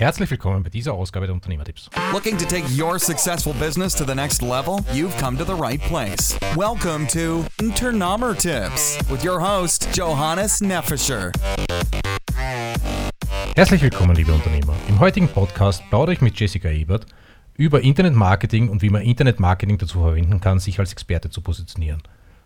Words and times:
Herzlich 0.00 0.30
willkommen 0.30 0.62
bei 0.62 0.70
dieser 0.70 0.94
Ausgabe 0.94 1.26
der 1.26 1.34
Unternehmertipps. 1.34 1.90
Looking 2.10 2.38
to 2.38 2.46
take 2.46 2.64
your 2.74 2.98
successful 2.98 3.52
business 3.60 3.94
to 3.94 4.02
the 4.06 4.14
next 4.14 4.40
level? 4.40 4.78
You've 4.94 5.14
come 5.20 5.36
to 5.36 5.44
the 5.44 5.52
right 5.52 5.78
place. 5.78 6.38
Welcome 6.56 7.06
to 7.08 7.44
Unternehmertipps 7.60 8.98
with 9.10 9.22
your 9.22 9.38
host 9.38 9.90
Johannes 9.94 10.62
Neffischer. 10.62 11.32
Herzlich 13.54 13.82
willkommen, 13.82 14.16
liebe 14.16 14.32
Unternehmer. 14.32 14.72
Im 14.88 15.00
heutigen 15.00 15.28
Podcast 15.28 15.82
plaudere 15.90 16.14
ich 16.14 16.22
mit 16.22 16.40
Jessica 16.40 16.70
Ebert 16.70 17.04
über 17.58 17.82
Internetmarketing 17.82 18.70
und 18.70 18.80
wie 18.80 18.88
man 18.88 19.02
Internetmarketing 19.02 19.76
dazu 19.76 20.00
verwenden 20.00 20.40
kann, 20.40 20.60
sich 20.60 20.78
als 20.78 20.92
Experte 20.92 21.28
zu 21.28 21.42
positionieren. 21.42 22.02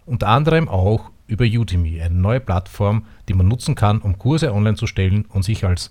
Unter 0.06 0.26
anderem 0.26 0.68
auch 0.68 1.12
über 1.28 1.44
Udemy, 1.44 2.02
eine 2.02 2.16
neue 2.16 2.40
Plattform, 2.40 3.06
die 3.28 3.34
man 3.34 3.46
nutzen 3.46 3.76
kann, 3.76 4.00
um 4.00 4.18
Kurse 4.18 4.52
online 4.52 4.76
zu 4.76 4.88
stellen 4.88 5.24
und 5.26 5.44
sich 5.44 5.64
als 5.64 5.90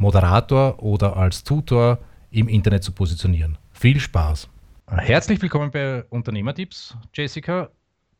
Moderator 0.00 0.82
oder 0.82 1.18
als 1.18 1.44
Tutor 1.44 1.98
im 2.30 2.48
Internet 2.48 2.82
zu 2.82 2.92
positionieren. 2.92 3.58
Viel 3.70 4.00
Spaß! 4.00 4.48
Herzlich 4.86 5.42
willkommen 5.42 5.70
bei 5.70 6.04
Unternehmertipps, 6.08 6.96
Jessica. 7.12 7.68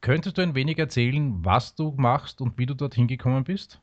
Könntest 0.02 0.36
du 0.36 0.42
ein 0.42 0.54
wenig 0.54 0.78
erzählen, 0.78 1.42
was 1.42 1.74
du 1.74 1.94
machst 1.96 2.42
und 2.42 2.58
wie 2.58 2.66
du 2.66 2.74
dorthin 2.74 3.08
gekommen 3.08 3.44
bist? 3.44 3.80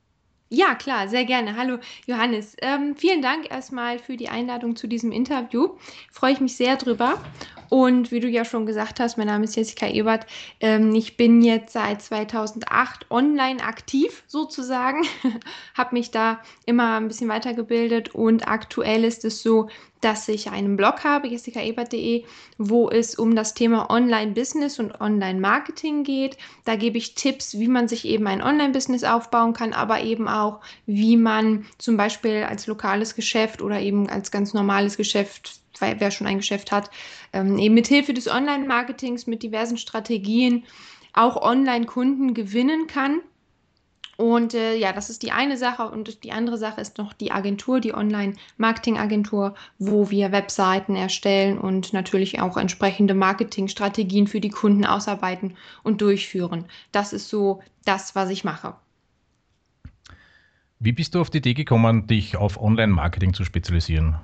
Ja, 0.49 0.75
klar, 0.75 1.09
sehr 1.09 1.25
gerne. 1.25 1.57
Hallo 1.57 1.79
Johannes. 2.05 2.55
Ähm, 2.61 2.95
vielen 2.95 3.23
Dank 3.23 3.49
erstmal 3.49 3.97
für 3.97 4.15
die 4.15 4.29
Einladung 4.29 4.75
zu 4.75 4.87
diesem 4.87 5.11
Interview. 5.11 5.75
Freue 6.11 6.33
ich 6.33 6.39
mich 6.39 6.55
sehr 6.55 6.77
drüber. 6.77 7.19
Und 7.69 8.11
wie 8.11 8.19
du 8.19 8.27
ja 8.27 8.45
schon 8.45 8.65
gesagt 8.65 8.99
hast, 8.99 9.17
mein 9.17 9.27
Name 9.27 9.45
ist 9.45 9.55
Jessica 9.55 9.87
Ebert. 9.87 10.25
Ähm, 10.59 10.93
ich 10.95 11.17
bin 11.17 11.41
jetzt 11.41 11.73
seit 11.73 12.01
2008 12.01 13.09
online 13.09 13.63
aktiv 13.63 14.23
sozusagen, 14.27 15.01
habe 15.75 15.95
mich 15.95 16.11
da 16.11 16.39
immer 16.65 16.97
ein 16.97 17.07
bisschen 17.07 17.29
weitergebildet 17.29 18.15
und 18.15 18.47
aktuell 18.47 19.03
ist 19.03 19.25
es 19.25 19.41
so, 19.41 19.69
dass 20.01 20.27
ich 20.27 20.51
einen 20.51 20.77
Blog 20.77 21.03
habe, 21.03 21.27
jessicaebert.de, 21.27 22.23
wo 22.57 22.89
es 22.89 23.15
um 23.15 23.35
das 23.35 23.53
Thema 23.53 23.89
Online-Business 23.89 24.79
und 24.79 24.99
Online-Marketing 25.01 26.03
geht. 26.03 26.37
Da 26.65 26.75
gebe 26.75 26.97
ich 26.97 27.15
Tipps, 27.15 27.57
wie 27.57 27.67
man 27.67 27.87
sich 27.87 28.05
eben 28.05 28.27
ein 28.27 28.43
Online-Business 28.43 29.03
aufbauen 29.03 29.53
kann, 29.53 29.73
aber 29.73 30.01
eben 30.01 30.27
auch, 30.27 30.61
wie 30.85 31.17
man 31.17 31.65
zum 31.77 31.97
Beispiel 31.97 32.43
als 32.43 32.67
lokales 32.67 33.15
Geschäft 33.15 33.61
oder 33.61 33.79
eben 33.79 34.07
als 34.09 34.31
ganz 34.31 34.53
normales 34.53 34.97
Geschäft 34.97 35.61
wer 35.81 36.11
schon 36.11 36.27
ein 36.27 36.37
Geschäft 36.37 36.71
hat, 36.71 36.89
ähm, 37.33 37.57
eben 37.57 37.75
mit 37.75 37.87
Hilfe 37.87 38.13
des 38.13 38.27
Online-Marketings 38.27 39.27
mit 39.27 39.43
diversen 39.43 39.77
Strategien 39.77 40.63
auch 41.13 41.41
Online-Kunden 41.41 42.33
gewinnen 42.33 42.87
kann. 42.87 43.21
Und 44.17 44.55
äh, 44.55 44.75
ja, 44.75 44.93
das 44.93 45.11
ist 45.11 45.21
die 45.21 45.31
eine 45.31 45.57
Sache. 45.57 45.89
Und 45.89 46.23
die 46.23 46.31
andere 46.31 46.57
Sache 46.57 46.81
ist 46.81 46.97
noch 46.97 47.13
die 47.13 47.31
Agentur, 47.31 47.79
die 47.79 47.93
Online-Marketing-Agentur, 47.93 49.53
wo 49.77 50.09
wir 50.09 50.31
Webseiten 50.31 50.95
erstellen 50.95 51.59
und 51.59 51.93
natürlich 51.93 52.41
auch 52.41 52.57
entsprechende 52.57 53.13
Marketingstrategien 53.13 54.27
für 54.27 54.41
die 54.41 54.49
Kunden 54.49 54.85
ausarbeiten 54.85 55.55
und 55.83 56.01
durchführen. 56.01 56.65
Das 56.91 57.13
ist 57.13 57.29
so 57.29 57.61
das, 57.85 58.15
was 58.15 58.31
ich 58.31 58.43
mache. 58.43 58.75
Wie 60.79 60.91
bist 60.91 61.15
du 61.15 61.21
auf 61.21 61.29
die 61.29 61.39
Idee 61.39 61.53
gekommen, 61.53 62.07
dich 62.07 62.37
auf 62.37 62.59
Online-Marketing 62.59 63.33
zu 63.33 63.43
spezialisieren? 63.43 64.17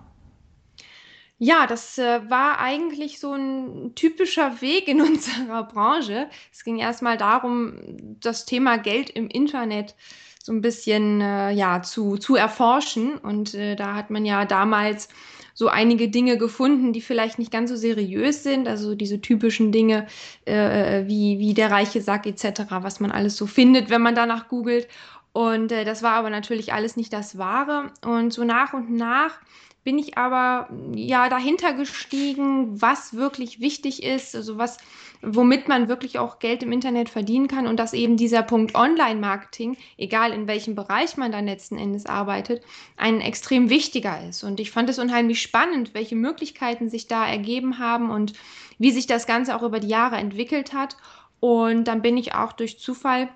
Ja, 1.45 1.67
das 1.67 1.97
äh, 1.97 2.21
war 2.29 2.59
eigentlich 2.59 3.19
so 3.19 3.33
ein 3.33 3.91
typischer 3.95 4.61
Weg 4.61 4.87
in 4.87 5.01
unserer 5.09 5.63
Branche. 5.63 6.29
Es 6.53 6.63
ging 6.63 6.79
erstmal 6.79 7.17
darum, 7.17 7.73
das 8.21 8.45
Thema 8.45 8.77
Geld 8.77 9.09
im 9.09 9.27
Internet 9.27 9.93
so 10.41 10.53
ein 10.53 10.61
bisschen 10.61 11.19
äh, 11.19 11.51
ja, 11.51 11.81
zu, 11.81 12.15
zu 12.15 12.37
erforschen. 12.37 13.17
Und 13.17 13.55
äh, 13.55 13.75
da 13.75 13.93
hat 13.93 14.09
man 14.09 14.23
ja 14.23 14.45
damals 14.45 15.09
so 15.53 15.67
einige 15.67 16.07
Dinge 16.07 16.37
gefunden, 16.37 16.93
die 16.93 17.01
vielleicht 17.01 17.39
nicht 17.39 17.51
ganz 17.51 17.69
so 17.69 17.75
seriös 17.75 18.43
sind, 18.43 18.69
also 18.69 18.95
diese 18.95 19.19
typischen 19.19 19.73
Dinge 19.73 20.07
äh, 20.45 21.05
wie, 21.07 21.39
wie 21.39 21.53
der 21.53 21.71
reiche 21.71 22.01
Sack 22.01 22.25
etc., 22.25 22.61
was 22.79 23.01
man 23.01 23.11
alles 23.11 23.35
so 23.35 23.47
findet, 23.47 23.89
wenn 23.89 24.01
man 24.01 24.15
danach 24.15 24.47
googelt. 24.47 24.87
Und 25.33 25.73
äh, 25.73 25.83
das 25.83 26.03
war 26.03 26.13
aber 26.13 26.29
natürlich 26.29 26.71
alles 26.71 26.95
nicht 26.95 27.11
das 27.11 27.37
Wahre. 27.37 27.91
Und 28.01 28.31
so 28.31 28.45
nach 28.45 28.73
und 28.73 28.91
nach 28.91 29.41
bin 29.83 29.97
ich 29.99 30.17
aber 30.17 30.69
ja 30.95 31.29
dahinter 31.29 31.73
gestiegen, 31.73 32.81
was 32.81 33.13
wirklich 33.13 33.59
wichtig 33.59 34.03
ist, 34.03 34.35
also 34.35 34.57
was, 34.57 34.77
womit 35.21 35.67
man 35.67 35.89
wirklich 35.89 36.19
auch 36.19 36.39
Geld 36.39 36.63
im 36.63 36.71
Internet 36.71 37.09
verdienen 37.09 37.47
kann 37.47 37.67
und 37.67 37.77
dass 37.77 37.93
eben 37.93 38.15
dieser 38.15 38.43
Punkt 38.43 38.75
Online-Marketing, 38.75 39.77
egal 39.97 40.31
in 40.31 40.47
welchem 40.47 40.75
Bereich 40.75 41.17
man 41.17 41.31
dann 41.31 41.45
letzten 41.45 41.77
Endes 41.77 42.05
arbeitet, 42.05 42.63
ein 42.95 43.19
extrem 43.19 43.69
wichtiger 43.69 44.25
ist. 44.27 44.43
Und 44.43 44.59
ich 44.59 44.71
fand 44.71 44.89
es 44.89 44.99
unheimlich 44.99 45.41
spannend, 45.41 45.93
welche 45.93 46.15
Möglichkeiten 46.15 46.89
sich 46.89 47.07
da 47.07 47.27
ergeben 47.27 47.79
haben 47.79 48.09
und 48.09 48.33
wie 48.79 48.91
sich 48.91 49.07
das 49.07 49.27
Ganze 49.27 49.55
auch 49.55 49.63
über 49.63 49.79
die 49.79 49.87
Jahre 49.87 50.15
entwickelt 50.15 50.73
hat. 50.73 50.97
Und 51.39 51.85
dann 51.85 52.01
bin 52.01 52.17
ich 52.17 52.35
auch 52.35 52.53
durch 52.53 52.79
Zufall 52.79 53.29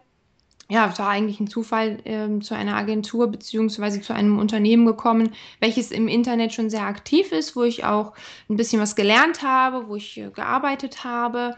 ja, 0.69 0.89
es 0.91 0.99
war 0.99 1.09
eigentlich 1.09 1.39
ein 1.39 1.47
Zufall 1.47 1.99
ähm, 2.05 2.41
zu 2.41 2.55
einer 2.55 2.75
Agentur 2.75 3.27
beziehungsweise 3.27 4.01
zu 4.01 4.13
einem 4.13 4.37
Unternehmen 4.37 4.85
gekommen, 4.85 5.33
welches 5.59 5.91
im 5.91 6.07
Internet 6.07 6.53
schon 6.53 6.69
sehr 6.69 6.83
aktiv 6.83 7.31
ist, 7.31 7.55
wo 7.55 7.63
ich 7.63 7.85
auch 7.85 8.13
ein 8.49 8.57
bisschen 8.57 8.81
was 8.81 8.95
gelernt 8.95 9.43
habe, 9.43 9.87
wo 9.87 9.95
ich 9.95 10.17
äh, 10.17 10.29
gearbeitet 10.29 11.03
habe 11.03 11.55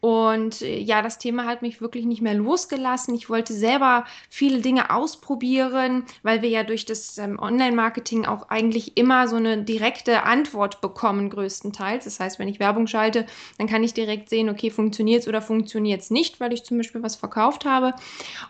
und 0.00 0.62
äh, 0.62 0.78
ja, 0.78 1.02
das 1.02 1.18
Thema 1.18 1.44
hat 1.44 1.60
mich 1.60 1.82
wirklich 1.82 2.06
nicht 2.06 2.22
mehr 2.22 2.34
losgelassen. 2.34 3.14
Ich 3.14 3.28
wollte 3.28 3.52
selber 3.52 4.04
viele 4.30 4.60
Dinge 4.60 4.90
ausprobieren, 4.90 6.04
weil 6.22 6.40
wir 6.40 6.48
ja 6.48 6.64
durch 6.64 6.86
das 6.86 7.18
ähm, 7.18 7.38
Online-Marketing 7.38 8.24
auch 8.24 8.48
eigentlich 8.48 8.96
immer 8.96 9.28
so 9.28 9.36
eine 9.36 9.62
direkte 9.62 10.22
Antwort 10.22 10.80
bekommen, 10.80 11.28
größtenteils. 11.28 12.04
Das 12.04 12.18
heißt, 12.18 12.38
wenn 12.38 12.48
ich 12.48 12.60
Werbung 12.60 12.86
schalte, 12.86 13.26
dann 13.58 13.66
kann 13.66 13.84
ich 13.84 13.92
direkt 13.92 14.30
sehen, 14.30 14.48
okay, 14.48 14.70
funktioniert 14.70 15.22
es 15.22 15.28
oder 15.28 15.42
funktioniert 15.42 16.00
es 16.00 16.10
nicht, 16.10 16.40
weil 16.40 16.54
ich 16.54 16.64
zum 16.64 16.78
Beispiel 16.78 17.02
was 17.02 17.16
verkauft 17.16 17.66
habe. 17.66 17.92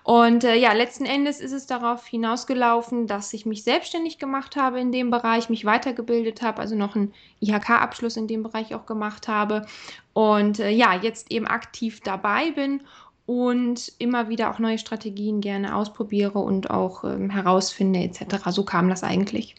Und 0.04 0.44
äh, 0.44 0.54
ja, 0.54 0.72
letzten 0.72 1.04
Endes 1.04 1.40
ist 1.40 1.52
es 1.52 1.66
darauf 1.66 2.06
hinausgelaufen, 2.06 3.08
dass 3.08 3.32
ich 3.32 3.44
mich 3.44 3.64
selbstständig 3.64 4.20
gemacht 4.20 4.54
habe 4.54 4.78
in 4.78 4.92
dem 4.92 5.10
Bereich, 5.10 5.48
mich 5.48 5.64
weitergebildet 5.64 6.42
habe, 6.42 6.60
also 6.60 6.76
noch 6.76 6.94
einen 6.94 7.12
IHK-Abschluss 7.40 8.16
in 8.16 8.28
dem 8.28 8.44
Bereich 8.44 8.72
auch 8.74 8.86
gemacht 8.86 9.26
habe 9.26 9.66
und 10.12 10.58
äh, 10.58 10.70
ja, 10.70 10.94
jetzt 10.94 11.30
eben 11.30 11.46
aktiv 11.46 12.00
dabei 12.00 12.50
bin 12.52 12.82
und 13.26 13.92
immer 13.98 14.28
wieder 14.28 14.50
auch 14.50 14.58
neue 14.58 14.78
Strategien 14.78 15.40
gerne 15.40 15.76
ausprobiere 15.76 16.38
und 16.40 16.70
auch 16.70 17.04
ähm, 17.04 17.30
herausfinde 17.30 18.00
etc. 18.00 18.50
So 18.50 18.64
kam 18.64 18.88
das 18.88 19.04
eigentlich. 19.04 19.54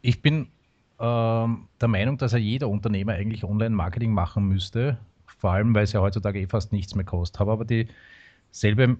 Ich 0.00 0.22
bin 0.22 0.48
ähm, 0.98 1.68
der 1.80 1.88
Meinung, 1.88 2.16
dass 2.16 2.32
ja 2.32 2.38
jeder 2.38 2.68
Unternehmer 2.68 3.12
eigentlich 3.12 3.44
Online-Marketing 3.44 4.12
machen 4.12 4.48
müsste, 4.48 4.98
vor 5.26 5.52
allem 5.52 5.74
weil 5.74 5.84
es 5.84 5.92
ja 5.92 6.00
heutzutage 6.00 6.40
eh 6.40 6.46
fast 6.46 6.72
nichts 6.72 6.94
mehr 6.94 7.04
kostet. 7.04 7.40
Habe 7.40 7.52
aber 7.52 7.66
dieselbe 7.66 8.96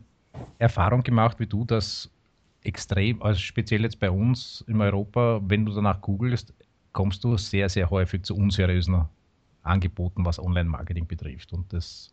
Erfahrung 0.58 1.02
gemacht 1.02 1.40
wie 1.40 1.46
du, 1.46 1.64
dass 1.64 2.10
extrem, 2.62 3.22
also 3.22 3.40
speziell 3.40 3.82
jetzt 3.82 3.98
bei 3.98 4.10
uns 4.10 4.62
in 4.68 4.80
Europa, 4.80 5.40
wenn 5.44 5.64
du 5.64 5.72
danach 5.72 6.00
googelst, 6.00 6.52
kommst 6.92 7.24
du 7.24 7.36
sehr, 7.36 7.68
sehr 7.68 7.88
häufig 7.88 8.24
zu 8.24 8.36
unseriösen 8.36 9.06
angeboten, 9.62 10.24
was 10.24 10.38
Online-Marketing 10.38 11.06
betrifft. 11.06 11.52
Und 11.52 11.72
das, 11.72 12.12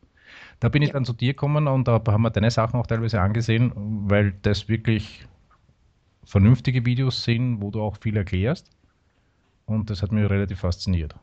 da 0.60 0.70
bin 0.70 0.82
ich 0.82 0.92
dann 0.92 1.06
zu 1.06 1.14
dir 1.14 1.34
gekommen 1.34 1.68
und 1.68 1.88
da 1.88 2.02
haben 2.08 2.22
wir 2.22 2.30
deine 2.30 2.52
Sachen 2.52 2.80
auch 2.80 2.88
teilweise 2.88 3.22
angesehen, 3.22 3.72
weil 3.76 4.34
das 4.42 4.68
wirklich 4.68 5.26
vernünftige 6.24 6.86
Videos 6.86 7.24
sind, 7.24 7.62
wo 7.62 7.72
du 7.72 7.82
auch 7.82 7.98
viel 7.98 8.18
erklärst. 8.18 8.70
Und 9.66 9.90
das 9.90 10.02
hat 10.02 10.12
mich 10.12 10.30
relativ 10.30 10.60
fasziniert. 10.60 11.16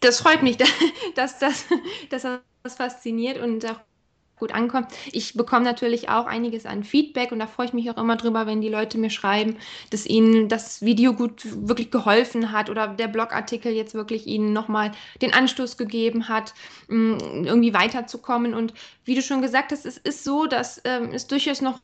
Das 0.00 0.20
freut 0.20 0.42
mich, 0.42 0.56
dass 1.14 1.38
das, 1.38 1.66
dass 2.10 2.22
das 2.22 2.76
fasziniert 2.76 3.38
und 3.38 3.64
auch 3.66 3.80
gut 4.36 4.52
ankommt. 4.52 4.88
Ich 5.12 5.34
bekomme 5.34 5.64
natürlich 5.64 6.08
auch 6.08 6.26
einiges 6.26 6.66
an 6.66 6.84
Feedback 6.84 7.32
und 7.32 7.38
da 7.38 7.46
freue 7.46 7.66
ich 7.66 7.72
mich 7.72 7.90
auch 7.90 7.96
immer 7.96 8.16
drüber, 8.16 8.46
wenn 8.46 8.60
die 8.60 8.68
Leute 8.68 8.98
mir 8.98 9.10
schreiben, 9.10 9.56
dass 9.90 10.06
ihnen 10.06 10.48
das 10.48 10.82
Video 10.82 11.12
gut 11.14 11.42
wirklich 11.68 11.90
geholfen 11.90 12.52
hat 12.52 12.70
oder 12.70 12.88
der 12.88 13.08
Blogartikel 13.08 13.72
jetzt 13.72 13.94
wirklich 13.94 14.26
ihnen 14.26 14.52
nochmal 14.52 14.92
den 15.22 15.32
Anstoß 15.32 15.76
gegeben 15.76 16.28
hat, 16.28 16.54
mm, 16.88 17.44
irgendwie 17.44 17.74
weiterzukommen. 17.74 18.54
Und 18.54 18.74
wie 19.04 19.14
du 19.14 19.22
schon 19.22 19.42
gesagt 19.42 19.72
hast, 19.72 19.86
es 19.86 19.98
ist 19.98 20.24
so, 20.24 20.46
dass 20.46 20.80
ähm, 20.84 21.10
es 21.12 21.26
durchaus 21.26 21.60
noch 21.60 21.80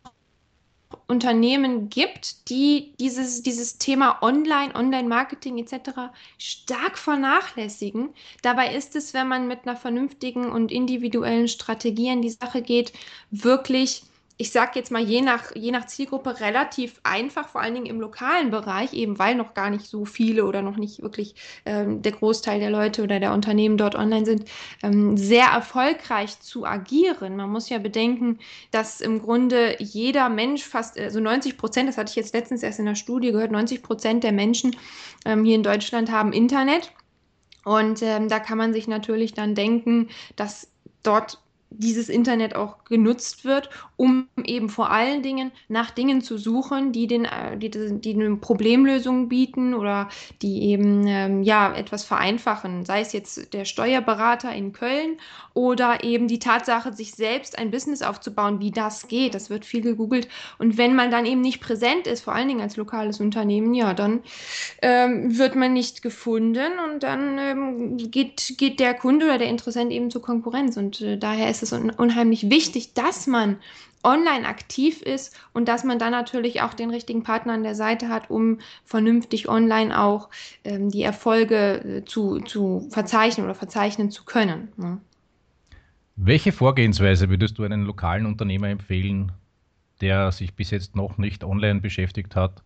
Unternehmen 1.07 1.89
gibt, 1.89 2.49
die 2.51 2.95
dieses, 2.99 3.43
dieses 3.43 3.79
Thema 3.79 4.23
Online, 4.23 4.75
Online-Marketing 4.75 5.59
etc. 5.59 6.13
stark 6.39 6.99
vernachlässigen. 6.99 8.11
Dabei 8.43 8.75
ist 8.75 8.97
es, 8.97 9.15
wenn 9.15 9.29
man 9.29 9.49
mit 9.49 9.67
einer 9.67 9.77
vernünftigen 9.77 10.51
und 10.51 10.73
individuellen 10.73 11.49
Strategie 11.49 12.11
an 12.11 12.23
die 12.23 12.31
Sache 12.31 12.63
geht, 12.63 12.93
wirklich 13.31 14.03
ich 14.41 14.53
sage 14.53 14.71
jetzt 14.77 14.91
mal, 14.91 15.03
je 15.03 15.21
nach, 15.21 15.55
je 15.55 15.71
nach 15.71 15.87
Zielgruppe 15.87 16.41
relativ 16.41 16.99
einfach, 17.03 17.51
vor 17.51 17.61
allen 17.61 17.75
Dingen 17.75 17.85
im 17.85 18.01
lokalen 18.01 18.51
Bereich, 18.51 18.95
eben 18.95 19.19
weil 19.19 19.35
noch 19.35 19.53
gar 19.53 19.69
nicht 19.69 19.85
so 19.85 20.07
viele 20.07 20.47
oder 20.47 20.63
noch 20.63 20.79
nicht 20.79 21.03
wirklich 21.03 21.35
ähm, 21.67 22.01
der 22.01 22.13
Großteil 22.13 22.59
der 22.59 22.71
Leute 22.71 23.03
oder 23.03 23.21
der 23.21 23.35
Unternehmen 23.35 23.77
dort 23.77 23.97
online 23.97 24.25
sind, 24.25 24.47
ähm, 24.83 25.19
sehr 25.19 25.45
erfolgreich 25.45 26.41
zu 26.41 26.65
agieren. 26.65 27.37
Man 27.37 27.51
muss 27.51 27.69
ja 27.69 27.79
bedenken, 27.79 28.39
dass 28.71 29.03
im 29.03 29.21
Grunde 29.21 29.77
jeder 29.79 30.31
Mensch 30.31 30.65
fast, 30.65 30.99
also 30.99 31.21
90 31.21 31.59
Prozent, 31.59 31.91
das 31.91 31.99
hatte 31.99 32.09
ich 32.09 32.17
jetzt 32.17 32.33
letztens 32.33 32.63
erst 32.63 32.79
in 32.79 32.87
der 32.87 32.95
Studie 32.95 33.33
gehört, 33.33 33.51
90 33.51 33.83
Prozent 33.83 34.25
der 34.25 34.33
Menschen 34.33 34.75
ähm, 35.27 35.45
hier 35.45 35.57
in 35.57 35.63
Deutschland 35.63 36.11
haben 36.11 36.33
Internet. 36.33 36.93
Und 37.67 38.01
ähm, 38.01 38.31
da 38.31 38.39
kann 38.41 38.57
man 38.57 38.73
sich 38.73 38.89
natürlich 38.89 39.35
dann 39.35 39.55
denken, 39.55 40.09
dass 40.35 40.71
dort 41.03 41.43
dieses 41.71 42.09
Internet 42.09 42.57
auch 42.57 42.85
genutzt 42.85 43.45
wird, 43.45 43.71
um 43.97 44.29
eben 44.45 44.69
vor 44.69 44.91
allen 44.91 45.23
Dingen 45.23 45.53
nach 45.69 45.91
Dingen 45.91 46.21
zu 46.21 46.37
suchen, 46.37 46.93
die 46.93 47.07
den, 47.07 47.25
äh, 47.25 47.57
die, 47.57 47.71
die 47.71 48.15
eine 48.15 48.37
Problemlösung 48.37 49.29
bieten 49.29 49.75
oder 49.75 50.09
die 50.43 50.65
eben 50.65 51.07
ähm, 51.07 51.43
ja 51.43 51.73
etwas 51.75 52.05
vereinfachen, 52.05 52.85
sei 52.85 53.01
es 53.01 53.13
jetzt 53.13 53.53
der 53.55 53.65
Steuerberater 53.65 54.53
in 54.53 54.73
Köln 54.73 55.19
oder 55.55 56.05
eben 56.05 56.29
die 56.29 56.39
Tatsache, 56.39 56.93
sich 56.93 57.13
selbst 57.13 57.59
ein 57.59 57.71
Business 57.71 58.03
aufzubauen, 58.03 58.61
wie 58.61 58.71
das 58.71 59.09
geht. 59.09 59.35
Das 59.35 59.51
wird 59.51 59.65
viel 59.65 59.81
gegoogelt. 59.81 60.29
Und 60.59 60.79
wenn 60.79 60.95
man 60.95 61.11
dann 61.11 61.27
eben 61.27 61.41
nicht 61.41 61.61
präsent 61.61 62.07
ist, 62.07 62.23
vor 62.23 62.35
allen 62.35 62.49
Dingen 62.49 62.61
als 62.61 62.77
lokales 62.77 63.21
Unternehmen, 63.21 63.75
ja, 63.75 63.95
dann 63.95 64.21
ähm, 64.83 65.39
wird 65.39 65.57
man 65.57 65.73
nicht 65.73 66.03
gefunden 66.03 66.73
und 66.91 67.03
dann 67.03 67.39
ähm, 67.39 67.97
geht, 67.97 68.55
geht 68.59 68.81
der 68.81 68.95
Kunde 68.95 69.27
oder 69.27 69.39
der 69.39 69.49
Interessent 69.49 69.93
eben 69.93 70.11
zur 70.11 70.23
Konkurrenz. 70.23 70.77
Und 70.77 71.01
äh, 71.01 71.19
daher 71.19 71.51
ist 71.51 71.60
ist 71.63 71.73
es 71.73 71.97
unheimlich 71.97 72.51
wichtig, 72.51 72.95
dass 72.95 73.27
man 73.27 73.57
online 74.03 74.47
aktiv 74.47 75.03
ist 75.03 75.39
und 75.53 75.69
dass 75.69 75.85
man 75.85 75.99
dann 75.99 76.13
natürlich 76.13 76.63
auch 76.63 76.75
den 76.75 76.91
richtigen 76.91 77.23
Partner 77.23 77.53
an 77.53 77.63
der 77.63 77.75
Seite 77.75 78.09
hat, 78.09 78.31
um 78.31 78.59
vernünftig 78.85 79.49
online 79.49 79.99
auch 79.99 80.31
ähm, 80.65 80.91
die 80.91 81.03
Erfolge 81.03 81.99
äh, 81.99 82.05
zu, 82.05 82.41
zu 82.41 82.89
verzeichnen 82.91 83.45
oder 83.45 83.55
verzeichnen 83.55 84.11
zu 84.11 84.25
können. 84.25 84.69
Ne? 84.77 84.99
Welche 86.17 86.53
Vorgehensweise 86.53 87.29
würdest 87.29 87.59
du 87.59 87.65
einem 87.65 87.85
lokalen 87.85 88.27
Unternehmer 88.27 88.69
empfehlen, 88.69 89.33
der 90.01 90.33
sich 90.33 90.55
bis 90.55 90.71
jetzt 90.71 90.97
noch 90.97 91.19
nicht 91.19 91.45
online 91.45 91.81
beschäftigt 91.81 92.37
hat, 92.37 92.63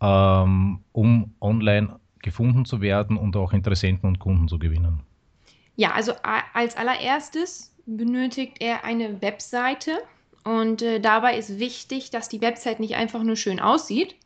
ähm, 0.00 0.80
um 0.92 1.34
online 1.40 2.00
gefunden 2.20 2.64
zu 2.64 2.80
werden 2.80 3.16
und 3.16 3.36
auch 3.36 3.52
Interessenten 3.52 4.08
und 4.08 4.18
Kunden 4.18 4.48
zu 4.48 4.58
gewinnen? 4.58 5.00
Ja, 5.78 5.92
also 5.92 6.12
als 6.54 6.76
allererstes 6.76 7.72
benötigt 7.86 8.56
er 8.58 8.82
eine 8.82 9.22
Webseite. 9.22 9.98
Und 10.42 10.82
äh, 10.82 10.98
dabei 10.98 11.38
ist 11.38 11.60
wichtig, 11.60 12.10
dass 12.10 12.28
die 12.28 12.40
Website 12.40 12.80
nicht 12.80 12.96
einfach 12.96 13.22
nur 13.22 13.36
schön 13.36 13.60
aussieht, 13.60 14.16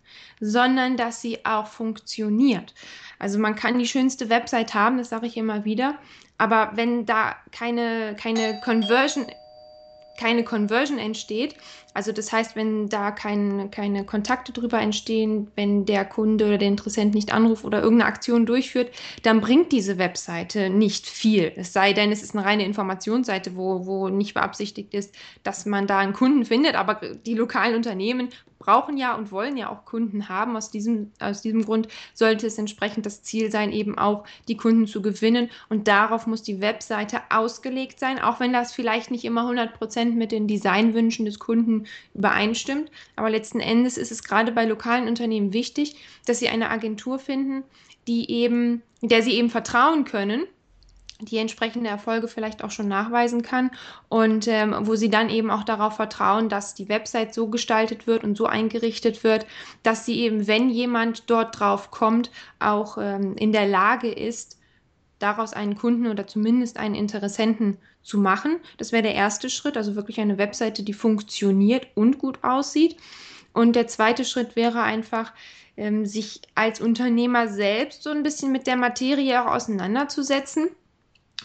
sondern 0.40 0.96
dass 0.96 1.20
sie 1.20 1.44
auch 1.44 1.66
funktioniert. 1.66 2.72
Also 3.18 3.38
man 3.38 3.54
kann 3.54 3.78
die 3.78 3.86
schönste 3.86 4.30
Website 4.30 4.72
haben, 4.72 4.96
das 4.96 5.10
sage 5.10 5.26
ich 5.26 5.36
immer 5.36 5.66
wieder, 5.66 5.98
aber 6.38 6.72
wenn 6.74 7.04
da 7.04 7.36
keine, 7.50 8.16
keine 8.18 8.58
Conversion 8.64 9.26
keine 10.18 10.44
Conversion 10.44 10.98
entsteht. 10.98 11.56
Also 11.94 12.12
das 12.12 12.32
heißt, 12.32 12.56
wenn 12.56 12.88
da 12.88 13.10
kein, 13.10 13.70
keine 13.70 14.04
Kontakte 14.04 14.52
drüber 14.52 14.80
entstehen, 14.80 15.50
wenn 15.56 15.84
der 15.84 16.04
Kunde 16.04 16.46
oder 16.46 16.58
der 16.58 16.68
Interessent 16.68 17.14
nicht 17.14 17.32
anruft 17.32 17.64
oder 17.64 17.82
irgendeine 17.82 18.08
Aktion 18.08 18.46
durchführt, 18.46 18.90
dann 19.22 19.40
bringt 19.40 19.72
diese 19.72 19.98
Webseite 19.98 20.70
nicht 20.70 21.06
viel. 21.06 21.52
Es 21.56 21.72
sei 21.72 21.92
denn, 21.92 22.12
es 22.12 22.22
ist 22.22 22.34
eine 22.34 22.44
reine 22.44 22.64
Informationsseite, 22.64 23.56
wo, 23.56 23.86
wo 23.86 24.08
nicht 24.08 24.34
beabsichtigt 24.34 24.94
ist, 24.94 25.14
dass 25.42 25.66
man 25.66 25.86
da 25.86 25.98
einen 25.98 26.12
Kunden 26.12 26.44
findet. 26.44 26.74
Aber 26.74 26.94
die 26.94 27.34
lokalen 27.34 27.74
Unternehmen 27.74 28.28
brauchen 28.62 28.96
ja 28.96 29.14
und 29.14 29.32
wollen 29.32 29.56
ja 29.56 29.70
auch 29.70 29.84
Kunden 29.84 30.28
haben. 30.28 30.56
Aus 30.56 30.70
diesem, 30.70 31.10
aus 31.18 31.42
diesem 31.42 31.64
Grund 31.64 31.88
sollte 32.14 32.46
es 32.46 32.58
entsprechend 32.58 33.06
das 33.06 33.22
Ziel 33.22 33.50
sein, 33.50 33.72
eben 33.72 33.98
auch 33.98 34.24
die 34.48 34.56
Kunden 34.56 34.86
zu 34.86 35.02
gewinnen. 35.02 35.50
Und 35.68 35.88
darauf 35.88 36.26
muss 36.26 36.42
die 36.42 36.60
Webseite 36.60 37.20
ausgelegt 37.28 37.98
sein, 37.98 38.20
auch 38.20 38.40
wenn 38.40 38.52
das 38.52 38.72
vielleicht 38.72 39.10
nicht 39.10 39.24
immer 39.24 39.42
100 39.42 39.74
Prozent 39.74 40.16
mit 40.16 40.32
den 40.32 40.46
Designwünschen 40.46 41.26
des 41.26 41.38
Kunden 41.38 41.81
übereinstimmt. 42.14 42.90
Aber 43.16 43.30
letzten 43.30 43.60
Endes 43.60 43.96
ist 43.96 44.12
es 44.12 44.24
gerade 44.24 44.52
bei 44.52 44.64
lokalen 44.64 45.08
Unternehmen 45.08 45.52
wichtig, 45.52 45.96
dass 46.26 46.38
sie 46.38 46.48
eine 46.48 46.70
Agentur 46.70 47.18
finden, 47.18 47.64
die 48.06 48.30
eben, 48.30 48.82
der 49.00 49.22
sie 49.22 49.34
eben 49.34 49.50
vertrauen 49.50 50.04
können 50.04 50.44
die 51.24 51.38
entsprechende 51.38 51.88
Erfolge 51.88 52.28
vielleicht 52.28 52.64
auch 52.64 52.70
schon 52.70 52.88
nachweisen 52.88 53.42
kann 53.42 53.70
und 54.08 54.48
ähm, 54.48 54.74
wo 54.80 54.96
sie 54.96 55.10
dann 55.10 55.30
eben 55.30 55.50
auch 55.50 55.62
darauf 55.62 55.96
vertrauen, 55.96 56.48
dass 56.48 56.74
die 56.74 56.88
Website 56.88 57.34
so 57.34 57.48
gestaltet 57.48 58.06
wird 58.06 58.24
und 58.24 58.36
so 58.36 58.46
eingerichtet 58.46 59.24
wird, 59.24 59.46
dass 59.82 60.04
sie 60.04 60.18
eben, 60.20 60.46
wenn 60.46 60.68
jemand 60.68 61.30
dort 61.30 61.58
drauf 61.58 61.90
kommt, 61.90 62.30
auch 62.58 62.98
ähm, 62.98 63.36
in 63.36 63.52
der 63.52 63.66
Lage 63.66 64.10
ist, 64.10 64.58
daraus 65.18 65.52
einen 65.52 65.76
Kunden 65.76 66.08
oder 66.08 66.26
zumindest 66.26 66.78
einen 66.78 66.96
Interessenten 66.96 67.78
zu 68.02 68.18
machen. 68.18 68.60
Das 68.78 68.92
wäre 68.92 69.02
der 69.02 69.14
erste 69.14 69.50
Schritt, 69.50 69.76
also 69.76 69.96
wirklich 69.96 70.20
eine 70.20 70.38
Webseite, 70.38 70.82
die 70.82 70.92
funktioniert 70.92 71.86
und 71.94 72.18
gut 72.18 72.42
aussieht. 72.42 72.96
Und 73.52 73.76
der 73.76 73.86
zweite 73.86 74.24
Schritt 74.24 74.56
wäre 74.56 74.82
einfach, 74.82 75.32
ähm, 75.76 76.04
sich 76.06 76.42
als 76.54 76.80
Unternehmer 76.80 77.48
selbst 77.48 78.02
so 78.02 78.10
ein 78.10 78.22
bisschen 78.22 78.52
mit 78.52 78.66
der 78.66 78.76
Materie 78.76 79.42
auch 79.42 79.54
auseinanderzusetzen 79.54 80.70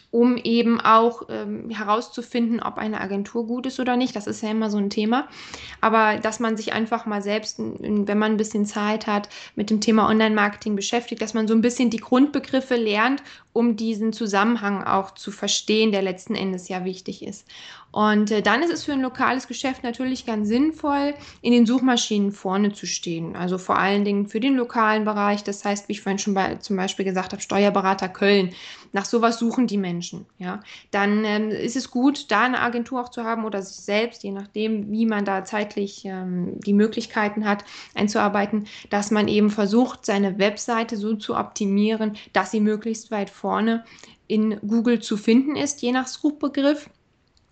um 0.10 0.38
eben 0.38 0.80
auch 0.80 1.24
ähm, 1.30 1.70
herauszufinden, 1.70 2.62
ob 2.62 2.78
eine 2.78 3.02
Agentur 3.02 3.46
gut 3.46 3.66
ist 3.66 3.80
oder 3.80 3.98
nicht. 3.98 4.16
Das 4.16 4.28
ist 4.28 4.42
ja 4.42 4.50
immer 4.52 4.70
so 4.70 4.78
ein 4.78 4.90
Thema. 4.90 5.28
Aber 5.82 6.18
dass 6.18 6.40
man 6.40 6.56
sich 6.56 6.74
einfach 6.74 7.06
mal 7.06 7.22
selbst, 7.22 7.60
wenn 7.60 8.18
man 8.18 8.32
ein 8.32 8.38
bisschen 8.38 8.66
Zeit 8.66 9.06
hat, 9.06 9.30
mit 9.56 9.70
dem 9.70 9.82
Thema 9.82 10.08
Online-Marketing 10.10 10.76
beschäftigt, 10.76 11.22
dass 11.22 11.34
man 11.34 11.48
so 11.48 11.54
ein 11.54 11.62
bisschen 11.62 11.90
die 11.90 11.98
Grundbegriffe 11.98 12.76
lernt, 12.76 13.22
um 13.58 13.76
diesen 13.76 14.14
Zusammenhang 14.14 14.84
auch 14.84 15.16
zu 15.16 15.32
verstehen, 15.32 15.92
der 15.92 16.04
letzten 16.04 16.36
Endes 16.36 16.68
ja 16.68 16.86
wichtig 16.86 17.24
ist. 17.24 17.48
Und 17.92 18.30
äh, 18.30 18.44
dann 18.44 18.62
ist 18.62 18.72
es 18.72 18.84
für 18.84 18.92
ein 18.92 19.02
lokales 19.02 19.48
Geschäft 19.48 19.82
natürlich 19.84 20.26
ganz 20.26 20.50
sinnvoll, 20.50 21.16
in 21.42 21.52
den 21.52 21.66
Suchmaschinen 21.66 22.32
vorne 22.32 22.72
zu 22.72 22.86
stehen. 22.86 23.36
Also 23.36 23.58
vor 23.58 23.80
allen 23.80 24.06
Dingen 24.06 24.28
für 24.28 24.40
den 24.40 24.56
lokalen 24.56 25.04
Bereich. 25.04 25.44
Das 25.44 25.66
heißt, 25.66 25.88
wie 25.88 25.94
ich 25.94 26.02
vorhin 26.02 26.20
schon 26.20 26.36
bei, 26.36 26.56
zum 26.56 26.76
Beispiel 26.76 27.06
gesagt 27.06 27.32
habe, 27.32 27.42
Steuerberater 27.42 28.10
Köln. 28.10 28.52
Nach 28.94 29.06
sowas 29.06 29.40
suchen 29.40 29.68
die 29.68 29.78
Menschen. 29.78 30.28
Ja, 30.38 30.62
dann 30.92 31.26
ähm, 31.26 31.50
ist 31.50 31.76
es 31.76 31.90
gut, 31.90 32.30
da 32.30 32.44
eine 32.44 32.62
Agentur 32.62 33.02
auch 33.02 33.10
zu 33.10 33.24
haben 33.24 33.46
oder 33.46 33.62
sich 33.62 33.78
selbst, 33.78 34.24
je 34.24 34.32
nachdem, 34.32 34.92
wie 34.92 35.06
man 35.06 35.26
da 35.26 35.44
zeitlich 35.44 36.06
ähm, 36.06 36.60
die 36.60 36.74
Möglichkeiten 36.74 37.46
hat, 37.46 37.66
einzuarbeiten, 37.96 38.68
dass 38.90 39.12
man 39.12 39.28
eben 39.28 39.50
versucht, 39.50 40.06
seine 40.06 40.38
Webseite 40.38 40.98
so 40.98 41.16
zu 41.16 41.36
optimieren, 41.36 42.16
dass 42.34 42.52
sie 42.52 42.60
möglichst 42.60 43.12
weit 43.12 43.30
vorne 43.30 43.47
in 44.28 44.60
Google 44.62 45.00
zu 45.00 45.18
finden 45.18 45.56
ist, 45.56 45.82
je 45.82 45.92
nach 45.92 46.08
Suchbegriff. 46.08 46.90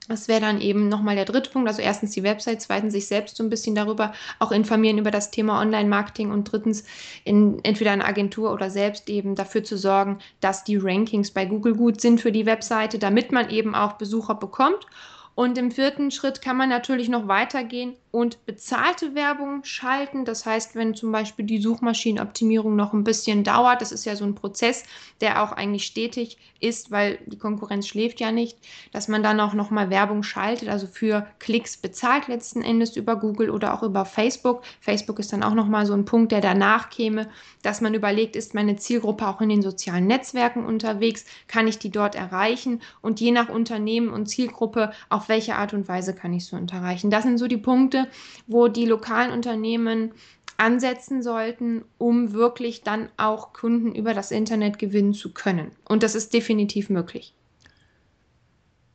Das 0.07 0.27
wäre 0.27 0.42
dann 0.42 0.62
eben 0.62 0.88
nochmal 0.88 1.15
der 1.15 1.25
dritte 1.25 1.50
Punkt. 1.50 1.68
Also 1.68 1.81
erstens 1.81 2.12
die 2.12 2.21
Website, 2.21 2.62
zweitens 2.62 2.94
sich 2.94 3.07
selbst 3.07 3.38
so 3.38 3.44
ein 3.44 3.50
bisschen 3.50 3.74
darüber 3.74 4.13
auch 4.38 4.51
informieren 4.51 5.00
über 5.00 5.09
das 5.09 5.31
Thema 5.31 5.59
Online-Marketing 5.59 6.31
und 6.31 6.51
drittens 6.51 6.83
in 7.24 7.59
entweder 7.63 7.92
eine 7.92 8.06
Agentur 8.06 8.53
oder 8.53 8.69
selbst 8.69 9.09
eben 9.09 9.34
dafür 9.34 9.63
zu 9.63 9.77
sorgen, 9.77 10.19
dass 10.41 10.63
die 10.63 10.77
Rankings 10.77 11.31
bei 11.31 11.46
Google 11.46 11.74
gut 11.74 12.01
sind 12.01 12.22
für 12.22 12.31
die 12.31 12.46
Webseite, 12.46 13.00
damit 13.00 13.31
man 13.31 13.50
eben 13.50 13.74
auch 13.74 13.93
Besucher 13.93 14.36
bekommt. 14.36 14.86
Und 15.34 15.58
im 15.58 15.72
vierten 15.72 16.12
Schritt 16.12 16.41
kann 16.41 16.55
man 16.55 16.69
natürlich 16.69 17.10
noch 17.10 17.27
weitergehen 17.27 17.96
und 18.15 18.45
bezahlte 18.45 19.13
Werbung 19.13 19.65
schalten. 19.65 20.24
Das 20.24 20.45
heißt, 20.45 20.74
wenn 20.74 20.95
zum 20.95 21.12
Beispiel 21.12 21.43
die 21.43 21.62
Suchmaschinenoptimierung 21.62 22.74
noch 22.74 22.93
ein 22.93 23.03
bisschen 23.03 23.43
dauert, 23.43 23.81
das 23.81 23.91
ist 23.91 24.05
ja 24.05 24.15
so 24.15 24.24
ein 24.24 24.36
Prozess, 24.36 24.86
der 25.19 25.43
auch 25.43 25.51
eigentlich 25.51 25.86
stetig 25.86 26.38
ist, 26.62 26.91
weil 26.91 27.19
die 27.25 27.38
Konkurrenz 27.38 27.88
schläft 27.88 28.22
ja 28.22 28.31
nicht, 28.31 28.57
dass 28.93 29.10
man 29.10 29.22
dann 29.22 29.41
auch 29.41 29.53
nochmal 29.53 29.89
Werbung 29.89 30.24
schaltet, 30.24 30.69
also 30.69 30.88
für 30.88 31.27
Klicks 31.39 31.75
bezahlt 31.75 32.29
letzten 32.29 32.62
Endes 32.62 32.95
über 32.95 33.17
Google 33.17 33.50
oder 33.50 33.74
auch 33.74 33.84
über 33.84 34.05
Facebook. 34.05 34.63
Facebook 34.79 35.19
ist 35.19 35.34
dann 35.34 35.43
auch 35.43 35.53
nochmal 35.53 35.86
so 35.86 35.93
ein 35.93 36.05
Punkt, 36.05 36.31
der 36.31 36.39
danach 36.39 36.89
käme, 36.89 37.27
dass 37.63 37.81
man 37.81 37.93
überlegt, 37.93 38.38
ist 38.38 38.53
meine 38.53 38.77
Zielgruppe 38.77 39.27
auch 39.27 39.41
in 39.41 39.50
den 39.50 39.62
sozialen 39.62 40.07
Netzwerken 40.07 40.65
unterwegs, 40.65 41.25
kann 41.48 41.67
ich 41.67 41.79
die 41.79 41.91
dort 41.91 42.15
erreichen 42.15 42.81
und 43.01 43.19
je 43.19 43.31
nach 43.31 43.50
Unternehmen 43.50 44.10
und 44.10 44.27
Zielgruppe, 44.27 44.93
auf 45.10 45.27
welche 45.27 45.55
Art 45.55 45.74
und 45.74 45.89
Weise 45.89 46.15
kann 46.15 46.34
ich 46.34 46.45
so 46.45 46.55
erreichen. 46.55 47.12
Das 47.12 47.24
sind 47.24 47.38
so 47.38 47.48
die 47.48 47.57
Punkte, 47.57 48.04
wo 48.47 48.67
die 48.67 48.85
lokalen 48.85 49.31
Unternehmen 49.31 50.12
ansetzen 50.57 51.21
sollten, 51.21 51.83
um 51.97 52.33
wirklich 52.33 52.81
dann 52.81 53.09
auch 53.17 53.53
Kunden 53.53 53.93
über 53.93 54.13
das 54.13 54.31
Internet 54.31 54.79
gewinnen 54.79 55.13
zu 55.13 55.33
können. 55.33 55.71
Und 55.88 56.03
das 56.03 56.15
ist 56.15 56.33
definitiv 56.33 56.89
möglich. 56.89 57.33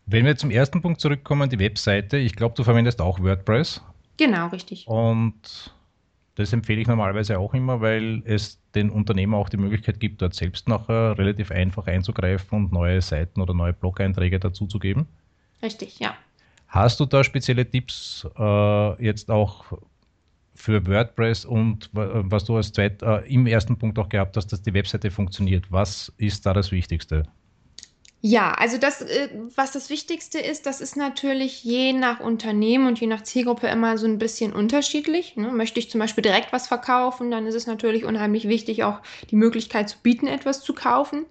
Wenn 0.06 0.24
wir 0.24 0.36
zum 0.36 0.50
ersten 0.50 0.82
Punkt 0.82 1.00
zurückkommen, 1.00 1.50
die 1.50 1.58
Webseite, 1.58 2.16
ich 2.16 2.34
glaube, 2.34 2.54
du 2.56 2.64
verwendest 2.64 3.00
auch 3.00 3.20
WordPress. 3.20 3.82
Genau, 4.16 4.48
richtig. 4.48 4.88
Und 4.88 5.72
das 6.34 6.52
empfehle 6.52 6.80
ich 6.80 6.88
normalerweise 6.88 7.38
auch 7.38 7.54
immer, 7.54 7.80
weil 7.80 8.22
es 8.24 8.58
den 8.74 8.90
Unternehmer 8.90 9.36
auch 9.36 9.48
die 9.48 9.56
Möglichkeit 9.56 10.00
gibt, 10.00 10.22
dort 10.22 10.34
selbst 10.34 10.68
nachher 10.68 11.18
relativ 11.18 11.50
einfach 11.50 11.86
einzugreifen 11.86 12.56
und 12.56 12.72
neue 12.72 13.02
Seiten 13.02 13.40
oder 13.40 13.54
neue 13.54 13.72
Blog-Einträge 13.72 14.40
dazuzugeben. 14.40 15.06
Richtig, 15.62 15.98
ja. 15.98 16.16
Hast 16.70 17.00
du 17.00 17.04
da 17.04 17.24
spezielle 17.24 17.68
Tipps 17.68 18.26
äh, 18.38 19.04
jetzt 19.04 19.28
auch 19.28 19.64
für 20.54 20.86
WordPress 20.86 21.44
und 21.44 21.90
was 21.92 22.44
du 22.44 22.56
als 22.56 22.72
zweit 22.72 23.02
äh, 23.02 23.20
im 23.26 23.46
ersten 23.46 23.76
Punkt 23.76 23.98
auch 23.98 24.08
gehabt 24.08 24.36
hast, 24.36 24.48
dass 24.52 24.62
die 24.62 24.72
Webseite 24.72 25.10
funktioniert? 25.10 25.64
Was 25.70 26.12
ist 26.16 26.46
da 26.46 26.52
das 26.52 26.70
Wichtigste? 26.70 27.24
Ja, 28.22 28.52
also 28.52 28.78
das, 28.78 29.00
äh, 29.00 29.30
was 29.56 29.72
das 29.72 29.90
Wichtigste 29.90 30.38
ist, 30.38 30.66
das 30.66 30.80
ist 30.80 30.96
natürlich 30.96 31.64
je 31.64 31.92
nach 31.92 32.20
Unternehmen 32.20 32.86
und 32.86 33.00
je 33.00 33.06
nach 33.08 33.22
Zielgruppe 33.22 33.66
immer 33.66 33.98
so 33.98 34.06
ein 34.06 34.18
bisschen 34.18 34.52
unterschiedlich. 34.52 35.36
Ne? 35.36 35.50
Möchte 35.50 35.80
ich 35.80 35.90
zum 35.90 35.98
Beispiel 35.98 36.22
direkt 36.22 36.52
was 36.52 36.68
verkaufen, 36.68 37.32
dann 37.32 37.46
ist 37.46 37.54
es 37.54 37.66
natürlich 37.66 38.04
unheimlich 38.04 38.46
wichtig, 38.46 38.84
auch 38.84 39.00
die 39.30 39.36
Möglichkeit 39.36 39.88
zu 39.88 39.96
bieten, 40.02 40.28
etwas 40.28 40.62
zu 40.62 40.74
kaufen. 40.74 41.24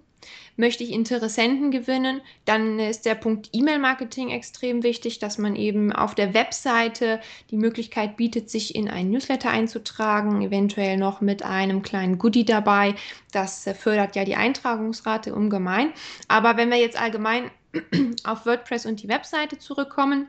Möchte 0.60 0.84
ich 0.84 0.92
Interessenten 0.92 1.72
gewinnen, 1.72 2.20
dann 2.44 2.80
ist 2.80 3.06
der 3.06 3.16
Punkt 3.16 3.48
E-Mail-Marketing 3.54 4.30
extrem 4.30 4.84
wichtig, 4.84 5.18
dass 5.20 5.38
man 5.38 5.56
eben 5.56 5.94
auf 5.94 6.16
der 6.16 6.34
Webseite 6.34 7.22
die 7.50 7.56
Möglichkeit 7.56 8.18
bietet, 8.18 8.50
sich 8.50 8.76
in 8.76 8.90
einen 8.90 9.10
Newsletter 9.10 9.52
einzutragen, 9.52 10.42
eventuell 10.42 10.98
noch 10.98 11.22
mit 11.22 11.44
einem 11.44 11.82
kleinen 11.82 12.18
Goodie 12.18 12.44
dabei. 12.44 12.96
Das 13.32 13.70
fördert 13.80 14.18
ja 14.18 14.26
die 14.26 14.36
Eintragungsrate 14.36 15.34
ungemein. 15.34 15.94
Aber 16.28 16.58
wenn 16.58 16.70
wir 16.70 16.78
jetzt 16.78 17.00
allgemein 17.00 17.52
auf 18.26 18.46
WordPress 18.46 18.86
und 18.86 19.02
die 19.02 19.08
Webseite 19.08 19.60
zurückkommen, 19.60 20.28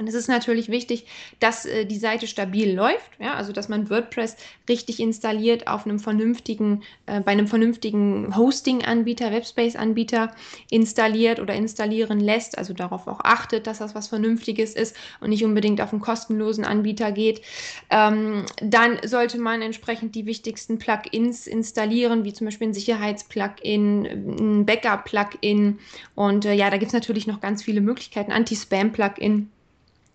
und 0.00 0.08
es 0.08 0.14
ist 0.14 0.28
natürlich 0.28 0.70
wichtig, 0.70 1.04
dass 1.40 1.66
äh, 1.66 1.84
die 1.84 1.98
Seite 1.98 2.26
stabil 2.26 2.74
läuft, 2.74 3.10
ja, 3.18 3.34
also 3.34 3.52
dass 3.52 3.68
man 3.68 3.90
WordPress 3.90 4.34
richtig 4.66 4.98
installiert 4.98 5.66
auf 5.68 5.84
einem 5.84 5.98
vernünftigen, 5.98 6.82
äh, 7.04 7.20
bei 7.20 7.32
einem 7.32 7.46
vernünftigen 7.46 8.34
Hosting-Anbieter, 8.34 9.30
Webspace-Anbieter 9.30 10.34
installiert 10.70 11.38
oder 11.38 11.54
installieren 11.54 12.18
lässt, 12.18 12.56
also 12.56 12.72
darauf 12.72 13.06
auch 13.06 13.20
achtet, 13.20 13.66
dass 13.66 13.78
das 13.78 13.94
was 13.94 14.08
Vernünftiges 14.08 14.74
ist 14.74 14.96
und 15.20 15.28
nicht 15.28 15.44
unbedingt 15.44 15.82
auf 15.82 15.92
einen 15.92 16.00
kostenlosen 16.00 16.64
Anbieter 16.64 17.12
geht. 17.12 17.42
Ähm, 17.90 18.46
dann 18.62 18.98
sollte 19.04 19.38
man 19.38 19.60
entsprechend 19.60 20.14
die 20.14 20.24
wichtigsten 20.24 20.78
Plugins 20.78 21.46
installieren, 21.46 22.24
wie 22.24 22.32
zum 22.32 22.46
Beispiel 22.46 22.68
ein 22.68 22.74
Sicherheits-Plugin, 22.74 24.06
ein 24.06 24.64
Backup-Plugin 24.64 25.78
und 26.14 26.46
äh, 26.46 26.54
ja, 26.54 26.70
da 26.70 26.78
gibt 26.78 26.88
es 26.88 26.94
natürlich 26.94 27.26
noch 27.26 27.42
ganz 27.42 27.62
viele 27.62 27.82
Möglichkeiten, 27.82 28.32
Anti-Spam-Plugin 28.32 29.50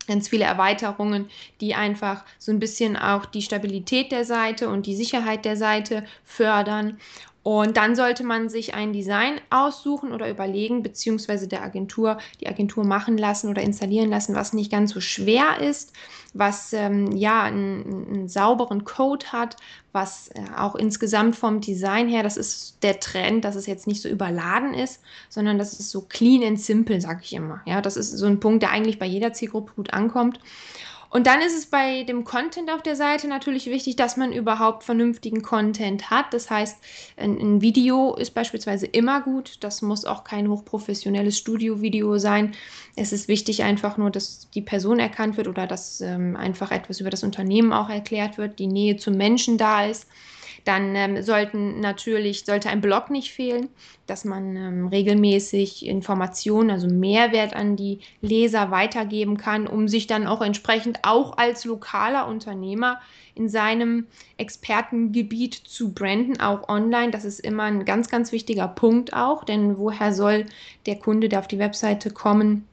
ganz 0.08 0.30
viele 0.30 0.46
Erweiterungen, 0.46 1.30
die 1.62 1.76
einfach 1.76 2.24
so 2.40 2.52
ein 2.52 2.60
bisschen 2.60 2.98
auch 2.98 3.26
die 3.26 3.42
Stabilität 3.42 4.12
der 4.12 4.26
Seite 4.26 4.70
und 4.70 4.86
die 4.86 4.96
Sicherheit 4.96 5.46
der 5.46 5.58
Seite 5.58 6.06
fördern. 6.24 7.00
Und 7.46 7.78
dann 7.78 7.96
sollte 7.96 8.24
man 8.24 8.50
sich 8.50 8.74
ein 8.74 8.92
Design 8.92 9.40
aussuchen 9.52 10.14
oder 10.14 10.28
überlegen, 10.32 10.82
beziehungsweise 10.82 11.48
der 11.48 11.62
Agentur, 11.62 12.18
die 12.42 12.48
Agentur 12.48 12.84
machen 12.84 13.20
lassen 13.20 13.52
oder 13.52 13.62
installieren 13.62 14.10
lassen, 14.10 14.34
was 14.34 14.52
nicht 14.52 14.72
ganz 14.72 14.90
so 14.94 15.00
schwer 15.00 15.60
ist, 15.60 15.94
was 16.34 16.74
ähm, 16.74 17.16
ja 17.16 17.44
einen, 17.44 18.08
einen, 18.10 18.28
sauberen 18.30 18.84
Code 18.84 19.28
hat, 19.32 19.58
was 19.92 20.30
äh, 20.30 20.42
auch 20.58 20.74
insgesamt 20.74 21.36
vom 21.36 21.62
Design 21.62 22.08
her, 22.08 22.24
das 22.24 22.36
ist 22.36 22.80
der 22.82 23.00
Trend, 23.00 23.46
dass 23.46 23.56
es 23.56 23.68
jetzt 23.68 23.86
nicht 23.86 24.02
so 24.02 24.10
überladen 24.10 24.74
ist, 24.74 25.02
sondern 25.30 25.60
dass 25.60 25.80
es 25.80 25.92
so 25.92 26.02
clean 26.02 26.44
and 26.44 26.60
simple, 26.60 27.00
sage 27.00 27.20
ich 27.22 27.34
immer. 27.34 27.62
Ja, 27.68 27.80
das 27.80 27.96
ist 27.96 28.10
so 28.18 28.26
ein 28.26 28.40
Punkt, 28.40 28.64
der 28.64 28.72
eigentlich 28.72 28.98
bei 28.98 29.06
jeder 29.06 29.34
Zielgruppe 29.34 29.74
gut 29.76 29.94
ankommt. 29.94 30.40
Und 31.10 31.28
dann 31.28 31.42
ist 31.42 31.58
es 31.58 31.68
bei 31.68 32.04
dem 32.04 32.24
Content 32.24 32.72
auf 32.72 32.82
der 32.82 32.96
Seite 32.96 33.28
natürlich 33.28 33.68
wichtig, 33.68 33.96
dass 33.96 34.18
man 34.18 34.34
überhaupt 34.34 34.84
vernünftigen 34.84 35.42
Content 35.42 36.10
hat. 36.10 36.34
Das 36.34 36.50
heißt, 36.50 36.78
ein, 37.18 37.62
Video 37.62 38.16
ist 38.16 38.34
beispielsweise 38.34 38.86
immer 38.86 39.22
gut. 39.22 39.58
Das 39.62 39.82
muss 39.82 40.06
auch 40.06 40.24
kein 40.24 40.50
hochprofessionelles 40.50 41.38
Studio-Video 41.38 42.18
sein. 42.18 42.54
Es 42.96 43.14
ist 43.14 43.28
wichtig 43.28 43.64
einfach 43.64 43.98
nur, 43.98 44.10
dass 44.10 44.50
die 44.52 44.62
Person 44.62 45.00
erkannt 45.00 45.38
wird 45.38 45.48
oder 45.48 45.68
dass 45.68 46.02
ähm, 46.02 46.36
einfach 46.36 46.72
etwas 46.72 47.00
über 47.00 47.10
das 47.10 47.24
Unternehmen 47.24 47.72
auch 47.72 47.90
erklärt 47.90 48.38
wird, 48.38 48.60
die 48.60 48.68
Nähe 48.68 48.98
zum 48.98 49.16
Menschen 49.16 49.58
da 49.58 49.86
ist. 49.86 50.08
Dann 50.66 50.96
ähm, 50.96 51.22
sollten 51.22 51.80
natürlich, 51.80 52.44
sollte 52.44 52.70
ein 52.70 52.82
Blog 52.82 53.12
nicht 53.12 53.32
fehlen, 53.32 53.70
dass 54.08 54.26
man 54.26 54.56
ähm, 54.56 54.88
regelmäßig 54.88 55.86
Informationen, 55.86 56.72
also 56.72 56.88
Mehrwert 56.88 57.56
an 57.56 57.76
die 57.76 58.00
Leser 58.22 58.72
weitergeben 58.72 59.38
kann, 59.38 59.68
um 59.68 59.88
sich 59.88 60.08
dann 60.08 60.26
auch 60.26 60.42
entsprechend 60.42 61.00
auch 61.04 61.38
als 61.38 61.66
lokaler 61.66 62.28
Unternehmer 62.28 63.00
in 63.36 63.48
seinem 63.48 64.08
Expertengebiet 64.38 65.54
zu 65.54 65.94
branden, 65.94 66.40
auch 66.40 66.68
online. 66.68 67.12
Das 67.12 67.26
ist 67.26 67.40
immer 67.40 67.64
ein 67.64 67.86
ganz, 67.86 68.10
ganz 68.10 68.32
wichtiger 68.32 68.68
Punkt 68.68 69.14
auch, 69.14 69.44
denn 69.44 69.78
woher 69.78 70.14
soll 70.14 70.48
der 70.88 70.98
Kunde, 70.98 71.30
der 71.30 71.40
auf 71.40 71.48
die 71.48 71.60
Webseite 71.60 72.10
kommen, 72.10 72.68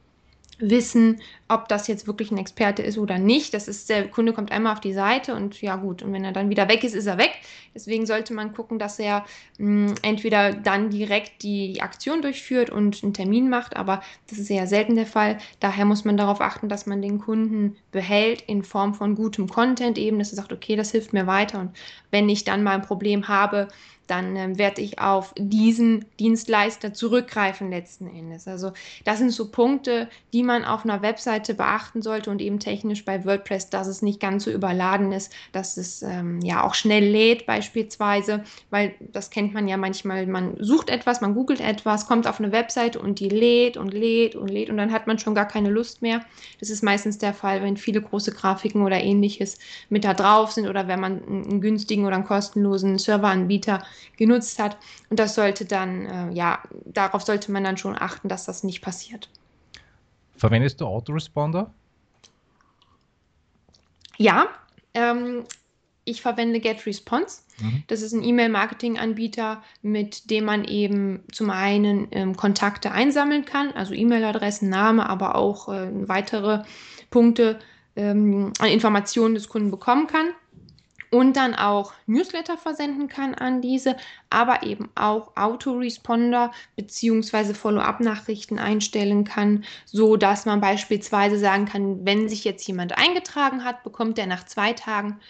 wissen, 0.63 1.21
ob 1.49 1.69
das 1.69 1.89
jetzt 1.89 2.07
wirklich 2.07 2.31
ein 2.31 2.39
Experte 2.39 2.83
ist 2.83 2.97
oder 2.97 3.19
nicht. 3.19 3.53
Das 3.53 3.69
ist, 3.69 3.91
der 3.91 4.09
Kunde 4.09 4.33
kommt 4.33 4.51
einmal 4.51 4.73
auf 4.73 4.81
die 4.81 4.95
Seite 4.95 5.35
und 5.35 5.61
ja 5.61 5.77
gut, 5.77 6.03
und 6.03 6.13
wenn 6.13 6.25
er 6.25 6.33
dann 6.33 6.49
wieder 6.49 6.69
weg 6.69 6.85
ist, 6.85 6.95
ist 6.95 7.07
er 7.07 7.19
weg. 7.19 7.33
Deswegen 7.75 8.07
sollte 8.07 8.33
man 8.33 8.55
gucken, 8.55 8.79
dass 8.79 8.99
er 8.99 9.25
mh, 9.59 9.89
hm, 9.91 9.95
entweder 10.03 10.53
dann 10.53 10.91
direkt 10.91 11.43
die, 11.43 11.73
die 11.75 11.83
Aktion 11.83 12.23
durchführt 12.23 12.71
und 12.71 13.03
einen 13.03 13.13
Termin 13.13 13.51
macht, 13.51 13.77
aber 13.77 14.03
das 14.31 14.39
ist 14.39 14.51
eher 14.51 14.67
selten 14.67 14.95
der 14.95 15.07
Fall. 15.07 15.39
Daher 15.61 15.85
muss 15.85 16.05
man 16.05 16.17
darauf 16.17 16.41
achten, 16.41 16.69
dass 16.69 16.87
man 16.87 17.03
den 17.03 17.19
Kunden 17.19 17.77
behält 17.91 18.43
in 18.43 18.63
Form 18.63 18.95
von 18.95 19.15
gutem 19.15 19.49
Content 19.49 19.99
eben, 19.99 20.19
dass 20.19 20.33
er 20.33 20.37
sagt, 20.37 20.53
okay, 20.53 20.77
das 20.77 20.93
hilft 20.93 21.13
mir 21.13 21.27
weiter 21.27 21.61
und 21.61 21.71
wenn 22.11 22.29
ich 22.29 22.45
dann 22.45 22.63
mal 22.63 22.75
ein 22.75 22.83
Problem 22.83 23.29
habe, 23.29 23.69
dann 24.07 24.37
ähm, 24.37 24.59
werde 24.59 24.83
ich 24.83 24.99
auf 24.99 25.33
diesen 25.39 26.05
Dienstleister 26.19 26.93
zurückgreifen 26.93 27.71
letzten 27.71 28.07
Endes. 28.07 28.49
Also 28.49 28.73
das 29.05 29.19
sind 29.19 29.31
so 29.31 29.49
Punkte, 29.49 30.09
die 30.33 30.43
man 30.43 30.65
auf 30.65 30.85
einer 30.85 31.03
Webseite 31.03 31.55
beachten 31.55 32.03
sollte 32.03 32.31
und 32.31 32.41
eben 32.41 32.59
technisch 32.59 33.05
bei 33.05 33.25
WordPress, 33.25 33.71
dass 33.71 33.87
es 33.87 34.03
nicht 34.03 34.21
ganz 34.21 34.45
so 34.45 34.51
überladen 34.51 35.13
ist, 35.13 35.33
dass 35.53 35.77
es 35.77 36.03
ähm, 36.03 36.41
ja 36.43 36.63
auch 36.65 36.75
schnell 36.75 37.05
lädt 37.05 37.47
beispielsweise, 37.47 38.45
weil 38.71 38.95
das 39.01 39.31
kennt 39.31 39.55
man 39.55 39.69
ja 39.69 39.77
manchmal, 39.77 40.27
man 40.27 40.57
sucht 40.59 40.91
etwas, 40.91 41.21
man 41.21 41.35
googelt 41.35 41.61
etwas, 41.61 42.07
kommt 42.07 42.27
auf 42.27 42.41
eine 42.41 42.53
Webseite 42.53 42.99
und 42.99 43.21
die 43.21 43.29
lädt 43.29 43.77
und 43.77 43.95
lädt 43.95 44.35
und 44.35 44.49
lädt 44.49 44.71
und 44.71 44.77
dann 44.77 44.93
hat 44.93 45.07
man 45.07 45.19
schon 45.19 45.35
gar 45.35 45.47
keine 45.47 45.71
Lust 45.71 46.03
mehr. 46.03 46.21
Das 46.61 46.71
ist 46.71 46.83
meistens 46.83 47.19
der 47.19 47.35
Fall, 47.35 47.63
wenn 47.63 47.77
viele 47.77 48.03
große 48.03 48.33
Grafiken 48.33 48.83
oder 48.83 49.01
ähnliches 49.01 49.59
mit 49.89 50.05
da 50.05 50.15
drauf 50.15 50.53
sind 50.53 50.69
oder 50.69 50.89
wenn 50.89 51.01
man 51.01 51.23
einen 51.25 51.61
günstigen 51.61 52.05
oder 52.05 52.17
einen 52.17 52.25
kostenlosen 52.25 52.99
Serveranbieter 52.99 53.83
genutzt 54.17 54.59
hat. 54.59 54.77
Und 55.11 55.19
das 55.19 55.35
sollte 55.35 55.65
dann, 55.65 56.07
äh, 56.07 56.33
ja, 56.33 56.63
darauf 56.85 57.23
sollte 57.23 57.53
man 57.53 57.65
dann 57.65 57.77
schon 57.77 57.97
achten, 57.99 58.29
dass 58.29 58.45
das 58.45 58.63
nicht 58.63 58.83
passiert. 58.83 59.31
Verwendest 60.37 60.81
du 60.81 60.87
Autoresponder? 60.87 61.73
Ja, 64.19 64.49
ähm, 64.95 65.45
ich 66.05 66.21
verwende 66.21 66.61
GetResponse. 66.61 67.43
Mhm. 67.61 67.85
Das 67.87 68.03
ist 68.03 68.13
ein 68.13 68.25
E-Mail-Marketing-Anbieter, 68.25 69.63
mit 69.83 70.31
dem 70.31 70.45
man 70.45 70.65
eben 70.65 71.23
zum 71.33 71.51
einen 71.51 72.09
ähm, 72.11 72.37
Kontakte 72.37 72.93
einsammeln 72.93 73.45
kann, 73.45 73.73
also 73.73 73.95
E-Mail-Adressen, 73.95 74.69
Name, 74.69 75.09
aber 75.09 75.37
auch 75.37 75.69
äh, 75.69 75.89
weitere 76.09 76.65
Punkte 77.11 77.59
ähm, 77.95 78.53
an 78.59 78.69
Informationen 78.69 79.35
des 79.35 79.49
Kunden 79.49 79.71
bekommen 79.71 80.07
kann 80.07 80.29
und 81.13 81.37
dann 81.37 81.55
auch 81.55 81.93
Newsletter 82.07 82.57
versenden 82.57 83.07
kann 83.07 83.35
an 83.35 83.61
diese, 83.61 83.97
aber 84.31 84.63
eben 84.63 84.89
auch 84.95 85.37
Autoresponder 85.37 86.53
bzw. 86.77 87.53
Follow-up-Nachrichten 87.53 88.59
einstellen 88.59 89.25
kann, 89.25 89.65
so 89.85 90.17
dass 90.17 90.47
man 90.47 90.63
beispielsweise 90.63 91.39
sagen 91.39 91.67
kann, 91.67 92.05
wenn 92.07 92.31
sich 92.31 92.45
jetzt 92.45 92.67
jemand 92.67 92.97
eingetragen 92.97 93.63
hat, 93.63 93.85
bekommt 93.85 94.19
er 94.19 94.27
nach 94.27 94.45
zwei 94.45 94.73
Tagen 94.73 95.21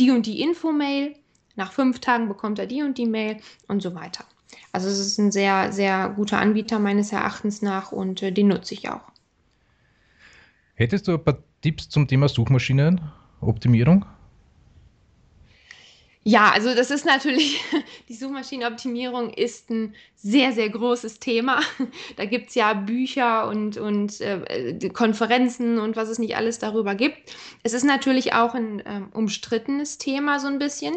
die 0.00 0.10
und 0.10 0.26
die 0.26 0.40
Info-Mail, 0.40 1.14
nach 1.54 1.70
fünf 1.70 2.00
Tagen 2.00 2.26
bekommt 2.26 2.58
er 2.58 2.66
die 2.66 2.82
und 2.82 2.98
die 2.98 3.06
Mail 3.06 3.36
und 3.68 3.80
so 3.80 3.94
weiter. 3.94 4.24
Also 4.72 4.88
es 4.88 4.98
ist 4.98 5.18
ein 5.18 5.30
sehr, 5.30 5.72
sehr 5.72 6.08
guter 6.10 6.38
Anbieter 6.38 6.80
meines 6.80 7.12
Erachtens 7.12 7.62
nach 7.62 7.92
und 7.92 8.22
äh, 8.22 8.32
den 8.32 8.48
nutze 8.48 8.74
ich 8.74 8.88
auch. 8.88 9.02
Hättest 10.74 11.06
du 11.06 11.12
ein 11.12 11.24
paar 11.24 11.38
Tipps 11.60 11.88
zum 11.88 12.08
Thema 12.08 12.28
Suchmaschinenoptimierung? 12.28 14.04
Ja, 16.24 16.50
also 16.50 16.74
das 16.74 16.90
ist 16.90 17.06
natürlich, 17.06 17.62
die 18.08 18.14
Suchmaschinenoptimierung 18.14 19.30
ist 19.32 19.70
ein 19.70 19.94
sehr, 20.16 20.52
sehr 20.52 20.68
großes 20.68 21.20
Thema. 21.20 21.60
Da 22.16 22.24
gibt 22.24 22.48
es 22.48 22.54
ja 22.54 22.74
Bücher 22.74 23.48
und, 23.48 23.76
und 23.76 24.20
äh, 24.20 24.90
Konferenzen 24.92 25.78
und 25.78 25.96
was 25.96 26.08
es 26.08 26.18
nicht 26.18 26.36
alles 26.36 26.58
darüber 26.58 26.94
gibt. 26.94 27.34
Es 27.62 27.72
ist 27.72 27.84
natürlich 27.84 28.34
auch 28.34 28.54
ein 28.54 28.80
äh, 28.80 29.02
umstrittenes 29.14 29.98
Thema 29.98 30.40
so 30.40 30.48
ein 30.48 30.58
bisschen, 30.58 30.96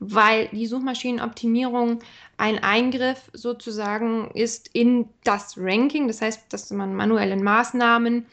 weil 0.00 0.48
die 0.52 0.66
Suchmaschinenoptimierung 0.66 2.00
ein 2.36 2.58
Eingriff 2.58 3.30
sozusagen 3.32 4.30
ist 4.32 4.70
in 4.72 5.08
das 5.22 5.54
Ranking. 5.56 6.08
Das 6.08 6.20
heißt, 6.20 6.52
dass 6.52 6.70
man 6.70 6.94
manuelle 6.94 7.36
Maßnahmen 7.36 8.26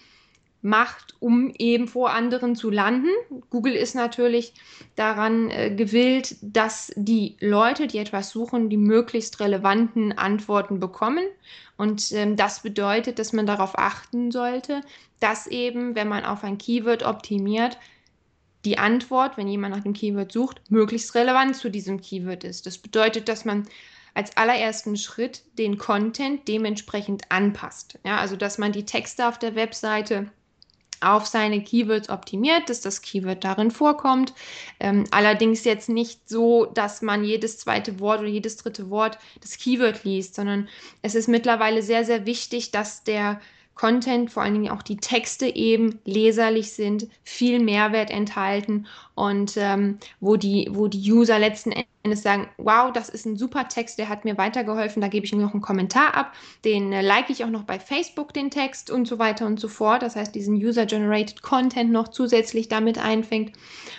macht, 0.62 1.16
um 1.20 1.54
eben 1.58 1.88
vor 1.88 2.12
anderen 2.12 2.56
zu 2.56 2.70
landen. 2.70 3.10
Google 3.50 3.74
ist 3.74 3.96
natürlich 3.96 4.54
daran 4.96 5.50
äh, 5.50 5.74
gewillt, 5.74 6.36
dass 6.42 6.92
die 6.96 7.38
Leute, 7.40 7.88
die 7.88 7.98
etwas 7.98 8.30
suchen, 8.30 8.70
die 8.70 8.78
möglichst 8.78 9.40
relevanten 9.40 10.18
Antworten 10.18 10.80
bekommen. 10.80 11.26
Und 11.78 12.12
ähm, 12.12 12.36
das 12.36 12.62
bedeutet, 12.62 13.18
dass 13.18 13.34
man 13.34 13.46
darauf 13.46 13.78
achten 13.78 14.32
sollte, 14.32 14.82
dass 15.20 15.48
eben, 15.48 15.96
wenn 15.96 16.08
man 16.08 16.26
auf 16.26 16.44
ein 16.44 16.58
Keyword 16.58 17.04
optimiert, 17.04 17.78
die 18.66 18.78
Antwort, 18.78 19.38
wenn 19.38 19.48
jemand 19.48 19.76
nach 19.76 19.84
dem 19.84 19.94
Keyword 19.94 20.32
sucht, 20.32 20.62
möglichst 20.70 21.16
relevant 21.16 21.56
zu 21.56 21.70
diesem 21.70 22.00
Keyword 22.00 22.44
ist. 22.44 22.68
Das 22.68 22.78
bedeutet, 22.78 23.28
dass 23.28 23.46
man 23.46 23.68
als 24.14 24.36
allerersten 24.38 24.98
Schritt 24.98 25.44
den 25.58 25.78
Content 25.78 26.48
dementsprechend 26.48 27.24
anpasst. 27.30 27.98
Ja, 28.06 28.18
also 28.18 28.36
dass 28.36 28.58
man 28.58 28.72
die 28.72 28.86
Texte 28.86 29.28
auf 29.28 29.40
der 29.40 29.56
Webseite 29.56 30.30
auf 31.02 31.26
seine 31.26 31.64
Keywords 31.64 32.10
optimiert, 32.10 32.70
dass 32.70 32.82
das 32.82 33.02
Keyword 33.02 33.44
darin 33.44 33.72
vorkommt. 33.72 34.34
Ähm, 34.80 35.06
allerdings 35.12 35.64
jetzt 35.64 35.90
nicht 35.90 36.30
so, 36.30 36.66
dass 36.66 37.02
man 37.02 37.24
jedes 37.24 37.58
zweite 37.58 38.00
Wort 38.00 38.20
oder 38.20 38.30
jedes 38.30 38.58
dritte 38.58 38.90
Wort 38.90 39.18
das 39.42 39.58
Keyword 39.58 40.04
liest, 40.04 40.36
sondern 40.36 40.70
es 41.02 41.16
ist 41.16 41.28
mittlerweile 41.28 41.82
sehr, 41.82 42.06
sehr 42.06 42.26
wichtig, 42.26 42.72
dass 42.72 43.04
der 43.04 43.42
Content, 43.76 44.32
vor 44.32 44.44
allen 44.44 44.54
Dingen 44.54 44.72
auch 44.72 44.84
die 44.84 44.98
Texte 44.98 45.48
eben 45.48 46.00
leserlich 46.06 46.74
sind, 46.74 47.08
viel 47.24 47.60
Mehrwert 47.60 48.12
enthalten 48.12 48.86
und 49.16 49.54
ähm, 49.58 49.98
wo, 50.20 50.36
die, 50.36 50.68
wo 50.72 50.88
die 50.88 51.12
User 51.12 51.40
letzten 51.40 51.74
Endes 52.04 52.22
sagen, 52.22 52.48
wow, 52.58 52.92
das 52.92 53.10
ist 53.10 53.26
ein 53.26 53.38
super 53.38 53.68
Text, 53.68 53.98
der 53.98 54.10
hat 54.10 54.26
mir 54.26 54.38
weitergeholfen, 54.38 55.02
da 55.02 55.08
gebe 55.08 55.26
ich 55.26 55.34
noch 55.34 55.54
einen 55.54 55.62
Kommentar 55.62 56.16
ab, 56.16 56.34
den 56.66 56.92
äh, 56.92 57.02
like 57.02 57.30
ich 57.30 57.44
auch 57.44 57.50
noch 57.50 57.64
bei 57.64 57.80
Facebook, 57.80 58.34
den 58.34 58.52
Text 58.52 58.92
und 58.92 59.08
so 59.08 59.20
weiter 59.20 59.46
und 59.46 59.60
so 59.60 59.68
fort. 59.68 60.02
Das 60.02 60.16
heißt, 60.16 60.36
diesen 60.36 60.56
User-Generated 60.56 61.42
Content 61.42 61.92
noch 61.92 62.10
zusätzlich 62.10 62.68
damit 62.68 62.98
einfängt. 62.98 63.54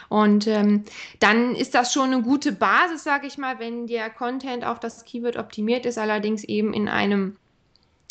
Und 0.08 0.46
ähm, 0.46 0.84
dann 1.18 1.54
ist 1.54 1.74
das 1.74 1.92
schon 1.92 2.12
eine 2.12 2.22
gute 2.22 2.52
Basis, 2.52 3.04
sage 3.04 3.26
ich 3.26 3.38
mal, 3.38 3.58
wenn 3.58 3.86
der 3.86 4.10
Content 4.10 4.64
auf 4.64 4.78
das 4.78 5.04
Keyword 5.04 5.36
optimiert 5.36 5.86
ist, 5.86 5.98
allerdings 5.98 6.44
eben 6.44 6.74
in 6.74 6.88
einem 6.88 7.36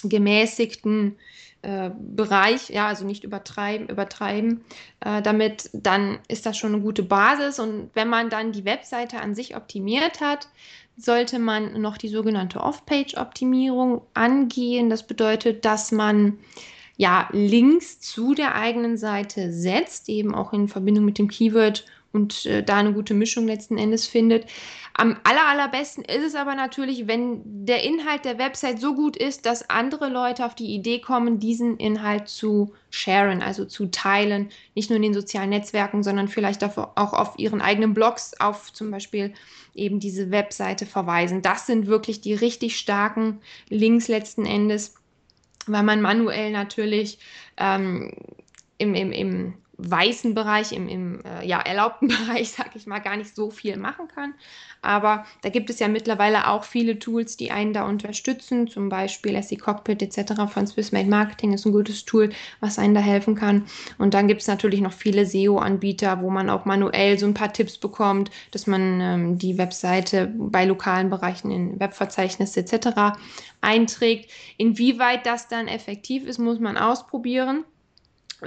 gemäßigten 0.03 1.17
äh, 1.63 1.91
Bereich, 1.95 2.69
ja, 2.69 2.87
also 2.87 3.05
nicht 3.05 3.23
übertreiben, 3.23 3.87
übertreiben 3.87 4.63
äh, 4.99 5.21
damit, 5.21 5.69
dann 5.73 6.19
ist 6.27 6.45
das 6.45 6.57
schon 6.57 6.73
eine 6.73 6.81
gute 6.81 7.03
Basis. 7.03 7.59
Und 7.59 7.91
wenn 7.93 8.07
man 8.07 8.29
dann 8.29 8.51
die 8.51 8.65
Webseite 8.65 9.19
an 9.19 9.35
sich 9.35 9.55
optimiert 9.55 10.21
hat, 10.21 10.47
sollte 10.97 11.39
man 11.39 11.79
noch 11.81 11.97
die 11.97 12.09
sogenannte 12.09 12.61
Off-Page-Optimierung 12.61 14.01
angehen. 14.13 14.89
Das 14.89 15.05
bedeutet, 15.05 15.63
dass 15.65 15.91
man 15.91 16.39
ja 16.97 17.29
Links 17.31 17.99
zu 17.99 18.33
der 18.33 18.55
eigenen 18.55 18.97
Seite 18.97 19.51
setzt, 19.51 20.09
eben 20.09 20.35
auch 20.35 20.53
in 20.53 20.67
Verbindung 20.67 21.05
mit 21.05 21.17
dem 21.17 21.27
Keyword 21.27 21.85
und 22.13 22.45
äh, 22.45 22.63
da 22.63 22.77
eine 22.77 22.93
gute 22.93 23.13
Mischung 23.13 23.47
letzten 23.47 23.77
Endes 23.77 24.07
findet. 24.07 24.45
Am 24.93 25.17
aller, 25.23 25.47
allerbesten 25.47 26.03
ist 26.03 26.23
es 26.23 26.35
aber 26.35 26.55
natürlich, 26.55 27.07
wenn 27.07 27.41
der 27.45 27.83
Inhalt 27.83 28.25
der 28.25 28.37
Website 28.37 28.79
so 28.79 28.93
gut 28.93 29.15
ist, 29.15 29.45
dass 29.45 29.69
andere 29.69 30.09
Leute 30.09 30.45
auf 30.45 30.53
die 30.53 30.75
Idee 30.75 30.99
kommen, 30.99 31.39
diesen 31.39 31.77
Inhalt 31.77 32.27
zu 32.27 32.73
sharen, 32.89 33.41
also 33.41 33.63
zu 33.63 33.87
teilen, 33.87 34.49
nicht 34.75 34.89
nur 34.89 34.97
in 34.97 35.03
den 35.03 35.13
sozialen 35.13 35.49
Netzwerken, 35.49 36.03
sondern 36.03 36.27
vielleicht 36.27 36.63
auch 36.63 37.13
auf 37.13 37.39
ihren 37.39 37.61
eigenen 37.61 37.93
Blogs, 37.93 38.33
auf 38.39 38.73
zum 38.73 38.91
Beispiel 38.91 39.33
eben 39.73 39.99
diese 39.99 40.29
Webseite 40.31 40.85
verweisen. 40.85 41.41
Das 41.41 41.65
sind 41.65 41.87
wirklich 41.87 42.19
die 42.19 42.33
richtig 42.33 42.77
starken 42.77 43.39
Links 43.69 44.09
letzten 44.09 44.45
Endes, 44.45 44.95
weil 45.67 45.83
man 45.83 46.01
manuell 46.01 46.51
natürlich 46.51 47.19
ähm, 47.55 48.13
im, 48.77 48.93
im, 48.93 49.13
im 49.13 49.53
weißen 49.89 50.35
Bereich, 50.35 50.71
im, 50.71 50.87
im 50.87 51.21
äh, 51.25 51.45
ja, 51.45 51.59
erlaubten 51.59 52.07
Bereich, 52.27 52.51
sag 52.51 52.75
ich 52.75 52.85
mal, 52.87 52.99
gar 52.99 53.17
nicht 53.17 53.35
so 53.35 53.51
viel 53.51 53.77
machen 53.77 54.07
kann. 54.07 54.33
Aber 54.81 55.25
da 55.41 55.49
gibt 55.49 55.69
es 55.69 55.79
ja 55.79 55.87
mittlerweile 55.87 56.47
auch 56.47 56.63
viele 56.63 56.97
Tools, 56.97 57.37
die 57.37 57.51
einen 57.51 57.73
da 57.73 57.85
unterstützen, 57.85 58.67
zum 58.67 58.89
Beispiel 58.89 59.41
SE 59.41 59.57
Cockpit 59.57 60.01
etc. 60.01 60.33
von 60.51 60.65
Swissmade 60.65 61.09
Marketing 61.09 61.53
ist 61.53 61.65
ein 61.65 61.71
gutes 61.71 62.05
Tool, 62.05 62.31
was 62.59 62.79
einen 62.79 62.95
da 62.95 63.01
helfen 63.01 63.35
kann. 63.35 63.65
Und 63.97 64.13
dann 64.13 64.27
gibt 64.27 64.41
es 64.41 64.47
natürlich 64.47 64.81
noch 64.81 64.93
viele 64.93 65.25
SEO-Anbieter, 65.25 66.21
wo 66.21 66.29
man 66.29 66.49
auch 66.49 66.65
manuell 66.65 67.19
so 67.19 67.27
ein 67.27 67.35
paar 67.35 67.53
Tipps 67.53 67.77
bekommt, 67.77 68.31
dass 68.51 68.65
man 68.65 69.01
ähm, 69.01 69.37
die 69.37 69.57
Webseite 69.57 70.33
bei 70.35 70.65
lokalen 70.65 71.09
Bereichen 71.09 71.51
in 71.51 71.79
Webverzeichnisse 71.79 72.61
etc. 72.61 73.19
einträgt. 73.61 74.31
Inwieweit 74.57 75.25
das 75.25 75.47
dann 75.47 75.67
effektiv 75.67 76.25
ist, 76.25 76.39
muss 76.39 76.59
man 76.59 76.77
ausprobieren 76.77 77.65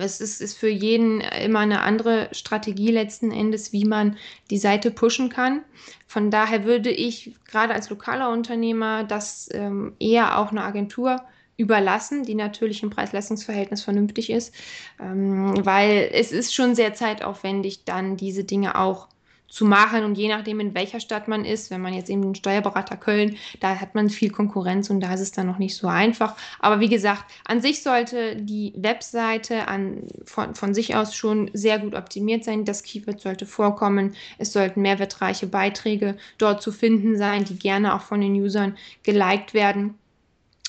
es 0.03 0.21
ist, 0.21 0.41
ist 0.41 0.59
für 0.59 0.69
jeden 0.69 1.21
immer 1.21 1.61
eine 1.61 1.83
andere 1.83 2.29
Strategie 2.33 2.91
letzten 2.91 3.31
Endes, 3.31 3.73
wie 3.73 3.85
man 3.85 4.17
die 4.51 4.59
Seite 4.59 4.91
pushen 4.91 5.29
kann. 5.29 5.63
Von 6.07 6.31
daher 6.31 6.65
würde 6.65 6.91
ich 6.91 7.37
gerade 7.45 7.75
als 7.75 7.91
lokaler 7.91 8.31
Unternehmer 8.31 9.05
das 9.05 9.49
ähm, 9.53 9.95
eher 10.01 10.39
auch 10.39 10.51
eine 10.51 10.65
Agentur 10.65 11.23
überlassen, 11.57 12.25
die 12.25 12.35
natürlich 12.35 12.83
im 12.83 12.91
Preis-Leistungs-Verhältnis 12.91 13.85
vernünftig 13.85 14.31
ist, 14.31 14.55
ähm, 15.01 15.55
weil 15.65 16.11
es 16.13 16.33
ist 16.33 16.55
schon 16.55 16.75
sehr 16.75 16.95
zeitaufwendig, 16.95 17.85
dann 17.85 18.17
diese 18.17 18.45
Dinge 18.45 18.77
auch 18.77 19.09
zu 19.49 19.65
machen. 19.65 20.05
Und 20.05 20.17
je 20.17 20.29
nachdem, 20.29 20.61
in 20.61 20.75
welcher 20.75 21.01
Stadt 21.01 21.29
man 21.29 21.45
ist, 21.45 21.71
wenn 21.71 21.81
man 21.81 21.95
jetzt 21.95 22.11
eben 22.11 22.23
den 22.23 22.35
Steuerberater 22.35 22.97
Köln, 22.97 23.37
da 23.61 23.77
hat 23.77 23.95
man 23.95 24.11
viel 24.11 24.31
Konkurrenz 24.31 24.91
und 24.91 25.01
da 25.01 25.15
ist 25.15 25.21
es 25.21 25.33
dann 25.33 25.47
noch 25.47 25.59
nicht 25.59 25.77
so 25.77 25.87
einfach. 25.87 26.35
Aber 26.59 26.81
wie 26.81 26.89
gesagt, 26.89 27.25
an 27.47 27.61
sich 27.61 27.83
sollte 27.83 28.37
die 28.37 28.73
Webseite 28.77 29.69
an, 29.69 30.09
von, 30.25 30.55
von 30.55 30.75
sich 30.75 30.97
aus 30.97 31.15
schon 31.15 31.51
sehr 31.53 31.79
gut 31.79 31.95
optimiert 31.95 32.45
sein. 32.45 32.65
Das 32.65 32.83
Keyword 32.83 33.21
sollte 33.21 33.47
vorkommen. 33.47 34.15
Es 34.39 34.53
sollten 34.53 34.83
mehrwertreiche 34.83 35.47
Beiträge 35.47 36.17
dort 36.39 36.63
zu 36.63 36.73
finden 36.73 37.17
sein, 37.17 37.45
die 37.45 37.59
gerne 37.59 37.95
auch 37.95 38.03
von 38.03 38.21
den 38.21 38.35
Usern 38.35 38.77
geliked 39.03 39.55
werden 39.55 39.95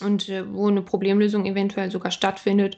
und 0.01 0.29
äh, 0.29 0.43
wo 0.53 0.67
eine 0.67 0.81
Problemlösung 0.81 1.45
eventuell 1.45 1.89
sogar 1.89 2.11
stattfindet 2.11 2.77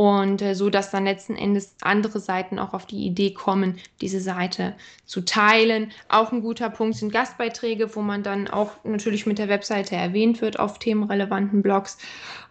und 0.00 0.42
äh, 0.42 0.54
so 0.54 0.70
dass 0.70 0.92
dann 0.92 1.06
letzten 1.06 1.34
Endes 1.34 1.74
andere 1.80 2.20
Seiten 2.20 2.60
auch 2.60 2.72
auf 2.72 2.86
die 2.86 3.04
Idee 3.04 3.32
kommen, 3.32 3.80
diese 4.00 4.20
Seite 4.20 4.76
zu 5.06 5.22
teilen. 5.22 5.90
Auch 6.08 6.30
ein 6.30 6.40
guter 6.40 6.70
Punkt 6.70 6.96
sind 6.96 7.12
Gastbeiträge, 7.12 7.96
wo 7.96 8.02
man 8.02 8.22
dann 8.22 8.46
auch 8.46 8.70
natürlich 8.84 9.26
mit 9.26 9.38
der 9.38 9.48
Webseite 9.48 9.96
erwähnt 9.96 10.40
wird 10.40 10.60
auf 10.60 10.78
themenrelevanten 10.78 11.62
Blogs. 11.62 11.98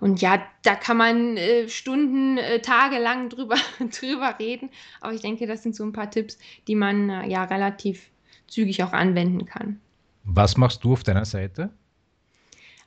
Und 0.02 0.20
ja, 0.20 0.44
da 0.64 0.76
kann 0.76 0.98
man 0.98 1.38
äh, 1.38 1.70
Stunden, 1.70 2.38
äh, 2.38 2.60
Tage 2.60 3.00
lang 3.00 3.30
drüber, 3.30 3.56
drüber 3.80 4.36
reden. 4.40 4.70
Aber 5.00 5.14
ich 5.14 5.22
denke, 5.22 5.48
das 5.48 5.64
sind 5.64 5.74
so 5.74 5.86
ein 5.86 5.94
paar 5.94 6.12
Tipps, 6.12 6.38
die 6.68 6.76
man 6.76 7.10
äh, 7.10 7.30
ja 7.30 7.46
relativ 7.46 8.10
zügig 8.48 8.84
auch 8.84 8.92
anwenden 8.92 9.46
kann. 9.46 9.80
Was 10.26 10.58
machst 10.58 10.84
du 10.84 10.92
auf 10.92 11.04
deiner 11.04 11.24
Seite? 11.24 11.70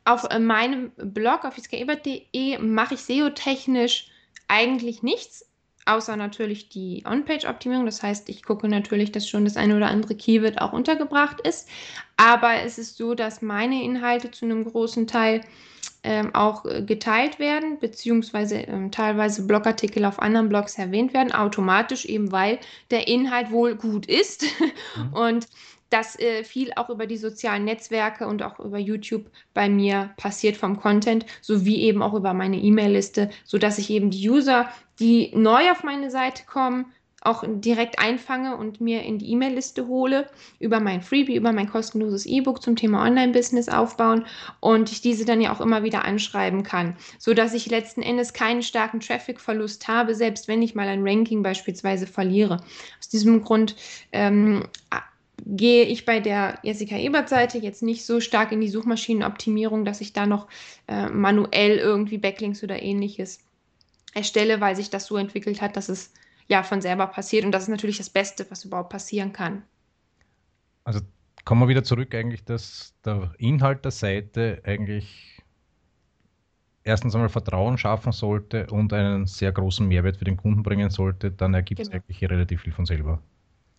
Auf 0.04 0.24
äh, 0.24 0.38
meinem 0.38 0.90
Blog 0.98 1.46
auf 1.46 1.56
iskaebert.de 1.56 2.58
mache 2.58 2.92
ich 2.92 3.00
SEO-technisch 3.00 4.10
eigentlich 4.50 5.02
nichts, 5.02 5.46
außer 5.86 6.16
natürlich 6.16 6.68
die 6.68 7.04
On-Page-Optimierung. 7.06 7.86
Das 7.86 8.02
heißt, 8.02 8.28
ich 8.28 8.42
gucke 8.42 8.68
natürlich, 8.68 9.12
dass 9.12 9.28
schon 9.28 9.44
das 9.44 9.56
eine 9.56 9.76
oder 9.76 9.88
andere 9.88 10.14
Keyword 10.14 10.60
auch 10.60 10.72
untergebracht 10.72 11.40
ist. 11.46 11.68
Aber 12.16 12.62
es 12.64 12.78
ist 12.78 12.96
so, 12.96 13.14
dass 13.14 13.42
meine 13.42 13.82
Inhalte 13.82 14.30
zu 14.30 14.44
einem 14.44 14.64
großen 14.64 15.06
Teil 15.06 15.42
ähm, 16.02 16.34
auch 16.34 16.64
äh, 16.64 16.82
geteilt 16.82 17.38
werden, 17.38 17.78
beziehungsweise 17.78 18.56
ähm, 18.56 18.90
teilweise 18.90 19.46
Blogartikel 19.46 20.04
auf 20.04 20.18
anderen 20.18 20.48
Blogs 20.48 20.78
erwähnt 20.78 21.12
werden, 21.12 21.32
automatisch 21.32 22.06
eben, 22.06 22.32
weil 22.32 22.58
der 22.90 23.06
Inhalt 23.06 23.50
wohl 23.50 23.74
gut 23.76 24.06
ist. 24.06 24.44
Mhm. 24.96 25.12
Und 25.12 25.46
das 25.90 26.18
äh, 26.18 26.44
viel 26.44 26.72
auch 26.76 26.88
über 26.88 27.06
die 27.06 27.16
sozialen 27.16 27.64
Netzwerke 27.64 28.26
und 28.26 28.42
auch 28.42 28.58
über 28.60 28.78
YouTube 28.78 29.26
bei 29.54 29.68
mir 29.68 30.10
passiert 30.16 30.56
vom 30.56 30.78
Content, 30.80 31.26
sowie 31.40 31.82
eben 31.82 32.02
auch 32.02 32.14
über 32.14 32.32
meine 32.32 32.58
E-Mail-Liste, 32.58 33.30
sodass 33.44 33.78
ich 33.78 33.90
eben 33.90 34.10
die 34.10 34.28
User, 34.28 34.68
die 34.98 35.32
neu 35.34 35.70
auf 35.70 35.82
meine 35.82 36.10
Seite 36.10 36.44
kommen, 36.46 36.86
auch 37.22 37.44
direkt 37.46 37.98
einfange 37.98 38.56
und 38.56 38.80
mir 38.80 39.02
in 39.02 39.18
die 39.18 39.30
E-Mail-Liste 39.32 39.86
hole 39.86 40.26
über 40.58 40.80
mein 40.80 41.02
Freebie, 41.02 41.36
über 41.36 41.52
mein 41.52 41.68
kostenloses 41.68 42.24
E-Book 42.24 42.62
zum 42.62 42.76
Thema 42.76 43.04
Online-Business 43.04 43.68
aufbauen 43.68 44.24
und 44.60 44.90
ich 44.90 45.02
diese 45.02 45.26
dann 45.26 45.40
ja 45.40 45.52
auch 45.52 45.60
immer 45.60 45.82
wieder 45.82 46.04
anschreiben 46.04 46.62
kann, 46.62 46.96
sodass 47.18 47.52
ich 47.52 47.68
letzten 47.68 48.00
Endes 48.00 48.32
keinen 48.32 48.62
starken 48.62 49.00
Traffic-Verlust 49.00 49.86
habe, 49.86 50.14
selbst 50.14 50.48
wenn 50.48 50.62
ich 50.62 50.74
mal 50.74 50.88
ein 50.88 51.06
Ranking 51.06 51.42
beispielsweise 51.42 52.06
verliere. 52.06 52.62
Aus 52.98 53.08
diesem 53.10 53.44
Grund 53.44 53.76
ähm, 54.12 54.64
gehe 55.46 55.84
ich 55.84 56.04
bei 56.04 56.20
der 56.20 56.58
Jessica 56.62 56.96
Ebert-Seite 56.96 57.58
jetzt 57.58 57.82
nicht 57.82 58.04
so 58.04 58.20
stark 58.20 58.52
in 58.52 58.60
die 58.60 58.68
Suchmaschinenoptimierung, 58.68 59.84
dass 59.84 60.00
ich 60.00 60.12
da 60.12 60.26
noch 60.26 60.48
äh, 60.88 61.08
manuell 61.08 61.78
irgendwie 61.78 62.18
Backlinks 62.18 62.62
oder 62.62 62.82
ähnliches 62.82 63.40
erstelle, 64.14 64.60
weil 64.60 64.76
sich 64.76 64.90
das 64.90 65.06
so 65.06 65.16
entwickelt 65.16 65.60
hat, 65.62 65.76
dass 65.76 65.88
es 65.88 66.12
ja 66.48 66.62
von 66.62 66.80
selber 66.80 67.06
passiert. 67.06 67.44
Und 67.44 67.52
das 67.52 67.64
ist 67.64 67.68
natürlich 67.68 67.98
das 67.98 68.10
Beste, 68.10 68.46
was 68.50 68.64
überhaupt 68.64 68.90
passieren 68.90 69.32
kann. 69.32 69.62
Also 70.84 71.00
kommen 71.44 71.62
wir 71.62 71.68
wieder 71.68 71.84
zurück 71.84 72.14
eigentlich, 72.14 72.44
dass 72.44 72.94
der 73.04 73.32
Inhalt 73.38 73.84
der 73.84 73.92
Seite 73.92 74.60
eigentlich 74.64 75.42
erstens 76.82 77.14
einmal 77.14 77.28
Vertrauen 77.28 77.78
schaffen 77.78 78.12
sollte 78.12 78.66
und 78.66 78.92
einen 78.92 79.26
sehr 79.26 79.52
großen 79.52 79.86
Mehrwert 79.86 80.16
für 80.16 80.24
den 80.24 80.36
Kunden 80.36 80.62
bringen 80.62 80.90
sollte, 80.90 81.30
dann 81.30 81.54
ergibt 81.54 81.80
es 81.80 81.90
genau. 81.90 82.02
eigentlich 82.02 82.28
relativ 82.30 82.62
viel 82.62 82.72
von 82.72 82.86
selber. 82.86 83.22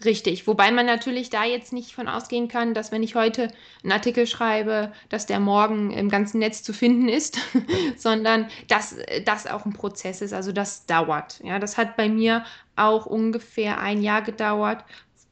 Richtig, 0.03 0.47
wobei 0.47 0.71
man 0.71 0.85
natürlich 0.85 1.29
da 1.29 1.43
jetzt 1.43 1.73
nicht 1.73 1.93
von 1.93 2.07
ausgehen 2.07 2.47
kann, 2.47 2.73
dass 2.73 2.91
wenn 2.91 3.03
ich 3.03 3.15
heute 3.15 3.49
einen 3.83 3.91
Artikel 3.91 4.25
schreibe, 4.25 4.91
dass 5.09 5.25
der 5.27 5.39
morgen 5.39 5.91
im 5.91 6.09
ganzen 6.09 6.39
Netz 6.39 6.63
zu 6.63 6.73
finden 6.73 7.07
ist, 7.07 7.37
sondern 7.97 8.47
dass 8.67 8.95
das 9.25 9.45
auch 9.47 9.65
ein 9.65 9.73
Prozess 9.73 10.21
ist, 10.21 10.33
also 10.33 10.51
das 10.51 10.85
dauert. 10.85 11.39
Ja, 11.43 11.59
das 11.59 11.77
hat 11.77 11.97
bei 11.97 12.09
mir 12.09 12.45
auch 12.75 13.05
ungefähr 13.05 13.79
ein 13.79 14.01
Jahr 14.01 14.23
gedauert, 14.23 14.83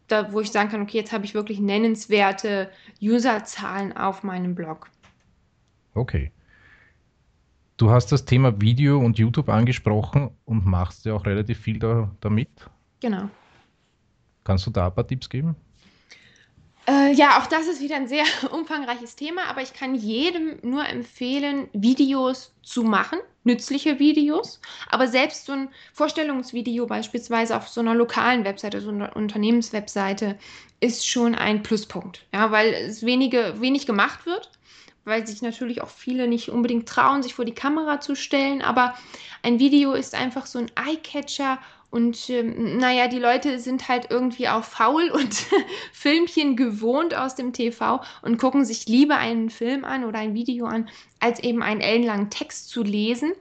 da, 0.07 0.31
wo 0.33 0.41
ich 0.41 0.51
sagen 0.51 0.69
kann, 0.69 0.81
okay, 0.81 0.97
jetzt 0.97 1.13
habe 1.13 1.25
ich 1.25 1.33
wirklich 1.33 1.59
nennenswerte 1.59 2.69
Userzahlen 3.01 3.95
auf 3.95 4.23
meinem 4.23 4.55
Blog. 4.55 4.87
Okay. 5.93 6.31
Du 7.77 7.89
hast 7.89 8.11
das 8.11 8.25
Thema 8.25 8.59
Video 8.59 8.99
und 8.99 9.17
YouTube 9.17 9.49
angesprochen 9.49 10.31
und 10.45 10.65
machst 10.65 11.05
ja 11.05 11.13
auch 11.13 11.25
relativ 11.25 11.59
viel 11.59 11.79
da, 11.79 12.11
damit. 12.19 12.49
Genau. 12.99 13.29
Kannst 14.49 14.65
du 14.65 14.71
da 14.71 14.87
ein 14.87 14.95
paar 14.95 15.05
Tipps 15.05 15.29
geben? 15.29 15.55
Äh, 16.87 17.13
ja, 17.13 17.37
auch 17.37 17.45
das 17.45 17.67
ist 17.67 17.81
wieder 17.81 17.97
ein 17.97 18.07
sehr 18.07 18.23
umfangreiches 18.51 19.15
Thema, 19.15 19.43
aber 19.47 19.61
ich 19.61 19.73
kann 19.73 19.93
jedem 19.93 20.57
nur 20.63 20.89
empfehlen, 20.89 21.67
Videos 21.73 22.51
zu 22.63 22.81
machen, 22.81 23.19
nützliche 23.43 23.99
Videos. 23.99 24.59
Aber 24.89 25.07
selbst 25.07 25.45
so 25.45 25.51
ein 25.53 25.69
Vorstellungsvideo 25.93 26.87
beispielsweise 26.87 27.55
auf 27.55 27.67
so 27.67 27.79
einer 27.81 27.93
lokalen 27.93 28.43
Webseite, 28.43 28.81
so 28.81 28.89
einer 28.89 29.15
Unternehmenswebseite, 29.15 30.35
ist 30.79 31.07
schon 31.07 31.35
ein 31.35 31.61
Pluspunkt. 31.61 32.25
Ja, 32.33 32.49
weil 32.49 32.73
es 32.73 33.05
wenige, 33.05 33.53
wenig 33.61 33.85
gemacht 33.85 34.25
wird, 34.25 34.49
weil 35.05 35.27
sich 35.27 35.43
natürlich 35.43 35.83
auch 35.83 35.89
viele 35.89 36.27
nicht 36.27 36.49
unbedingt 36.49 36.89
trauen, 36.89 37.21
sich 37.21 37.35
vor 37.35 37.45
die 37.45 37.53
Kamera 37.53 38.01
zu 38.01 38.15
stellen. 38.15 38.63
Aber 38.63 38.95
ein 39.43 39.59
Video 39.59 39.93
ist 39.93 40.15
einfach 40.15 40.47
so 40.47 40.57
ein 40.57 40.71
Eyecatcher 40.75 41.59
und 41.91 42.29
ähm, 42.29 42.77
naja, 42.77 43.07
die 43.07 43.19
Leute 43.19 43.59
sind 43.59 43.87
halt 43.87 44.07
irgendwie 44.11 44.47
auch 44.47 44.63
faul 44.63 45.09
und 45.13 45.33
Filmchen 45.91 46.55
gewohnt 46.55 47.15
aus 47.15 47.35
dem 47.35 47.53
TV 47.53 48.01
und 48.21 48.37
gucken 48.37 48.65
sich 48.65 48.85
lieber 48.87 49.17
einen 49.17 49.49
Film 49.49 49.85
an 49.85 50.05
oder 50.05 50.19
ein 50.19 50.33
Video 50.35 50.65
an, 50.65 50.89
als 51.19 51.39
eben 51.41 51.63
einen 51.63 51.81
ellenlangen 51.81 52.29
Text 52.29 52.69
zu 52.69 52.83
lesen. 52.83 53.33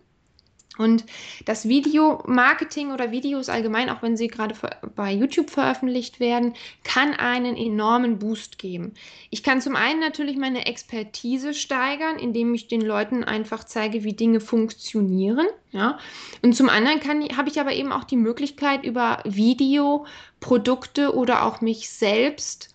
Und 0.79 1.05
das 1.45 1.69
Videomarketing 1.69 2.93
oder 2.93 3.11
Videos 3.11 3.49
allgemein, 3.49 3.91
auch 3.91 4.01
wenn 4.01 4.17
sie 4.17 4.29
gerade 4.29 4.55
bei 4.95 5.13
YouTube 5.13 5.51
veröffentlicht 5.51 6.21
werden, 6.21 6.55
kann 6.85 7.15
einen 7.15 7.57
enormen 7.57 8.19
Boost 8.19 8.59
geben. 8.59 8.95
Ich 9.31 9.43
kann 9.43 9.61
zum 9.61 9.77
einen 9.77 10.01
natürlich 10.01 10.37
meine 10.37 10.67
Expertise 10.67 11.53
steigern, 11.53 12.19
indem 12.19 12.55
ich 12.55 12.69
den 12.69 12.81
Leuten 12.81 13.25
einfach 13.25 13.65
zeige, 13.65 14.05
wie 14.05 14.15
Dinge 14.15 14.41
funktionieren. 14.41 15.49
Ja? 15.73 15.99
Und 16.43 16.55
zum 16.55 16.69
anderen 16.69 17.01
habe 17.37 17.49
ich 17.49 17.61
aber 17.61 17.73
eben 17.73 17.93
auch 17.93 18.05
die 18.05 18.17
Möglichkeit, 18.17 18.85
über 18.85 19.21
Video 19.25 20.07
Produkte 20.41 21.15
oder 21.15 21.45
auch 21.45 21.61
mich 21.61 21.91
selbst 21.91 22.75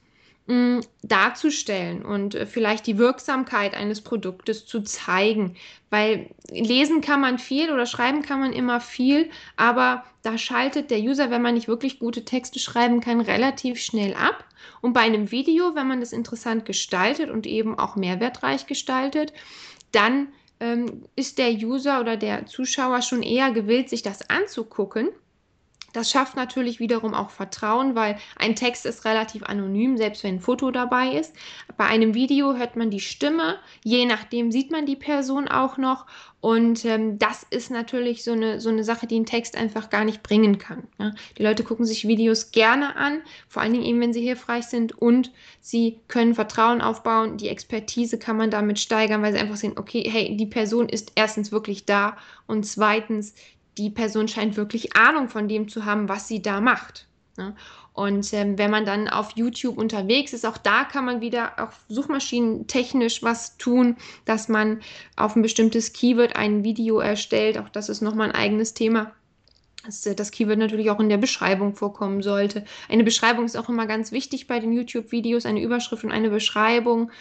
darzustellen 1.03 2.03
und 2.03 2.35
äh, 2.35 2.45
vielleicht 2.45 2.85
die 2.85 2.97
Wirksamkeit 2.97 3.75
eines 3.75 4.01
Produktes 4.01 4.65
zu 4.65 4.81
zeigen. 4.81 5.55
Weil 5.89 6.31
lesen 6.49 6.99
kann 6.99 7.21
man 7.21 7.39
viel 7.39 7.71
oder 7.71 7.85
schreiben 7.85 8.23
kann 8.23 8.41
man 8.41 8.51
immer 8.51 8.81
viel, 8.81 9.29
aber 9.55 10.03
da 10.21 10.37
schaltet 10.37 10.91
der 10.91 10.99
User, 10.99 11.31
wenn 11.31 11.41
man 11.41 11.53
nicht 11.53 11.67
wirklich 11.69 11.97
gute 11.99 12.25
Texte 12.25 12.59
schreiben 12.59 12.99
kann, 12.99 13.21
relativ 13.21 13.79
schnell 13.79 14.15
ab. 14.15 14.43
Und 14.81 14.93
bei 14.93 15.01
einem 15.01 15.31
Video, 15.31 15.75
wenn 15.75 15.87
man 15.87 16.01
das 16.01 16.11
interessant 16.11 16.65
gestaltet 16.65 17.29
und 17.29 17.45
eben 17.45 17.79
auch 17.79 17.95
mehrwertreich 17.95 18.65
gestaltet, 18.65 19.31
dann 19.93 20.27
ähm, 20.59 21.03
ist 21.15 21.37
der 21.37 21.51
User 21.51 22.01
oder 22.01 22.17
der 22.17 22.47
Zuschauer 22.47 23.01
schon 23.01 23.23
eher 23.23 23.51
gewillt, 23.51 23.89
sich 23.89 24.01
das 24.01 24.29
anzugucken 24.29 25.09
das 25.93 26.09
schafft 26.09 26.35
natürlich 26.35 26.79
wiederum 26.79 27.13
auch 27.13 27.29
Vertrauen, 27.29 27.95
weil 27.95 28.17
ein 28.35 28.55
Text 28.55 28.85
ist 28.85 29.05
relativ 29.05 29.43
anonym, 29.43 29.95
selbst 29.95 30.23
wenn 30.23 30.35
ein 30.35 30.41
Foto 30.41 30.71
dabei 30.71 31.13
ist. 31.13 31.33
Bei 31.77 31.85
einem 31.85 32.13
Video 32.13 32.55
hört 32.55 32.75
man 32.75 32.89
die 32.89 32.99
Stimme, 32.99 33.59
je 33.83 34.05
nachdem 34.05 34.51
sieht 34.51 34.71
man 34.71 34.85
die 34.85 34.95
Person 34.95 35.47
auch 35.47 35.77
noch. 35.77 36.05
Und 36.41 36.83
ähm, 36.83 37.19
das 37.19 37.45
ist 37.51 37.71
natürlich 37.71 38.25
so 38.25 38.33
eine, 38.33 38.59
so 38.59 38.67
eine 38.67 38.83
Sache, 38.83 39.07
die 39.07 39.17
ein 39.17 39.25
Text 39.25 39.55
einfach 39.55 39.89
gar 39.89 40.03
nicht 40.03 40.23
bringen 40.23 40.57
kann. 40.57 40.83
Ja? 40.99 41.13
Die 41.37 41.43
Leute 41.43 41.63
gucken 41.63 41.85
sich 41.85 42.05
Videos 42.05 42.51
gerne 42.51 42.97
an, 42.97 43.21
vor 43.47 43.61
allen 43.61 43.71
Dingen 43.71 43.85
eben, 43.85 44.01
wenn 44.01 44.11
sie 44.11 44.21
hilfreich 44.21 44.65
sind 44.65 44.91
und 44.91 45.31
sie 45.61 45.99
können 46.09 46.35
Vertrauen 46.35 46.81
aufbauen. 46.81 47.37
Die 47.37 47.47
Expertise 47.47 48.19
kann 48.19 48.35
man 48.35 48.51
damit 48.51 48.79
steigern, 48.79 49.21
weil 49.21 49.31
sie 49.31 49.39
einfach 49.39 49.55
sehen, 49.55 49.77
okay, 49.77 50.03
hey, 50.05 50.35
die 50.35 50.45
Person 50.45 50.89
ist 50.89 51.13
erstens 51.15 51.53
wirklich 51.53 51.85
da 51.85 52.17
und 52.45 52.65
zweitens, 52.65 53.35
die 53.77 53.89
Person 53.89 54.27
scheint 54.27 54.57
wirklich 54.57 54.95
Ahnung 54.95 55.29
von 55.29 55.47
dem 55.47 55.67
zu 55.67 55.85
haben, 55.85 56.09
was 56.09 56.27
sie 56.27 56.41
da 56.41 56.61
macht. 56.61 57.07
Ne? 57.37 57.55
Und 57.93 58.33
ähm, 58.33 58.57
wenn 58.57 58.71
man 58.71 58.85
dann 58.85 59.07
auf 59.07 59.31
YouTube 59.35 59.77
unterwegs 59.77 60.33
ist, 60.33 60.45
auch 60.45 60.57
da 60.57 60.83
kann 60.83 61.05
man 61.05 61.21
wieder 61.21 61.59
auch 61.59 61.71
suchmaschinentechnisch 61.89 63.21
was 63.21 63.57
tun, 63.57 63.97
dass 64.25 64.49
man 64.49 64.81
auf 65.15 65.35
ein 65.35 65.43
bestimmtes 65.43 65.93
Keyword 65.93 66.35
ein 66.35 66.63
Video 66.63 66.99
erstellt. 66.99 67.57
Auch 67.57 67.69
das 67.69 67.89
ist 67.89 68.01
nochmal 68.01 68.29
ein 68.29 68.35
eigenes 68.35 68.73
Thema 68.73 69.11
dass 69.85 70.05
äh, 70.05 70.15
das 70.15 70.31
Keyword 70.31 70.57
natürlich 70.57 70.89
auch 70.89 70.99
in 70.99 71.09
der 71.09 71.17
Beschreibung 71.17 71.75
vorkommen 71.75 72.21
sollte. 72.21 72.65
Eine 72.89 73.03
Beschreibung 73.03 73.45
ist 73.45 73.57
auch 73.57 73.69
immer 73.69 73.85
ganz 73.85 74.11
wichtig 74.11 74.47
bei 74.47 74.59
den 74.59 74.73
YouTube-Videos, 74.73 75.45
eine 75.45 75.61
Überschrift 75.61 76.03
und 76.03 76.11
eine 76.11 76.29
Beschreibung, 76.29 77.11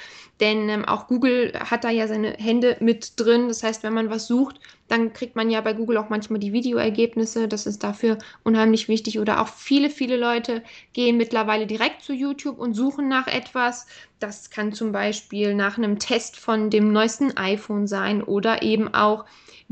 denn 0.40 0.68
ähm, 0.68 0.84
auch 0.84 1.06
Google 1.06 1.52
hat 1.54 1.84
da 1.84 1.90
ja 1.90 2.08
seine 2.08 2.32
Hände 2.32 2.76
mit 2.80 3.20
drin. 3.20 3.48
Das 3.48 3.62
heißt, 3.62 3.82
wenn 3.82 3.94
man 3.94 4.10
was 4.10 4.26
sucht, 4.26 4.58
dann 4.88 5.12
kriegt 5.12 5.36
man 5.36 5.50
ja 5.50 5.60
bei 5.60 5.72
Google 5.72 5.98
auch 5.98 6.08
manchmal 6.08 6.40
die 6.40 6.52
Videoergebnisse. 6.52 7.48
Das 7.48 7.66
ist 7.66 7.84
dafür 7.84 8.18
unheimlich 8.42 8.88
wichtig. 8.88 9.18
Oder 9.20 9.40
auch 9.40 9.48
viele, 9.48 9.88
viele 9.88 10.16
Leute 10.16 10.62
gehen 10.92 11.16
mittlerweile 11.16 11.66
direkt 11.66 12.02
zu 12.02 12.12
YouTube 12.12 12.58
und 12.58 12.74
suchen 12.74 13.08
nach 13.08 13.26
etwas. 13.28 13.86
Das 14.18 14.50
kann 14.50 14.72
zum 14.72 14.92
Beispiel 14.92 15.54
nach 15.54 15.78
einem 15.78 15.98
Test 15.98 16.36
von 16.36 16.70
dem 16.70 16.92
neuesten 16.92 17.36
iPhone 17.36 17.86
sein 17.86 18.22
oder 18.22 18.62
eben 18.62 18.92
auch 18.92 19.24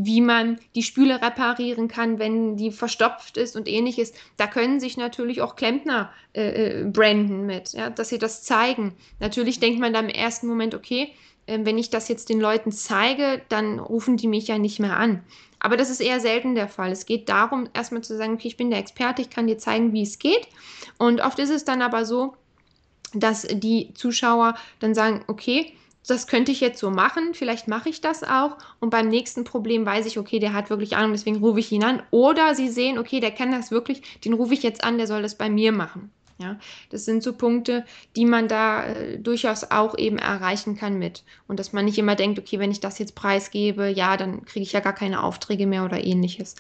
wie 0.05 0.21
man 0.21 0.59
die 0.75 0.83
Spüle 0.83 1.21
reparieren 1.21 1.89
kann, 1.89 2.19
wenn 2.19 2.57
die 2.57 2.71
verstopft 2.71 3.37
ist 3.37 3.57
und 3.57 3.69
ähnliches. 3.69 4.13
Da 4.37 4.47
können 4.47 4.81
sich 4.81 4.97
natürlich 4.97 5.43
auch 5.43 5.57
Klempner 5.57 6.13
äh, 6.33 6.81
äh, 6.81 6.85
branden 6.85 7.47
mit, 7.47 7.73
ja, 7.73 7.91
dass 7.91 8.09
sie 8.09 8.19
das 8.19 8.43
zeigen. 8.43 8.95
Natürlich 9.19 9.61
denkt 9.61 9.81
man 9.81 9.93
da 9.93 10.01
im 10.01 10.09
ersten 10.09 10.47
Moment, 10.47 10.75
okay, 10.75 11.13
äh, 11.47 11.59
wenn 11.63 11.79
ich 11.79 11.91
das 11.91 12.09
jetzt 12.09 12.29
den 12.29 12.41
Leuten 12.41 12.73
zeige, 12.73 13.43
dann 13.49 13.79
rufen 13.79 14.17
die 14.17 14.29
mich 14.29 14.49
ja 14.49 14.59
nicht 14.59 14.81
mehr 14.81 14.97
an. 14.97 15.23
Aber 15.59 15.77
das 15.77 15.91
ist 15.91 16.01
eher 16.01 16.21
selten 16.21 16.55
der 16.55 16.69
Fall. 16.69 16.91
Es 16.91 17.05
geht 17.05 17.29
darum, 17.29 17.69
erstmal 17.75 18.03
zu 18.03 18.17
sagen, 18.17 18.35
okay, 18.35 18.49
ich 18.49 18.57
bin 18.57 18.71
der 18.71 18.79
Experte, 18.79 19.21
ich 19.21 19.29
kann 19.29 19.47
dir 19.47 19.59
zeigen, 19.59 19.93
wie 19.93 20.03
es 20.03 20.19
geht. 20.19 20.49
Und 20.99 21.21
oft 21.21 21.39
ist 21.39 21.51
es 21.51 21.65
dann 21.65 21.83
aber 21.83 22.07
so, 22.07 22.35
dass 23.13 23.43
die 23.43 23.93
Zuschauer 23.95 24.55
dann 24.79 24.95
sagen, 24.95 25.25
okay, 25.27 25.75
das 26.07 26.27
könnte 26.27 26.51
ich 26.51 26.61
jetzt 26.61 26.79
so 26.79 26.91
machen, 26.91 27.35
vielleicht 27.35 27.69
mache 27.69 27.89
ich 27.89 28.01
das 28.01 28.23
auch 28.23 28.57
und 28.81 28.91
beim 28.91 29.09
nächsten 29.09 29.45
Problem 29.45 29.85
weiß 29.85 30.07
ich, 30.07 30.19
okay, 30.19 30.39
der 30.39 30.53
hat 30.53 30.71
wirklich 30.71 30.97
Ahnung, 30.97 31.13
deswegen 31.13 31.37
rufe 31.37 31.61
ich 31.61 31.71
ihn 31.73 31.85
an. 31.85 32.03
Oder 32.11 32.55
sie 32.55 32.69
sehen, 32.69 32.99
okay, 32.99 33.21
der 33.21 33.31
kann 33.31 33.53
das 33.53 33.71
wirklich, 33.71 34.21
den 34.25 34.33
rufe 34.33 34.55
ich 34.55 34.63
jetzt 34.63 34.83
an, 34.83 34.99
der 34.99 35.07
soll 35.07 35.23
das 35.23 35.37
bei 35.37 35.51
mir 35.51 35.73
machen. 35.73 36.11
Ja, 36.39 36.59
das 36.89 37.05
sind 37.05 37.23
so 37.23 37.35
Punkte, 37.35 37.85
die 38.17 38.25
man 38.25 38.49
da 38.49 38.87
äh, 38.87 39.19
durchaus 39.19 39.71
auch 39.71 39.99
eben 39.99 40.17
erreichen 40.17 40.75
kann 40.75 40.99
mit. 40.99 41.23
Und 41.47 41.61
dass 41.61 41.75
man 41.75 41.85
nicht 41.85 41.99
immer 41.99 42.15
denkt, 42.15 42.39
okay, 42.39 42.59
wenn 42.59 42.71
ich 42.71 42.81
das 42.81 42.99
jetzt 42.99 43.15
preisgebe, 43.15 43.91
ja, 43.91 44.17
dann 44.17 44.47
kriege 44.47 44.63
ich 44.63 44.73
ja 44.73 44.81
gar 44.81 44.95
keine 44.95 45.23
Aufträge 45.23 45.67
mehr 45.67 45.85
oder 45.85 46.03
ähnliches. 46.03 46.57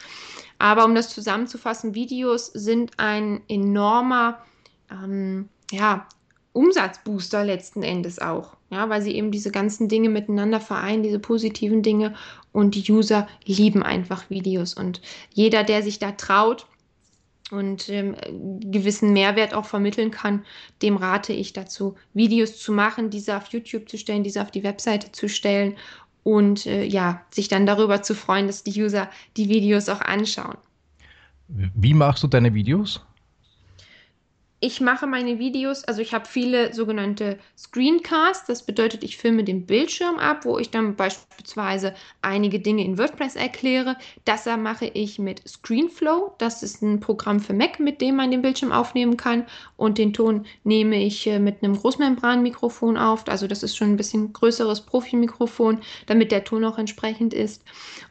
Aber 0.59 0.85
um 0.85 0.95
das 0.95 1.09
zusammenzufassen, 1.09 1.95
Videos 1.95 2.49
sind 2.49 2.93
ein 2.99 3.41
enormer 3.49 4.45
ähm, 4.91 5.49
ja, 5.71 6.07
Umsatzbooster 6.53 7.45
letzten 7.45 7.83
Endes 7.83 8.19
auch. 8.19 8.57
Ja, 8.71 8.89
weil 8.89 9.03
sie 9.03 9.15
eben 9.15 9.33
diese 9.33 9.51
ganzen 9.51 9.89
Dinge 9.89 10.09
miteinander 10.09 10.61
vereinen, 10.61 11.03
diese 11.03 11.19
positiven 11.19 11.83
Dinge 11.83 12.15
und 12.53 12.75
die 12.75 12.93
User 12.93 13.27
lieben 13.45 13.83
einfach 13.83 14.31
Videos 14.31 14.75
und 14.75 15.01
jeder, 15.33 15.65
der 15.65 15.83
sich 15.83 15.99
da 15.99 16.13
traut 16.13 16.67
und 17.51 17.89
ähm, 17.89 18.15
gewissen 18.61 19.13
Mehrwert 19.13 19.55
auch 19.55 19.65
vermitteln 19.65 20.13
kann, 20.13 20.45
dem 20.83 20.97
rate 20.97 21.33
ich 21.33 21.53
dazu, 21.53 21.97
Videos 22.15 22.59
zu 22.59 22.73
machen, 22.73 23.11
diese 23.11 23.37
auf 23.37 23.47
YouTube 23.49 23.89
zu 23.89 23.99
stellen, 23.99 24.23
diese 24.23 24.41
auf 24.41 24.53
die 24.53 24.63
Webseite 24.63 25.11
zu 25.11 25.29
stellen 25.29 25.77
und 26.23 26.67
äh, 26.67 26.85
ja, 26.85 27.23
sich 27.31 27.49
dann 27.49 27.67
darüber 27.67 28.03
zu 28.03 28.15
freuen, 28.15 28.47
dass 28.47 28.63
die 28.63 28.81
User 28.81 29.11
die 29.37 29.49
Videos 29.49 29.89
auch 29.89 30.01
anschauen. 30.01 30.57
Wie 31.49 31.95
machst 31.95 32.23
du 32.23 32.29
deine 32.29 32.55
Videos? 32.55 33.01
Ich 34.63 34.83
mache 34.83 35.07
meine 35.07 35.39
Videos, 35.39 35.85
also 35.85 36.03
ich 36.03 36.13
habe 36.13 36.27
viele 36.27 36.75
sogenannte 36.75 37.39
Screencasts, 37.57 38.47
das 38.47 38.63
bedeutet, 38.63 39.03
ich 39.03 39.17
filme 39.17 39.43
den 39.43 39.65
Bildschirm 39.65 40.19
ab, 40.19 40.45
wo 40.45 40.59
ich 40.59 40.71
dann 40.71 40.97
beispielsweise 40.97 41.95
einige 42.21 42.61
Dinge 42.61 42.85
in 42.85 42.99
WordPress 42.99 43.37
erkläre. 43.37 43.97
Das 44.27 44.45
mache 44.45 44.87
ich 44.87 45.19
mit 45.19 45.49
ScreenFlow, 45.49 46.35
das 46.37 46.63
ist 46.63 46.83
ein 46.83 47.01
Programm 47.01 47.41
für 47.41 47.55
Mac, 47.55 47.81
mit 47.81 48.03
dem 48.03 48.17
man 48.17 48.31
den 48.31 48.43
Bildschirm 48.43 48.71
aufnehmen 48.71 49.17
kann 49.17 49.47
und 49.79 49.97
den 49.97 50.13
Ton 50.13 50.45
nehme 50.63 51.03
ich 51.03 51.27
äh, 51.27 51.39
mit 51.39 51.63
einem 51.63 51.77
Großmembranmikrofon 51.77 52.99
auf, 52.99 53.27
also 53.29 53.47
das 53.47 53.63
ist 53.63 53.77
schon 53.77 53.89
ein 53.93 53.97
bisschen 53.97 54.35
größeres 54.35 54.83
Profimikrofon, 54.83 55.81
damit 56.07 56.33
der 56.33 56.45
Ton 56.45 56.67
auch 56.67 56.77
entsprechend 56.77 57.33
ist. 57.33 57.65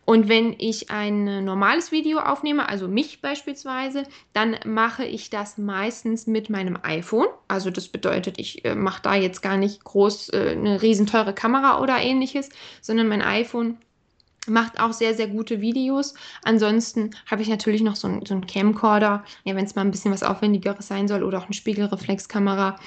Und 0.06 0.28
wenn 0.28 0.56
ich 0.58 0.90
ein 0.90 1.46
normales 1.46 1.92
Video 1.92 2.18
aufnehme, 2.18 2.68
also 2.68 2.88
mich 2.88 3.22
beispielsweise, 3.22 4.06
dann 4.34 4.56
mache 4.66 5.06
ich 5.06 5.30
das 5.30 5.60
meistens 5.60 6.26
mit 6.26 6.39
meinem 6.48 6.78
iPhone. 6.84 7.28
Also 7.48 7.72
das 7.72 7.90
bedeutet, 7.90 8.40
ich 8.40 8.64
äh, 8.64 8.76
mache 8.76 9.02
da 9.02 9.16
jetzt 9.16 9.42
gar 9.42 9.58
nicht 9.58 9.84
groß 9.84 10.30
äh, 10.30 10.52
eine 10.52 10.82
riesenteure 10.82 11.34
Kamera 11.34 11.82
oder 11.82 11.98
ähnliches, 11.98 12.50
sondern 12.82 13.08
mein 13.08 13.22
iPhone 13.22 13.78
macht 14.48 14.80
auch 14.80 14.94
sehr, 14.94 15.14
sehr 15.14 15.28
gute 15.28 15.62
Videos. 15.62 16.14
Ansonsten 16.44 17.12
habe 17.30 17.42
ich 17.42 17.50
natürlich 17.50 17.82
noch 17.82 17.96
so 17.96 18.08
einen, 18.08 18.26
so 18.26 18.40
Camcorder, 18.42 19.24
ja, 19.44 19.56
wenn 19.56 19.66
es 19.66 19.76
mal 19.76 19.82
ein 19.82 19.92
bisschen 19.92 20.12
was 20.12 20.24
Aufwendigeres 20.24 20.88
sein 20.88 21.08
soll 21.08 21.24
oder 21.24 21.40
auch 21.40 21.46
eine 21.46 21.54
Spiegelreflexkamera. 21.54 22.78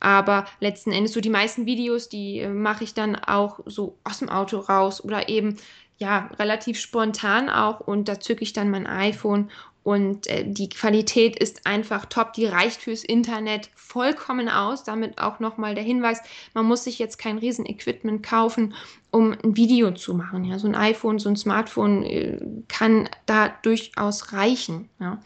Aber 0.00 0.46
letzten 0.60 0.92
Endes 0.92 1.12
so 1.12 1.20
die 1.20 1.30
meisten 1.30 1.66
Videos, 1.66 2.08
die 2.08 2.40
äh, 2.40 2.48
mache 2.48 2.84
ich 2.84 2.94
dann 2.94 3.16
auch 3.16 3.60
so 3.66 3.98
aus 4.04 4.18
dem 4.18 4.28
Auto 4.28 4.58
raus 4.58 5.02
oder 5.02 5.28
eben 5.28 5.56
ja, 5.98 6.30
relativ 6.38 6.80
spontan 6.80 7.48
auch 7.48 7.78
und 7.78 8.08
da 8.08 8.18
zücke 8.18 8.42
ich 8.42 8.52
dann 8.52 8.70
mein 8.70 8.88
iPhone 8.88 9.50
und 9.84 10.28
äh, 10.28 10.44
die 10.46 10.68
Qualität 10.68 11.38
ist 11.38 11.66
einfach 11.66 12.06
top, 12.06 12.34
die 12.34 12.46
reicht 12.46 12.82
fürs 12.82 13.02
Internet 13.02 13.68
vollkommen 13.74 14.48
aus. 14.48 14.84
Damit 14.84 15.18
auch 15.18 15.40
nochmal 15.40 15.74
der 15.74 15.82
Hinweis, 15.82 16.20
man 16.54 16.66
muss 16.66 16.84
sich 16.84 16.98
jetzt 16.98 17.18
kein 17.18 17.38
Riesen-Equipment 17.38 18.22
kaufen, 18.22 18.74
um 19.10 19.32
ein 19.32 19.56
Video 19.56 19.90
zu 19.92 20.14
machen. 20.14 20.44
Ja, 20.44 20.58
so 20.58 20.68
ein 20.68 20.76
iPhone, 20.76 21.18
so 21.18 21.28
ein 21.28 21.36
Smartphone 21.36 22.04
äh, 22.04 22.38
kann 22.68 23.08
da 23.26 23.48
durchaus 23.62 24.32
reichen. 24.32 24.88
Ja. 25.00 25.20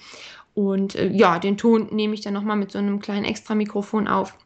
Und 0.54 0.94
äh, 0.94 1.08
ja, 1.08 1.38
den 1.38 1.58
Ton 1.58 1.88
nehme 1.94 2.14
ich 2.14 2.22
dann 2.22 2.32
nochmal 2.32 2.56
mit 2.56 2.72
so 2.72 2.78
einem 2.78 3.00
kleinen 3.00 3.26
Extra-Mikrofon 3.26 4.08
auf 4.08 4.38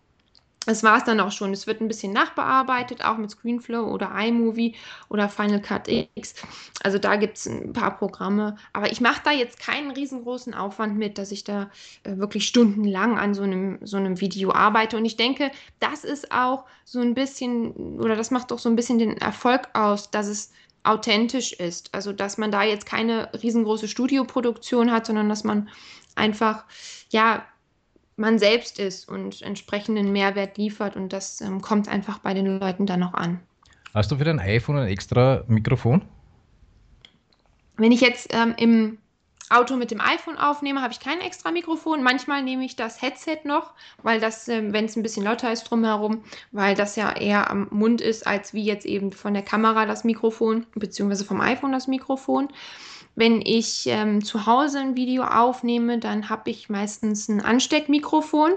das 0.66 0.82
war 0.82 0.98
es 0.98 1.04
dann 1.04 1.20
auch 1.20 1.32
schon. 1.32 1.52
Es 1.52 1.66
wird 1.66 1.80
ein 1.80 1.88
bisschen 1.88 2.12
nachbearbeitet, 2.12 3.02
auch 3.02 3.16
mit 3.16 3.30
ScreenFlow 3.30 3.82
oder 3.82 4.12
iMovie 4.14 4.76
oder 5.08 5.28
Final 5.30 5.60
Cut 5.60 5.88
X. 5.88 6.34
Also 6.82 6.98
da 6.98 7.16
gibt 7.16 7.38
es 7.38 7.46
ein 7.46 7.72
paar 7.72 7.96
Programme. 7.96 8.56
Aber 8.74 8.92
ich 8.92 9.00
mache 9.00 9.22
da 9.24 9.32
jetzt 9.32 9.58
keinen 9.58 9.90
riesengroßen 9.90 10.52
Aufwand 10.52 10.98
mit, 10.98 11.16
dass 11.16 11.32
ich 11.32 11.44
da 11.44 11.70
äh, 12.04 12.18
wirklich 12.18 12.46
stundenlang 12.46 13.18
an 13.18 13.32
so 13.32 13.42
einem, 13.42 13.78
so 13.82 13.96
einem 13.96 14.20
Video 14.20 14.52
arbeite. 14.52 14.98
Und 14.98 15.06
ich 15.06 15.16
denke, 15.16 15.50
das 15.80 16.04
ist 16.04 16.30
auch 16.30 16.66
so 16.84 17.00
ein 17.00 17.14
bisschen, 17.14 17.98
oder 17.98 18.14
das 18.14 18.30
macht 18.30 18.50
doch 18.50 18.58
so 18.58 18.68
ein 18.68 18.76
bisschen 18.76 18.98
den 18.98 19.16
Erfolg 19.16 19.68
aus, 19.72 20.10
dass 20.10 20.26
es 20.26 20.52
authentisch 20.82 21.54
ist. 21.54 21.94
Also 21.94 22.12
dass 22.12 22.36
man 22.36 22.50
da 22.50 22.62
jetzt 22.64 22.84
keine 22.84 23.30
riesengroße 23.42 23.88
Studioproduktion 23.88 24.92
hat, 24.92 25.06
sondern 25.06 25.30
dass 25.30 25.42
man 25.42 25.70
einfach, 26.16 26.64
ja, 27.08 27.46
man 28.20 28.38
selbst 28.38 28.78
ist 28.78 29.08
und 29.08 29.42
entsprechenden 29.42 30.12
Mehrwert 30.12 30.58
liefert 30.58 30.94
und 30.94 31.12
das 31.12 31.40
ähm, 31.40 31.60
kommt 31.60 31.88
einfach 31.88 32.18
bei 32.18 32.34
den 32.34 32.60
Leuten 32.60 32.86
dann 32.86 33.00
noch 33.00 33.14
an. 33.14 33.40
Hast 33.94 34.12
du 34.12 34.16
für 34.16 34.24
dein 34.24 34.38
iPhone 34.38 34.76
ein 34.76 34.88
extra 34.88 35.42
Mikrofon? 35.48 36.02
Wenn 37.76 37.90
ich 37.90 38.02
jetzt 38.02 38.28
ähm, 38.32 38.54
im 38.58 38.98
Auto 39.48 39.74
mit 39.74 39.90
dem 39.90 40.00
iPhone 40.00 40.36
aufnehme, 40.36 40.80
habe 40.80 40.92
ich 40.92 41.00
kein 41.00 41.20
extra 41.20 41.50
Mikrofon. 41.50 42.02
Manchmal 42.04 42.44
nehme 42.44 42.64
ich 42.64 42.76
das 42.76 43.02
Headset 43.02 43.40
noch, 43.44 43.72
weil 44.02 44.20
das, 44.20 44.46
äh, 44.48 44.72
wenn 44.72 44.84
es 44.84 44.96
ein 44.96 45.02
bisschen 45.02 45.24
lauter 45.24 45.50
ist 45.50 45.64
drumherum, 45.64 46.22
weil 46.52 46.76
das 46.76 46.94
ja 46.94 47.10
eher 47.10 47.50
am 47.50 47.66
Mund 47.70 48.00
ist, 48.00 48.26
als 48.26 48.54
wie 48.54 48.62
jetzt 48.62 48.86
eben 48.86 49.10
von 49.12 49.34
der 49.34 49.42
Kamera 49.42 49.86
das 49.86 50.04
Mikrofon, 50.04 50.66
beziehungsweise 50.74 51.24
vom 51.24 51.40
iPhone 51.40 51.72
das 51.72 51.88
Mikrofon. 51.88 52.48
Wenn 53.14 53.42
ich 53.42 53.86
ähm, 53.86 54.24
zu 54.24 54.46
Hause 54.46 54.78
ein 54.78 54.96
Video 54.96 55.24
aufnehme, 55.24 55.98
dann 55.98 56.28
habe 56.28 56.50
ich 56.50 56.68
meistens 56.68 57.28
ein 57.28 57.40
Ansteckmikrofon. 57.40 58.52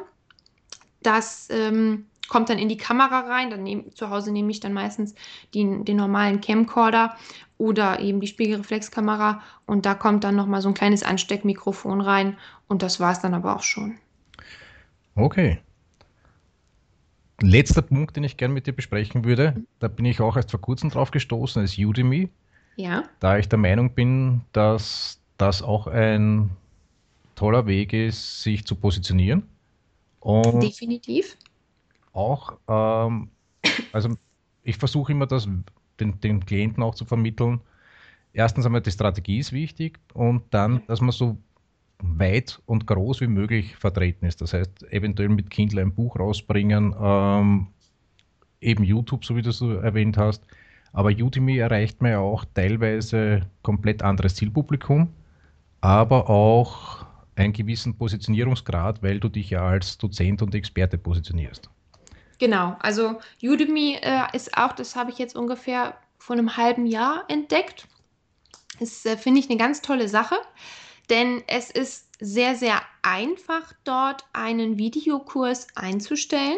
Das 1.02 1.48
ähm, 1.52 2.06
kommt 2.30 2.50
dann 2.50 2.60
in 2.60 2.70
die 2.70 2.78
Kamera 2.78 3.22
rein. 3.22 3.50
Dann 3.50 3.64
nehm, 3.64 3.94
zu 3.94 4.10
Hause 4.10 4.32
nehme 4.32 4.52
ich 4.52 4.60
dann 4.60 4.74
meistens 4.74 5.16
die, 5.54 5.84
den 5.84 5.98
normalen 5.98 6.40
Camcorder 6.40 7.16
oder 7.58 8.00
eben 8.00 8.20
die 8.20 8.28
Spiegelreflexkamera 8.28 9.42
und 9.66 9.86
da 9.86 9.96
kommt 9.96 10.24
dann 10.24 10.36
nochmal 10.36 10.62
so 10.62 10.68
ein 10.68 10.74
kleines 10.74 11.04
Ansteckmikrofon 11.04 12.02
rein 12.02 12.38
und 12.68 12.82
das 12.82 13.00
war 13.00 13.12
es 13.12 13.22
dann 13.22 13.34
aber 13.34 13.56
auch 13.56 13.64
schon. 13.64 13.98
Okay. 15.16 15.60
Letzter 17.42 17.82
Punkt, 17.82 18.16
den 18.16 18.24
ich 18.24 18.38
gerne 18.38 18.54
mit 18.54 18.68
dir 18.68 18.74
besprechen 18.74 19.24
würde, 19.24 19.64
da 19.80 19.88
bin 19.88 20.06
ich 20.06 20.22
auch 20.22 20.36
erst 20.36 20.52
vor 20.52 20.62
kurzem 20.62 20.90
drauf 20.90 21.12
gestoßen, 21.12 21.64
ist 21.64 21.78
Udemy. 21.78 22.30
Ja. 22.76 23.04
Da 23.20 23.38
ich 23.38 23.48
der 23.50 23.60
Meinung 23.60 23.94
bin, 23.94 24.42
dass 24.52 25.20
das 25.38 25.62
auch 25.62 25.88
ein 25.88 26.52
toller 27.36 27.66
Weg 27.66 27.94
ist, 27.94 28.44
sich 28.44 28.66
zu 28.66 28.76
positionieren. 28.76 29.44
Und 30.20 30.62
Definitiv. 30.62 31.38
Auch, 32.14 32.58
ähm, 32.68 33.30
also 33.92 34.16
ich 34.64 34.78
versuche 34.78 35.12
immer, 35.12 35.26
das 35.26 35.48
den, 36.00 36.20
den 36.22 36.46
Klienten 36.46 36.84
auch 36.84 36.96
zu 36.96 37.06
vermitteln. 37.06 37.62
Erstens 38.34 38.66
einmal, 38.66 38.82
die 38.82 38.92
Strategie 38.92 39.40
ist 39.40 39.52
wichtig 39.52 40.00
und 40.14 40.44
dann, 40.52 40.82
dass 40.88 41.02
man 41.02 41.12
so 41.12 41.38
weit 42.00 42.62
und 42.66 42.88
groß 42.88 43.22
wie 43.22 43.28
möglich 43.28 43.76
vertreten 43.76 44.26
ist. 44.26 44.42
Das 44.42 44.54
heißt, 44.54 44.92
eventuell 44.92 45.30
mit 45.30 45.50
Kindle 45.50 45.82
ein 45.82 45.94
Buch 45.94 46.20
rausbringen, 46.20 46.96
ähm, 47.00 47.68
eben 48.60 48.84
YouTube, 48.84 49.26
so 49.26 49.36
wie 49.36 49.42
du 49.42 49.50
es 49.50 49.62
erwähnt 49.62 50.18
hast, 50.18 50.44
aber 50.94 51.10
Udemy 51.10 51.58
erreicht 51.58 52.02
man 52.02 52.12
ja 52.12 52.20
auch 52.20 52.46
teilweise 52.54 53.42
komplett 53.64 54.02
anderes 54.04 54.36
Zielpublikum, 54.36 55.10
aber 55.82 56.30
auch 56.30 57.06
einen 57.36 57.52
gewissen 57.52 57.98
Positionierungsgrad, 57.98 59.02
weil 59.02 59.20
du 59.20 59.28
dich 59.28 59.50
ja 59.50 59.66
als 59.66 59.98
Dozent 59.98 60.42
und 60.42 60.54
Experte 60.54 60.98
positionierst. 60.98 61.70
Genau, 62.38 62.76
also 62.80 63.20
Udemy 63.42 63.98
äh, 64.02 64.24
ist 64.34 64.56
auch, 64.58 64.74
das 64.74 64.96
habe 64.96 65.12
ich 65.12 65.18
jetzt 65.18 65.36
ungefähr 65.36 65.96
vor 66.18 66.36
einem 66.36 66.58
halben 66.58 66.86
Jahr 66.86 67.24
entdeckt. 67.28 67.88
Das 68.80 69.06
äh, 69.06 69.18
finde 69.18 69.40
ich 69.40 69.50
eine 69.50 69.58
ganz 69.58 69.82
tolle 69.82 70.08
Sache, 70.08 70.36
denn 71.10 71.42
es 71.48 71.72
ist 71.72 72.10
sehr, 72.20 72.56
sehr 72.56 72.82
einfach, 73.02 73.74
dort 73.84 74.26
einen 74.34 74.78
Videokurs 74.78 75.68
einzustellen. 75.76 76.58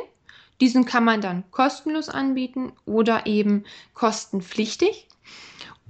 Diesen 0.61 0.85
kann 0.85 1.03
man 1.03 1.21
dann 1.21 1.49
kostenlos 1.51 2.09
anbieten 2.09 2.71
oder 2.85 3.25
eben 3.25 3.65
kostenpflichtig. 3.93 5.07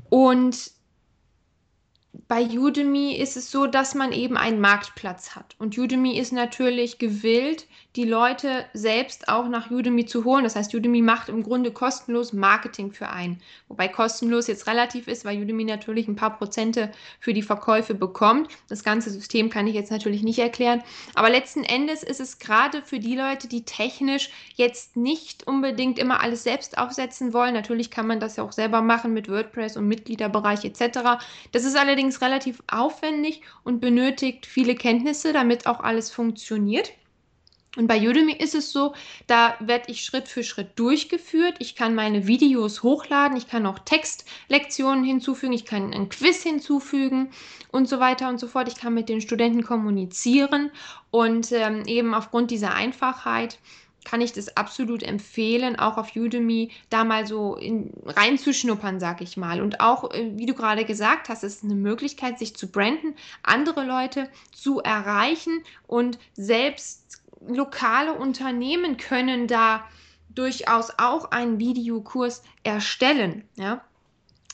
Und 0.09 0.71
bei 2.27 2.47
Udemy 2.57 3.15
ist 3.15 3.37
es 3.37 3.51
so, 3.51 3.67
dass 3.67 3.93
man 3.93 4.11
eben 4.11 4.37
einen 4.37 4.59
Marktplatz 4.59 5.35
hat. 5.35 5.55
Und 5.59 5.77
Udemy 5.77 6.17
ist 6.17 6.31
natürlich 6.31 6.97
gewillt, 6.97 7.67
die 7.95 8.03
Leute 8.03 8.65
selbst 8.73 9.29
auch 9.29 9.47
nach 9.47 9.71
Udemy 9.71 10.05
zu 10.05 10.25
holen. 10.25 10.43
Das 10.43 10.55
heißt, 10.55 10.73
Udemy 10.73 11.01
macht 11.01 11.29
im 11.29 11.43
Grunde 11.43 11.71
kostenlos 11.71 12.33
Marketing 12.33 12.91
für 12.91 13.09
einen. 13.09 13.41
Wobei 13.69 13.87
kostenlos 13.87 14.47
jetzt 14.47 14.67
relativ 14.67 15.07
ist, 15.07 15.23
weil 15.23 15.41
Udemy 15.41 15.63
natürlich 15.63 16.07
ein 16.07 16.17
paar 16.17 16.37
Prozente 16.37 16.91
für 17.21 17.33
die 17.33 17.41
Verkäufe 17.41 17.95
bekommt. 17.95 18.49
Das 18.67 18.83
ganze 18.83 19.09
System 19.09 19.49
kann 19.49 19.67
ich 19.67 19.75
jetzt 19.75 19.91
natürlich 19.91 20.23
nicht 20.23 20.39
erklären. 20.39 20.83
Aber 21.13 21.29
letzten 21.29 21.63
Endes 21.63 22.03
ist 22.03 22.19
es 22.19 22.37
gerade 22.39 22.81
für 22.81 22.99
die 22.99 23.15
Leute, 23.15 23.47
die 23.47 23.63
technisch 23.63 24.29
jetzt 24.55 24.97
nicht 24.97 25.47
unbedingt 25.47 25.97
immer 25.97 26.21
alles 26.21 26.43
selbst 26.43 26.77
aufsetzen 26.77 27.33
wollen. 27.33 27.53
Natürlich 27.53 27.91
kann 27.91 28.07
man 28.07 28.19
das 28.19 28.35
ja 28.35 28.43
auch 28.43 28.51
selber 28.51 28.81
machen 28.81 29.13
mit 29.13 29.29
WordPress 29.29 29.77
und 29.77 29.87
Mitgliederbereich 29.87 30.65
etc. 30.65 31.21
Das 31.53 31.63
ist 31.63 31.77
allerdings 31.77 32.21
relativ 32.21 32.61
aufwendig 32.67 33.41
und 33.63 33.79
benötigt 33.79 34.45
viele 34.45 34.75
Kenntnisse, 34.75 35.31
damit 35.31 35.65
auch 35.65 35.79
alles 35.79 36.11
funktioniert. 36.11 36.91
Und 37.75 37.87
bei 37.87 37.99
Udemy 37.99 38.33
ist 38.33 38.55
es 38.55 38.71
so, 38.71 38.93
da 39.27 39.55
werde 39.59 39.91
ich 39.91 40.03
Schritt 40.03 40.27
für 40.27 40.43
Schritt 40.43 40.77
durchgeführt. 40.77 41.55
Ich 41.59 41.75
kann 41.75 41.95
meine 41.95 42.27
Videos 42.27 42.83
hochladen, 42.83 43.37
ich 43.37 43.47
kann 43.47 43.65
auch 43.65 43.79
Textlektionen 43.79 45.03
hinzufügen, 45.03 45.53
ich 45.53 45.65
kann 45.65 45.93
ein 45.93 46.09
Quiz 46.09 46.43
hinzufügen 46.43 47.31
und 47.71 47.89
so 47.89 47.99
weiter 47.99 48.29
und 48.29 48.39
so 48.39 48.47
fort. 48.47 48.67
Ich 48.67 48.75
kann 48.75 48.93
mit 48.93 49.09
den 49.09 49.21
Studenten 49.21 49.63
kommunizieren 49.63 50.71
und 51.11 51.51
ähm, 51.51 51.83
eben 51.85 52.13
aufgrund 52.13 52.51
dieser 52.51 52.73
Einfachheit 52.73 53.59
kann 54.05 54.21
ich 54.21 54.31
das 54.31 54.55
absolut 54.55 55.03
empfehlen, 55.03 55.77
auch 55.77 55.97
auf 55.97 56.15
Udemy 56.15 56.71
da 56.89 57.03
mal 57.03 57.27
so 57.27 57.55
in, 57.55 57.91
reinzuschnuppern, 58.05 58.99
sag 59.01 59.19
ich 59.19 59.35
mal. 59.35 59.61
Und 59.61 59.81
auch, 59.81 60.11
äh, 60.11 60.31
wie 60.35 60.45
du 60.45 60.53
gerade 60.53 60.85
gesagt 60.85 61.27
hast, 61.27 61.43
ist 61.43 61.63
eine 61.63 61.75
Möglichkeit, 61.75 62.39
sich 62.39 62.55
zu 62.55 62.71
branden, 62.71 63.15
andere 63.43 63.83
Leute 63.83 64.29
zu 64.53 64.79
erreichen 64.79 65.63
und 65.87 66.17
selbst 66.35 67.23
lokale 67.47 68.13
Unternehmen 68.13 68.97
können 68.97 69.47
da 69.47 69.85
durchaus 70.29 70.91
auch 70.97 71.31
einen 71.31 71.59
Videokurs 71.59 72.43
erstellen. 72.63 73.47
Ja? 73.55 73.81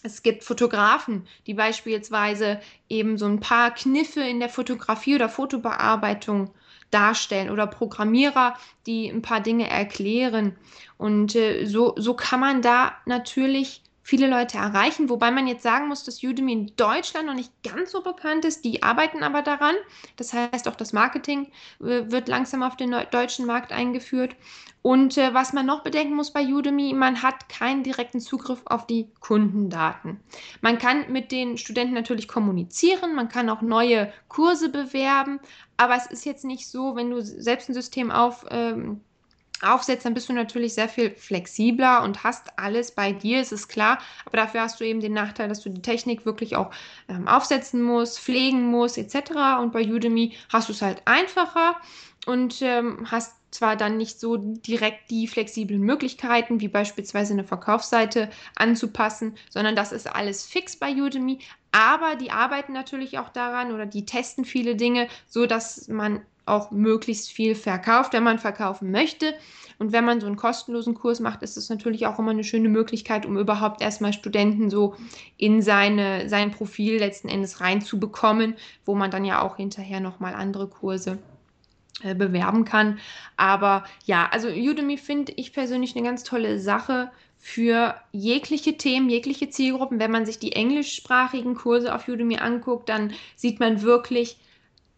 Es 0.03 0.23
gibt 0.23 0.43
Fotografen, 0.43 1.27
die 1.47 1.53
beispielsweise 1.53 2.59
eben 2.89 3.17
so 3.17 3.25
ein 3.25 3.39
paar 3.39 3.71
Kniffe 3.71 4.21
in 4.21 4.39
der 4.39 4.49
Fotografie 4.49 5.15
oder 5.15 5.29
Fotobearbeitung 5.29 6.51
darstellen 6.89 7.49
oder 7.49 7.67
Programmierer, 7.67 8.55
die 8.85 9.07
ein 9.07 9.21
paar 9.21 9.41
Dinge 9.41 9.69
erklären. 9.69 10.55
Und 10.97 11.35
äh, 11.35 11.65
so, 11.65 11.93
so 11.97 12.13
kann 12.13 12.39
man 12.39 12.61
da 12.61 12.93
natürlich 13.05 13.81
viele 14.03 14.27
Leute 14.27 14.57
erreichen, 14.57 15.09
wobei 15.09 15.31
man 15.31 15.47
jetzt 15.47 15.63
sagen 15.63 15.87
muss, 15.87 16.03
dass 16.03 16.23
Udemy 16.23 16.53
in 16.53 16.75
Deutschland 16.75 17.27
noch 17.27 17.33
nicht 17.33 17.51
ganz 17.63 17.91
so 17.91 18.01
bekannt 18.01 18.45
ist. 18.45 18.65
Die 18.65 18.83
arbeiten 18.83 19.23
aber 19.23 19.41
daran. 19.41 19.75
Das 20.15 20.33
heißt, 20.33 20.67
auch 20.67 20.75
das 20.75 20.93
Marketing 20.93 21.51
äh, 21.79 22.11
wird 22.11 22.27
langsam 22.27 22.63
auf 22.63 22.75
den 22.75 22.95
deutschen 23.11 23.45
Markt 23.45 23.71
eingeführt. 23.71 24.35
Und 24.81 25.17
äh, 25.17 25.33
was 25.33 25.53
man 25.53 25.67
noch 25.67 25.83
bedenken 25.83 26.15
muss 26.15 26.31
bei 26.31 26.43
Udemy, 26.43 26.93
man 26.93 27.21
hat 27.21 27.49
keinen 27.49 27.83
direkten 27.83 28.19
Zugriff 28.19 28.61
auf 28.65 28.87
die 28.87 29.09
Kundendaten. 29.19 30.19
Man 30.61 30.79
kann 30.79 31.11
mit 31.11 31.31
den 31.31 31.57
Studenten 31.57 31.93
natürlich 31.93 32.27
kommunizieren, 32.27 33.13
man 33.13 33.29
kann 33.29 33.49
auch 33.49 33.61
neue 33.61 34.11
Kurse 34.27 34.69
bewerben, 34.69 35.39
aber 35.77 35.95
es 35.95 36.07
ist 36.07 36.25
jetzt 36.25 36.45
nicht 36.45 36.67
so, 36.67 36.95
wenn 36.95 37.11
du 37.11 37.21
selbst 37.21 37.69
ein 37.69 37.75
System 37.75 38.09
auf, 38.09 38.45
ähm, 38.49 39.01
aufsetzt, 39.61 40.05
dann 40.05 40.13
bist 40.13 40.29
du 40.29 40.33
natürlich 40.33 40.73
sehr 40.73 40.89
viel 40.89 41.11
flexibler 41.11 42.03
und 42.03 42.23
hast 42.23 42.57
alles 42.57 42.91
bei 42.91 43.11
dir, 43.11 43.39
es 43.39 43.51
ist 43.51 43.67
klar. 43.67 43.99
Aber 44.25 44.37
dafür 44.37 44.61
hast 44.61 44.79
du 44.79 44.85
eben 44.85 44.99
den 44.99 45.13
Nachteil, 45.13 45.47
dass 45.49 45.61
du 45.61 45.69
die 45.69 45.81
Technik 45.81 46.25
wirklich 46.25 46.55
auch 46.55 46.71
ähm, 47.07 47.27
aufsetzen 47.27 47.81
musst, 47.81 48.19
pflegen 48.19 48.67
musst, 48.67 48.97
etc. 48.97 49.59
Und 49.59 49.71
bei 49.71 49.85
Udemy 49.85 50.33
hast 50.49 50.69
du 50.69 50.73
es 50.73 50.81
halt 50.81 51.01
einfacher 51.05 51.75
und 52.25 52.61
ähm, 52.61 53.07
hast 53.09 53.35
zwar 53.51 53.75
dann 53.75 53.97
nicht 53.97 54.19
so 54.19 54.37
direkt 54.37 55.11
die 55.11 55.27
flexiblen 55.27 55.81
Möglichkeiten, 55.81 56.61
wie 56.61 56.69
beispielsweise 56.69 57.33
eine 57.33 57.43
Verkaufsseite 57.43 58.29
anzupassen, 58.55 59.35
sondern 59.49 59.75
das 59.75 59.91
ist 59.91 60.07
alles 60.07 60.45
fix 60.45 60.77
bei 60.77 60.93
Udemy. 60.93 61.39
Aber 61.71 62.15
die 62.15 62.31
arbeiten 62.31 62.73
natürlich 62.73 63.19
auch 63.19 63.29
daran 63.29 63.73
oder 63.73 63.85
die 63.85 64.05
testen 64.05 64.45
viele 64.45 64.75
Dinge, 64.75 65.07
so 65.27 65.45
dass 65.45 65.87
man 65.89 66.21
auch 66.45 66.71
möglichst 66.71 67.31
viel 67.31 67.55
verkauft, 67.55 68.13
wenn 68.13 68.23
man 68.23 68.39
verkaufen 68.39 68.91
möchte. 68.91 69.33
Und 69.79 69.91
wenn 69.93 70.05
man 70.05 70.21
so 70.21 70.27
einen 70.27 70.35
kostenlosen 70.35 70.93
Kurs 70.93 71.19
macht, 71.19 71.41
ist 71.41 71.57
es 71.57 71.69
natürlich 71.69 72.05
auch 72.05 72.19
immer 72.19 72.31
eine 72.31 72.43
schöne 72.43 72.69
Möglichkeit, 72.69 73.25
um 73.25 73.37
überhaupt 73.37 73.81
erstmal 73.81 74.13
Studenten 74.13 74.69
so 74.69 74.95
in 75.37 75.61
seine, 75.61 76.29
sein 76.29 76.51
Profil 76.51 76.99
letzten 76.99 77.29
Endes 77.29 77.61
reinzubekommen, 77.61 78.55
wo 78.85 78.93
man 78.95 79.09
dann 79.09 79.25
ja 79.25 79.41
auch 79.41 79.57
hinterher 79.57 79.99
nochmal 79.99 80.35
andere 80.35 80.67
Kurse 80.67 81.17
äh, 82.03 82.15
bewerben 82.15 82.65
kann. 82.65 82.99
Aber 83.37 83.83
ja, 84.05 84.27
also 84.31 84.47
Udemy 84.47 84.97
finde 84.97 85.33
ich 85.35 85.53
persönlich 85.53 85.95
eine 85.95 86.05
ganz 86.05 86.23
tolle 86.23 86.59
Sache 86.59 87.11
für 87.37 87.95
jegliche 88.11 88.77
Themen, 88.77 89.09
jegliche 89.09 89.49
Zielgruppen. 89.49 89.99
Wenn 89.99 90.11
man 90.11 90.25
sich 90.25 90.37
die 90.37 90.53
englischsprachigen 90.53 91.55
Kurse 91.55 91.93
auf 91.93 92.07
Udemy 92.07 92.37
anguckt, 92.37 92.87
dann 92.89 93.13
sieht 93.35 93.59
man 93.59 93.81
wirklich, 93.81 94.37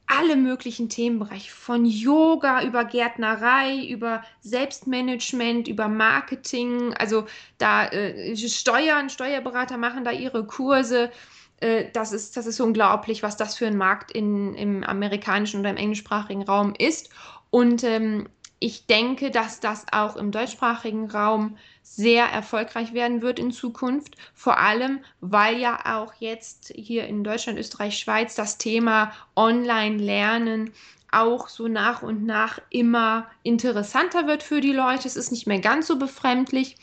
alle 0.08 0.36
möglichen 0.36 0.90
Themenbereiche, 0.90 1.52
von 1.52 1.86
Yoga 1.86 2.64
über 2.64 2.86
Gärtnerei, 2.86 3.86
über 3.86 4.24
Selbstmanagement, 4.42 5.68
über 5.68 5.88
Marketing, 5.88 6.94
also 6.94 7.26
da 7.58 7.88
äh, 7.88 8.36
Steuern, 8.36 9.10
Steuerberater 9.10 9.78
machen 9.78 10.04
da 10.04 10.12
ihre 10.12 10.46
Kurse. 10.46 11.12
Äh, 11.58 11.86
das, 11.94 12.12
ist, 12.12 12.36
das 12.36 12.46
ist 12.46 12.60
unglaublich, 12.60 13.24
was 13.24 13.38
das 13.38 13.56
für 13.56 13.68
ein 13.68 13.78
Markt 13.78 14.12
in, 14.12 14.54
im 14.56 14.84
amerikanischen 14.84 15.62
oder 15.62 15.70
im 15.70 15.78
englischsprachigen 15.78 16.44
Raum 16.44 16.74
ist. 16.78 17.10
Und 17.50 17.84
ähm, 17.84 18.28
ich 18.64 18.86
denke, 18.86 19.30
dass 19.30 19.60
das 19.60 19.86
auch 19.92 20.16
im 20.16 20.32
deutschsprachigen 20.32 21.12
Raum 21.12 21.58
sehr 21.82 22.24
erfolgreich 22.24 22.94
werden 22.94 23.22
wird 23.22 23.38
in 23.38 23.52
Zukunft. 23.52 24.16
Vor 24.34 24.58
allem, 24.58 25.04
weil 25.20 25.60
ja 25.60 25.98
auch 26.00 26.14
jetzt 26.20 26.72
hier 26.74 27.06
in 27.06 27.26
Deutschland, 27.26 27.60
Österreich, 27.60 28.00
Schweiz 28.00 28.36
das 28.36 28.58
Thema 28.58 29.12
Online-Lernen 29.36 30.72
auch 31.12 31.50
so 31.50 31.68
nach 31.68 32.04
und 32.04 32.26
nach 32.26 32.60
immer 32.70 33.28
interessanter 33.44 34.28
wird 34.28 34.44
für 34.44 34.62
die 34.62 34.72
Leute. 34.72 35.10
Es 35.10 35.18
ist 35.18 35.32
nicht 35.32 35.46
mehr 35.46 35.60
ganz 35.60 35.88
so 35.88 36.00
befremdlich. 36.00 36.78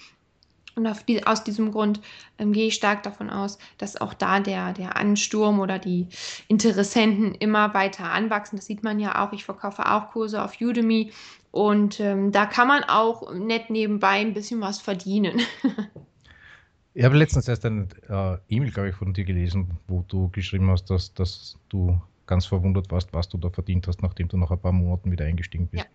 Und 0.76 1.08
die, 1.08 1.26
aus 1.26 1.44
diesem 1.44 1.72
Grund 1.72 2.00
ähm, 2.38 2.52
gehe 2.52 2.68
ich 2.68 2.74
stark 2.74 3.02
davon 3.02 3.30
aus, 3.30 3.58
dass 3.78 4.00
auch 4.00 4.14
da 4.14 4.38
der, 4.38 4.74
der 4.74 4.96
Ansturm 4.96 5.60
oder 5.60 5.78
die 5.78 6.06
Interessenten 6.46 7.34
immer 7.34 7.72
weiter 7.72 8.04
anwachsen. 8.04 8.56
Das 8.56 8.66
sieht 8.66 8.82
man 8.82 9.00
ja 9.00 9.24
auch. 9.24 9.32
Ich 9.32 9.44
verkaufe 9.44 9.90
auch 9.90 10.10
Kurse 10.10 10.42
auf 10.44 10.60
Udemy 10.60 11.10
und 11.50 11.98
ähm, 12.00 12.32
da 12.32 12.46
kann 12.46 12.68
man 12.68 12.84
auch 12.84 13.32
nett 13.32 13.70
nebenbei 13.70 14.20
ein 14.20 14.34
bisschen 14.34 14.60
was 14.60 14.80
verdienen. 14.80 15.40
ich 16.94 17.04
habe 17.04 17.16
letztens 17.16 17.48
erst 17.48 17.66
eine 17.66 17.88
äh, 18.08 18.36
E-Mail, 18.54 18.70
glaube 18.70 18.90
ich, 18.90 18.94
von 18.94 19.12
dir 19.12 19.24
gelesen, 19.24 19.78
wo 19.88 20.04
du 20.06 20.28
geschrieben 20.30 20.70
hast, 20.70 20.90
dass, 20.90 21.12
dass 21.14 21.58
du 21.68 22.00
ganz 22.26 22.46
verwundert 22.46 22.90
warst, 22.92 23.12
was 23.12 23.28
du 23.28 23.38
da 23.38 23.50
verdient 23.50 23.88
hast, 23.88 24.02
nachdem 24.02 24.28
du 24.28 24.36
nach 24.36 24.50
ein 24.50 24.60
paar 24.60 24.72
Monaten 24.72 25.10
wieder 25.10 25.24
eingestiegen 25.24 25.66
bist. 25.66 25.84
Ja. 25.84 25.90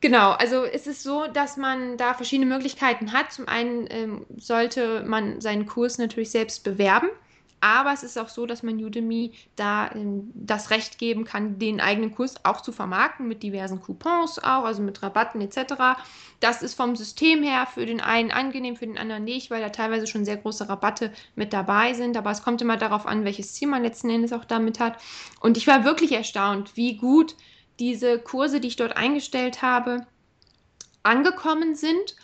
Genau, 0.00 0.30
also 0.30 0.64
es 0.64 0.86
ist 0.86 1.02
so, 1.02 1.26
dass 1.26 1.58
man 1.58 1.98
da 1.98 2.14
verschiedene 2.14 2.48
Möglichkeiten 2.48 3.12
hat. 3.12 3.32
Zum 3.32 3.48
einen 3.48 3.86
ähm, 3.90 4.26
sollte 4.38 5.04
man 5.04 5.42
seinen 5.42 5.66
Kurs 5.66 5.98
natürlich 5.98 6.30
selbst 6.30 6.64
bewerben. 6.64 7.10
Aber 7.60 7.92
es 7.92 8.02
ist 8.02 8.18
auch 8.18 8.30
so, 8.30 8.46
dass 8.46 8.62
man 8.62 8.82
Udemy 8.82 9.32
da 9.54 9.90
ähm, 9.92 10.30
das 10.34 10.70
Recht 10.70 10.98
geben 10.98 11.24
kann, 11.24 11.58
den 11.58 11.80
eigenen 11.80 12.14
Kurs 12.14 12.42
auch 12.44 12.62
zu 12.62 12.72
vermarkten 12.72 13.28
mit 13.28 13.42
diversen 13.42 13.82
Coupons 13.82 14.38
auch, 14.38 14.64
also 14.64 14.80
mit 14.82 15.02
Rabatten 15.02 15.42
etc. 15.42 16.00
Das 16.40 16.62
ist 16.62 16.74
vom 16.74 16.96
System 16.96 17.42
her 17.42 17.66
für 17.66 17.84
den 17.84 18.00
einen 18.00 18.30
angenehm, 18.30 18.76
für 18.76 18.86
den 18.86 18.96
anderen 18.96 19.24
nicht, 19.24 19.50
weil 19.50 19.60
da 19.60 19.68
teilweise 19.68 20.06
schon 20.06 20.24
sehr 20.24 20.38
große 20.38 20.68
Rabatte 20.70 21.12
mit 21.34 21.52
dabei 21.52 21.92
sind. 21.92 22.16
Aber 22.16 22.30
es 22.30 22.42
kommt 22.42 22.62
immer 22.62 22.78
darauf 22.78 23.06
an, 23.06 23.24
welches 23.24 23.52
Ziel 23.52 23.68
man 23.68 23.82
letzten 23.82 24.08
Endes 24.08 24.32
auch 24.32 24.46
damit 24.46 24.80
hat. 24.80 24.98
Und 25.40 25.58
ich 25.58 25.66
war 25.66 25.84
wirklich 25.84 26.12
erstaunt, 26.12 26.76
wie 26.76 26.96
gut 26.96 27.36
diese 27.78 28.18
Kurse, 28.18 28.60
die 28.60 28.68
ich 28.68 28.76
dort 28.76 28.96
eingestellt 28.96 29.60
habe, 29.60 30.06
angekommen 31.02 31.74
sind. 31.74 32.16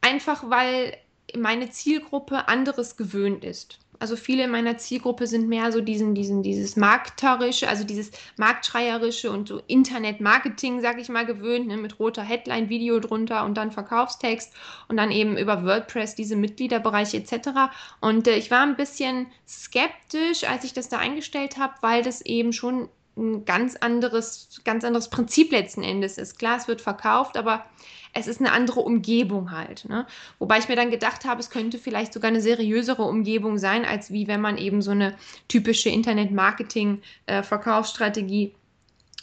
Einfach 0.00 0.48
weil 0.48 0.96
meine 1.36 1.70
Zielgruppe 1.70 2.48
anderes 2.48 2.96
gewöhnt 2.96 3.44
ist. 3.44 3.78
Also 4.00 4.16
viele 4.16 4.44
in 4.44 4.50
meiner 4.50 4.78
Zielgruppe 4.78 5.26
sind 5.26 5.48
mehr 5.48 5.70
so 5.70 5.80
diesen, 5.80 6.14
diesen, 6.14 6.42
dieses 6.42 6.74
Markterische, 6.76 7.68
also 7.68 7.84
dieses 7.84 8.10
Marktschreierische 8.36 9.30
und 9.30 9.48
so 9.48 9.60
Internet-Marketing, 9.66 10.80
sag 10.80 10.98
ich 10.98 11.10
mal, 11.10 11.26
gewöhnt, 11.26 11.68
ne, 11.68 11.76
mit 11.76 11.98
roter 12.00 12.22
Headline, 12.22 12.70
Video 12.70 12.98
drunter 12.98 13.44
und 13.44 13.56
dann 13.56 13.70
Verkaufstext 13.70 14.52
und 14.88 14.96
dann 14.96 15.10
eben 15.10 15.36
über 15.36 15.64
WordPress 15.64 16.14
diese 16.14 16.34
Mitgliederbereiche 16.34 17.18
etc. 17.18 17.70
Und 18.00 18.26
äh, 18.26 18.36
ich 18.36 18.50
war 18.50 18.62
ein 18.62 18.76
bisschen 18.76 19.26
skeptisch, 19.46 20.44
als 20.44 20.64
ich 20.64 20.72
das 20.72 20.88
da 20.88 20.98
eingestellt 20.98 21.58
habe, 21.58 21.74
weil 21.82 22.02
das 22.02 22.22
eben 22.22 22.52
schon 22.54 22.88
ein 23.16 23.44
ganz 23.44 23.76
anderes, 23.76 24.60
ganz 24.64 24.82
anderes 24.84 25.10
Prinzip 25.10 25.52
letzten 25.52 25.82
Endes 25.82 26.16
ist. 26.18 26.38
Klar, 26.38 26.56
es 26.56 26.68
wird 26.68 26.80
verkauft, 26.80 27.36
aber 27.36 27.66
es 28.12 28.26
ist 28.26 28.40
eine 28.40 28.50
andere 28.52 28.80
Umgebung 28.80 29.52
halt. 29.52 29.88
Ne? 29.88 30.06
Wobei 30.38 30.58
ich 30.58 30.68
mir 30.68 30.76
dann 30.76 30.90
gedacht 30.90 31.24
habe, 31.24 31.40
es 31.40 31.48
könnte 31.50 31.78
vielleicht 31.78 32.12
sogar 32.12 32.28
eine 32.28 32.40
seriösere 32.40 33.02
Umgebung 33.02 33.58
sein, 33.58 33.84
als 33.84 34.12
wie 34.12 34.26
wenn 34.26 34.40
man 34.40 34.58
eben 34.58 34.82
so 34.82 34.90
eine 34.90 35.16
typische 35.48 35.90
Internet-Marketing-Verkaufsstrategie 35.90 38.44
äh, 38.44 38.50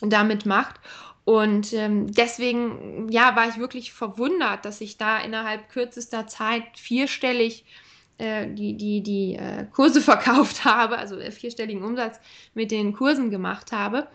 damit 0.08 0.46
macht. 0.46 0.80
Und 1.26 1.74
ähm, 1.74 2.10
deswegen, 2.14 3.10
ja, 3.10 3.36
war 3.36 3.50
ich 3.50 3.58
wirklich 3.58 3.92
verwundert, 3.92 4.64
dass 4.64 4.80
ich 4.80 4.96
da 4.98 5.20
innerhalb 5.20 5.68
kürzester 5.70 6.28
Zeit 6.28 6.64
vierstellig 6.76 7.66
äh, 8.18 8.48
die, 8.48 8.78
die, 8.78 9.04
die 9.04 9.36
äh, 9.36 9.66
Kurse 9.74 10.00
verkauft 10.14 10.64
habe, 10.64 10.98
also 10.98 11.18
vierstelligen 11.32 11.84
Umsatz 11.84 12.22
mit 12.54 12.72
den 12.72 12.94
Kursen 12.94 13.30
gemacht 13.30 13.74
habe. 13.74 14.08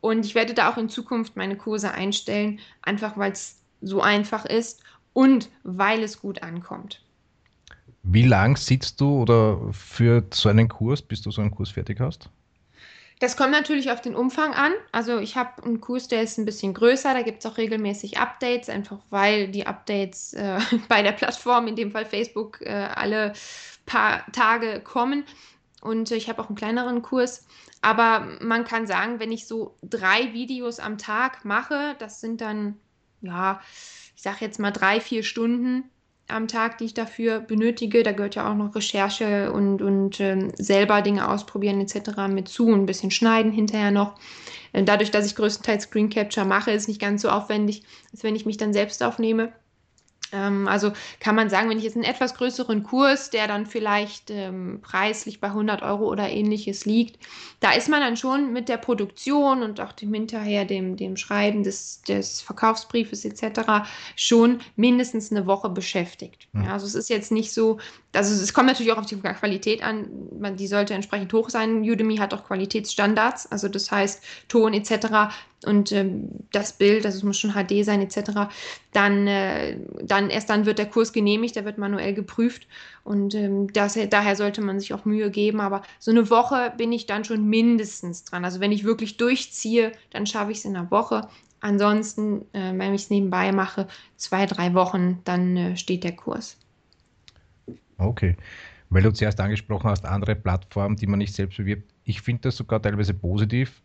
Und 0.00 0.26
ich 0.26 0.34
werde 0.34 0.54
da 0.54 0.70
auch 0.70 0.76
in 0.76 0.88
Zukunft 0.88 1.36
meine 1.36 1.56
Kurse 1.56 1.92
einstellen, 1.92 2.60
einfach 2.82 3.16
weil 3.16 3.32
es 3.32 3.57
so 3.80 4.00
einfach 4.00 4.44
ist 4.44 4.82
und 5.12 5.50
weil 5.62 6.02
es 6.02 6.20
gut 6.20 6.42
ankommt. 6.42 7.02
Wie 8.02 8.24
lang 8.24 8.56
sitzt 8.56 9.00
du 9.00 9.22
oder 9.22 9.60
für 9.72 10.24
so 10.32 10.48
einen 10.48 10.68
Kurs, 10.68 11.02
bis 11.02 11.22
du 11.22 11.30
so 11.30 11.40
einen 11.40 11.50
Kurs 11.50 11.70
fertig 11.70 12.00
hast? 12.00 12.30
Das 13.20 13.36
kommt 13.36 13.50
natürlich 13.50 13.90
auf 13.90 14.00
den 14.00 14.14
Umfang 14.14 14.54
an. 14.54 14.72
Also 14.92 15.18
ich 15.18 15.36
habe 15.36 15.62
einen 15.64 15.80
Kurs, 15.80 16.06
der 16.06 16.22
ist 16.22 16.38
ein 16.38 16.44
bisschen 16.44 16.72
größer, 16.72 17.14
da 17.14 17.22
gibt 17.22 17.44
es 17.44 17.50
auch 17.50 17.58
regelmäßig 17.58 18.18
Updates, 18.18 18.68
einfach 18.68 18.98
weil 19.10 19.48
die 19.48 19.66
Updates 19.66 20.34
äh, 20.34 20.60
bei 20.88 21.02
der 21.02 21.12
Plattform, 21.12 21.66
in 21.66 21.76
dem 21.76 21.90
Fall 21.90 22.06
Facebook, 22.06 22.60
äh, 22.60 22.88
alle 22.94 23.32
paar 23.86 24.24
Tage 24.32 24.80
kommen. 24.80 25.24
Und 25.80 26.10
ich 26.10 26.28
habe 26.28 26.40
auch 26.42 26.48
einen 26.48 26.56
kleineren 26.56 27.02
Kurs. 27.02 27.46
Aber 27.80 28.26
man 28.40 28.64
kann 28.64 28.86
sagen, 28.86 29.20
wenn 29.20 29.32
ich 29.32 29.46
so 29.46 29.76
drei 29.82 30.32
Videos 30.32 30.78
am 30.80 30.98
Tag 30.98 31.44
mache, 31.44 31.96
das 31.98 32.20
sind 32.20 32.40
dann 32.40 32.76
ja, 33.20 33.60
ich 34.16 34.22
sage 34.22 34.38
jetzt 34.40 34.58
mal 34.58 34.70
drei, 34.70 35.00
vier 35.00 35.22
Stunden 35.22 35.84
am 36.28 36.46
Tag, 36.46 36.78
die 36.78 36.84
ich 36.84 36.94
dafür 36.94 37.40
benötige. 37.40 38.02
Da 38.02 38.12
gehört 38.12 38.34
ja 38.34 38.50
auch 38.50 38.54
noch 38.54 38.74
Recherche 38.74 39.52
und, 39.52 39.80
und 39.80 40.20
ähm, 40.20 40.52
selber 40.56 41.02
Dinge 41.02 41.28
ausprobieren 41.28 41.80
etc. 41.80 42.28
mit 42.28 42.48
zu 42.48 42.66
und 42.66 42.82
ein 42.82 42.86
bisschen 42.86 43.10
schneiden 43.10 43.50
hinterher 43.50 43.90
noch. 43.90 44.18
Äh, 44.72 44.84
dadurch, 44.84 45.10
dass 45.10 45.26
ich 45.26 45.36
größtenteils 45.36 45.84
Screen 45.84 46.10
Capture 46.10 46.46
mache, 46.46 46.70
ist 46.70 46.88
nicht 46.88 47.00
ganz 47.00 47.22
so 47.22 47.30
aufwendig, 47.30 47.82
als 48.12 48.22
wenn 48.22 48.36
ich 48.36 48.46
mich 48.46 48.58
dann 48.58 48.72
selbst 48.72 49.02
aufnehme. 49.02 49.52
Ähm, 50.32 50.68
also 50.68 50.92
kann 51.20 51.34
man 51.34 51.50
sagen, 51.50 51.70
wenn 51.70 51.78
ich 51.78 51.84
jetzt 51.84 51.96
einen 51.96 52.04
etwas 52.04 52.34
größeren 52.34 52.82
Kurs, 52.82 53.30
der 53.30 53.46
dann 53.46 53.66
vielleicht 53.66 54.30
ähm, 54.30 54.80
preislich 54.82 55.40
bei 55.40 55.48
100 55.48 55.82
Euro 55.82 56.06
oder 56.08 56.28
ähnliches 56.28 56.84
liegt, 56.84 57.18
da 57.60 57.72
ist 57.72 57.88
man 57.88 58.00
dann 58.00 58.16
schon 58.16 58.52
mit 58.52 58.68
der 58.68 58.76
Produktion 58.76 59.62
und 59.62 59.80
auch 59.80 59.92
dem 59.92 60.12
hinterher 60.14 60.64
dem, 60.64 60.96
dem 60.96 61.16
Schreiben 61.16 61.62
des, 61.62 62.02
des 62.02 62.40
Verkaufsbriefes 62.40 63.24
etc. 63.24 63.88
schon 64.16 64.60
mindestens 64.76 65.30
eine 65.30 65.46
Woche 65.46 65.68
beschäftigt. 65.68 66.48
Mhm. 66.52 66.64
Ja, 66.64 66.72
also 66.74 66.86
es 66.86 66.94
ist 66.94 67.10
jetzt 67.10 67.32
nicht 67.32 67.52
so, 67.52 67.78
also 68.12 68.42
es 68.42 68.54
kommt 68.54 68.68
natürlich 68.68 68.92
auch 68.92 68.98
auf 68.98 69.06
die 69.06 69.16
Qualität 69.16 69.82
an, 69.82 70.08
man, 70.38 70.56
die 70.56 70.66
sollte 70.66 70.94
entsprechend 70.94 71.32
hoch 71.32 71.50
sein. 71.50 71.82
Udemy 71.82 72.16
hat 72.16 72.32
auch 72.32 72.44
Qualitätsstandards, 72.44 73.50
also 73.50 73.68
das 73.68 73.90
heißt 73.90 74.22
Ton 74.48 74.72
etc. 74.72 75.34
und 75.64 75.90
ähm, 75.92 76.28
das 76.52 76.72
Bild, 76.72 77.04
also 77.04 77.18
es 77.18 77.24
muss 77.24 77.38
schon 77.38 77.52
HD 77.52 77.84
sein 77.84 78.00
etc. 78.00 78.48
Dann, 78.92 79.26
äh, 79.26 79.76
dann 80.02 80.30
erst 80.30 80.50
dann 80.50 80.66
wird 80.66 80.78
der 80.78 80.86
Kurs 80.86 81.12
genehmigt, 81.12 81.56
der 81.56 81.64
wird 81.64 81.78
manuell 81.78 82.14
geprüft 82.14 82.68
und 83.02 83.34
ähm, 83.34 83.72
das, 83.72 83.98
daher 84.10 84.36
sollte 84.36 84.60
man 84.60 84.78
sich 84.78 84.94
auch 84.94 85.04
Mühe 85.04 85.30
geben. 85.30 85.60
Aber 85.60 85.82
so 85.98 86.10
eine 86.10 86.30
Woche 86.30 86.72
bin 86.76 86.92
ich 86.92 87.06
dann 87.06 87.24
schon 87.24 87.48
mindestens 87.48 88.24
dran. 88.24 88.44
Also 88.44 88.60
wenn 88.60 88.72
ich 88.72 88.84
wirklich 88.84 89.16
durchziehe, 89.16 89.92
dann 90.10 90.26
schaffe 90.26 90.52
ich 90.52 90.58
es 90.58 90.64
in 90.64 90.76
einer 90.76 90.90
Woche. 90.90 91.28
Ansonsten, 91.60 92.42
äh, 92.52 92.72
wenn 92.76 92.94
ich 92.94 93.02
es 93.02 93.10
nebenbei 93.10 93.50
mache, 93.50 93.88
zwei, 94.16 94.46
drei 94.46 94.74
Wochen, 94.74 95.20
dann 95.24 95.56
äh, 95.56 95.76
steht 95.76 96.04
der 96.04 96.14
Kurs. 96.14 96.56
Okay. 97.96 98.36
Weil 98.90 99.02
du 99.02 99.12
zuerst 99.12 99.40
angesprochen 99.40 99.90
hast, 99.90 100.06
andere 100.06 100.34
Plattformen, 100.36 100.96
die 100.96 101.06
man 101.06 101.18
nicht 101.18 101.34
selbst 101.34 101.58
bewirbt. 101.58 101.92
Ich 102.04 102.22
finde 102.22 102.42
das 102.42 102.56
sogar 102.56 102.80
teilweise 102.80 103.12
positiv, 103.12 103.82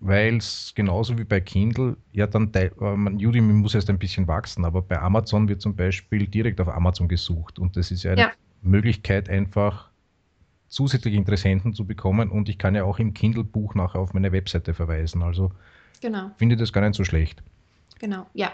weil 0.00 0.36
es 0.36 0.72
genauso 0.74 1.16
wie 1.18 1.24
bei 1.24 1.40
Kindle, 1.40 1.96
ja 2.12 2.26
dann, 2.26 2.50
man, 2.80 3.14
Udemy 3.14 3.52
muss 3.52 3.74
erst 3.74 3.90
ein 3.90 3.98
bisschen 3.98 4.26
wachsen, 4.26 4.64
aber 4.64 4.82
bei 4.82 5.00
Amazon 5.00 5.48
wird 5.48 5.60
zum 5.60 5.76
Beispiel 5.76 6.26
direkt 6.26 6.60
auf 6.60 6.68
Amazon 6.68 7.08
gesucht 7.08 7.58
und 7.58 7.76
das 7.76 7.90
ist 7.90 8.02
ja 8.02 8.12
eine 8.12 8.20
ja. 8.20 8.32
Möglichkeit, 8.62 9.28
einfach 9.28 9.90
zusätzliche 10.68 11.16
Interessenten 11.16 11.72
zu 11.72 11.86
bekommen 11.86 12.30
und 12.30 12.48
ich 12.48 12.58
kann 12.58 12.74
ja 12.74 12.84
auch 12.84 12.98
im 12.98 13.14
Kindle-Buch 13.14 13.74
nachher 13.74 14.00
auf 14.00 14.12
meine 14.12 14.32
Webseite 14.32 14.74
verweisen. 14.74 15.22
Also 15.22 15.52
genau. 16.00 16.30
finde 16.36 16.56
das 16.56 16.72
gar 16.72 16.80
nicht 16.80 16.96
so 16.96 17.04
schlecht. 17.04 17.42
Genau, 18.00 18.26
ja 18.34 18.52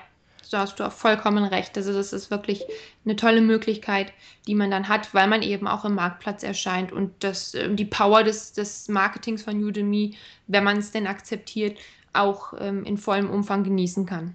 da 0.51 0.61
hast 0.61 0.81
du 0.81 0.85
auch 0.85 0.93
vollkommen 0.93 1.45
recht. 1.45 1.77
Also 1.77 1.93
das 1.93 2.13
ist 2.13 2.31
wirklich 2.31 2.65
eine 3.05 3.17
tolle 3.17 3.41
Möglichkeit, 3.41 4.13
die 4.47 4.55
man 4.55 4.71
dann 4.71 4.89
hat, 4.89 5.15
weil 5.15 5.29
man 5.29 5.43
eben 5.43 5.67
auch 5.67 5.85
im 5.85 5.95
Marktplatz 5.95 6.43
erscheint 6.43 6.93
und 6.93 7.13
das, 7.21 7.55
ähm, 7.55 7.77
die 7.77 7.85
Power 7.85 8.25
des, 8.25 8.53
des 8.53 8.89
Marketings 8.89 9.43
von 9.43 9.63
Udemy, 9.63 10.17
wenn 10.47 10.65
man 10.65 10.79
es 10.79 10.91
denn 10.91 11.07
akzeptiert, 11.07 11.79
auch 12.13 12.55
ähm, 12.59 12.85
in 12.85 12.97
vollem 12.97 13.31
Umfang 13.31 13.65
genießen 13.65 14.07
kann. 14.07 14.35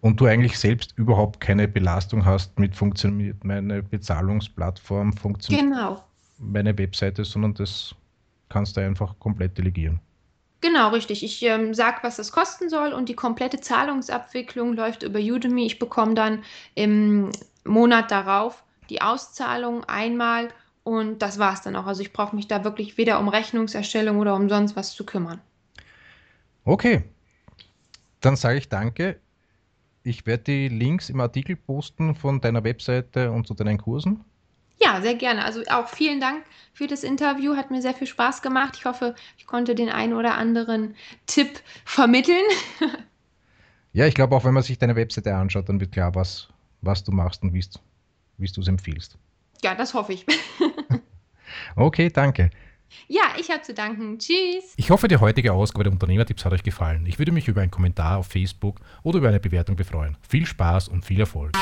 Und 0.00 0.18
du 0.20 0.26
eigentlich 0.26 0.58
selbst 0.58 0.94
überhaupt 0.96 1.40
keine 1.40 1.68
Belastung 1.68 2.24
hast 2.24 2.58
mit 2.58 2.74
funktioniert 2.74 3.44
meine 3.44 3.82
Bezahlungsplattform, 3.82 5.12
funktioniert 5.12 5.66
genau. 5.66 6.02
meine 6.38 6.76
Webseite, 6.78 7.24
sondern 7.24 7.52
das 7.54 7.94
kannst 8.48 8.76
du 8.76 8.80
einfach 8.80 9.18
komplett 9.18 9.58
delegieren. 9.58 10.00
Genau, 10.60 10.90
richtig. 10.90 11.24
Ich 11.24 11.42
ähm, 11.42 11.72
sage, 11.72 11.98
was 12.02 12.16
das 12.16 12.32
kosten 12.32 12.68
soll 12.68 12.92
und 12.92 13.08
die 13.08 13.14
komplette 13.14 13.60
Zahlungsabwicklung 13.60 14.74
läuft 14.74 15.02
über 15.02 15.18
Udemy. 15.18 15.64
Ich 15.64 15.78
bekomme 15.78 16.14
dann 16.14 16.44
im 16.74 17.30
Monat 17.64 18.10
darauf 18.10 18.62
die 18.90 19.00
Auszahlung 19.00 19.84
einmal 19.84 20.48
und 20.82 21.20
das 21.22 21.38
war 21.38 21.54
es 21.54 21.62
dann 21.62 21.76
auch. 21.76 21.86
Also 21.86 22.02
ich 22.02 22.12
brauche 22.12 22.36
mich 22.36 22.46
da 22.46 22.62
wirklich 22.64 22.98
weder 22.98 23.20
um 23.20 23.28
Rechnungserstellung 23.28 24.18
oder 24.18 24.34
um 24.34 24.48
sonst 24.48 24.76
was 24.76 24.94
zu 24.94 25.06
kümmern. 25.06 25.40
Okay, 26.64 27.04
dann 28.20 28.36
sage 28.36 28.58
ich 28.58 28.68
danke. 28.68 29.18
Ich 30.02 30.26
werde 30.26 30.44
die 30.44 30.68
Links 30.68 31.08
im 31.08 31.20
Artikel 31.20 31.56
posten 31.56 32.14
von 32.14 32.40
deiner 32.40 32.64
Webseite 32.64 33.30
und 33.30 33.46
zu 33.46 33.54
deinen 33.54 33.78
Kursen. 33.78 34.24
Ja, 34.82 35.00
sehr 35.02 35.14
gerne. 35.14 35.44
Also 35.44 35.62
auch 35.68 35.88
vielen 35.88 36.20
Dank 36.20 36.44
für 36.72 36.86
das 36.86 37.04
Interview. 37.04 37.56
Hat 37.56 37.70
mir 37.70 37.82
sehr 37.82 37.94
viel 37.94 38.06
Spaß 38.06 38.40
gemacht. 38.42 38.74
Ich 38.78 38.84
hoffe, 38.86 39.14
ich 39.36 39.46
konnte 39.46 39.74
den 39.74 39.90
einen 39.90 40.14
oder 40.14 40.34
anderen 40.34 40.94
Tipp 41.26 41.60
vermitteln. 41.84 42.44
ja, 43.92 44.06
ich 44.06 44.14
glaube 44.14 44.34
auch, 44.34 44.44
wenn 44.44 44.54
man 44.54 44.62
sich 44.62 44.78
deine 44.78 44.96
Webseite 44.96 45.34
anschaut, 45.34 45.68
dann 45.68 45.80
wird 45.80 45.92
klar, 45.92 46.14
was, 46.14 46.48
was 46.80 47.04
du 47.04 47.12
machst 47.12 47.42
und 47.42 47.52
wie 47.52 47.62
du 48.46 48.60
es 48.60 48.68
empfiehlst. 48.68 49.18
Ja, 49.62 49.74
das 49.74 49.92
hoffe 49.92 50.14
ich. 50.14 50.24
okay, 51.76 52.08
danke. 52.08 52.50
Ja, 53.06 53.34
ich 53.38 53.50
habe 53.50 53.62
zu 53.62 53.74
danken. 53.74 54.18
Tschüss. 54.18 54.74
Ich 54.76 54.90
hoffe, 54.90 55.08
die 55.08 55.18
heutige 55.18 55.52
Ausgabe 55.52 55.84
der 55.84 55.92
Unternehmertipps 55.92 56.44
hat 56.44 56.52
euch 56.52 56.62
gefallen. 56.62 57.06
Ich 57.06 57.18
würde 57.18 57.32
mich 57.32 57.46
über 57.48 57.60
einen 57.60 57.70
Kommentar 57.70 58.18
auf 58.18 58.26
Facebook 58.26 58.80
oder 59.02 59.18
über 59.18 59.28
eine 59.28 59.40
Bewertung 59.40 59.76
befreuen. 59.76 60.16
Viel 60.28 60.46
Spaß 60.46 60.88
und 60.88 61.04
viel 61.04 61.20
Erfolg. 61.20 61.52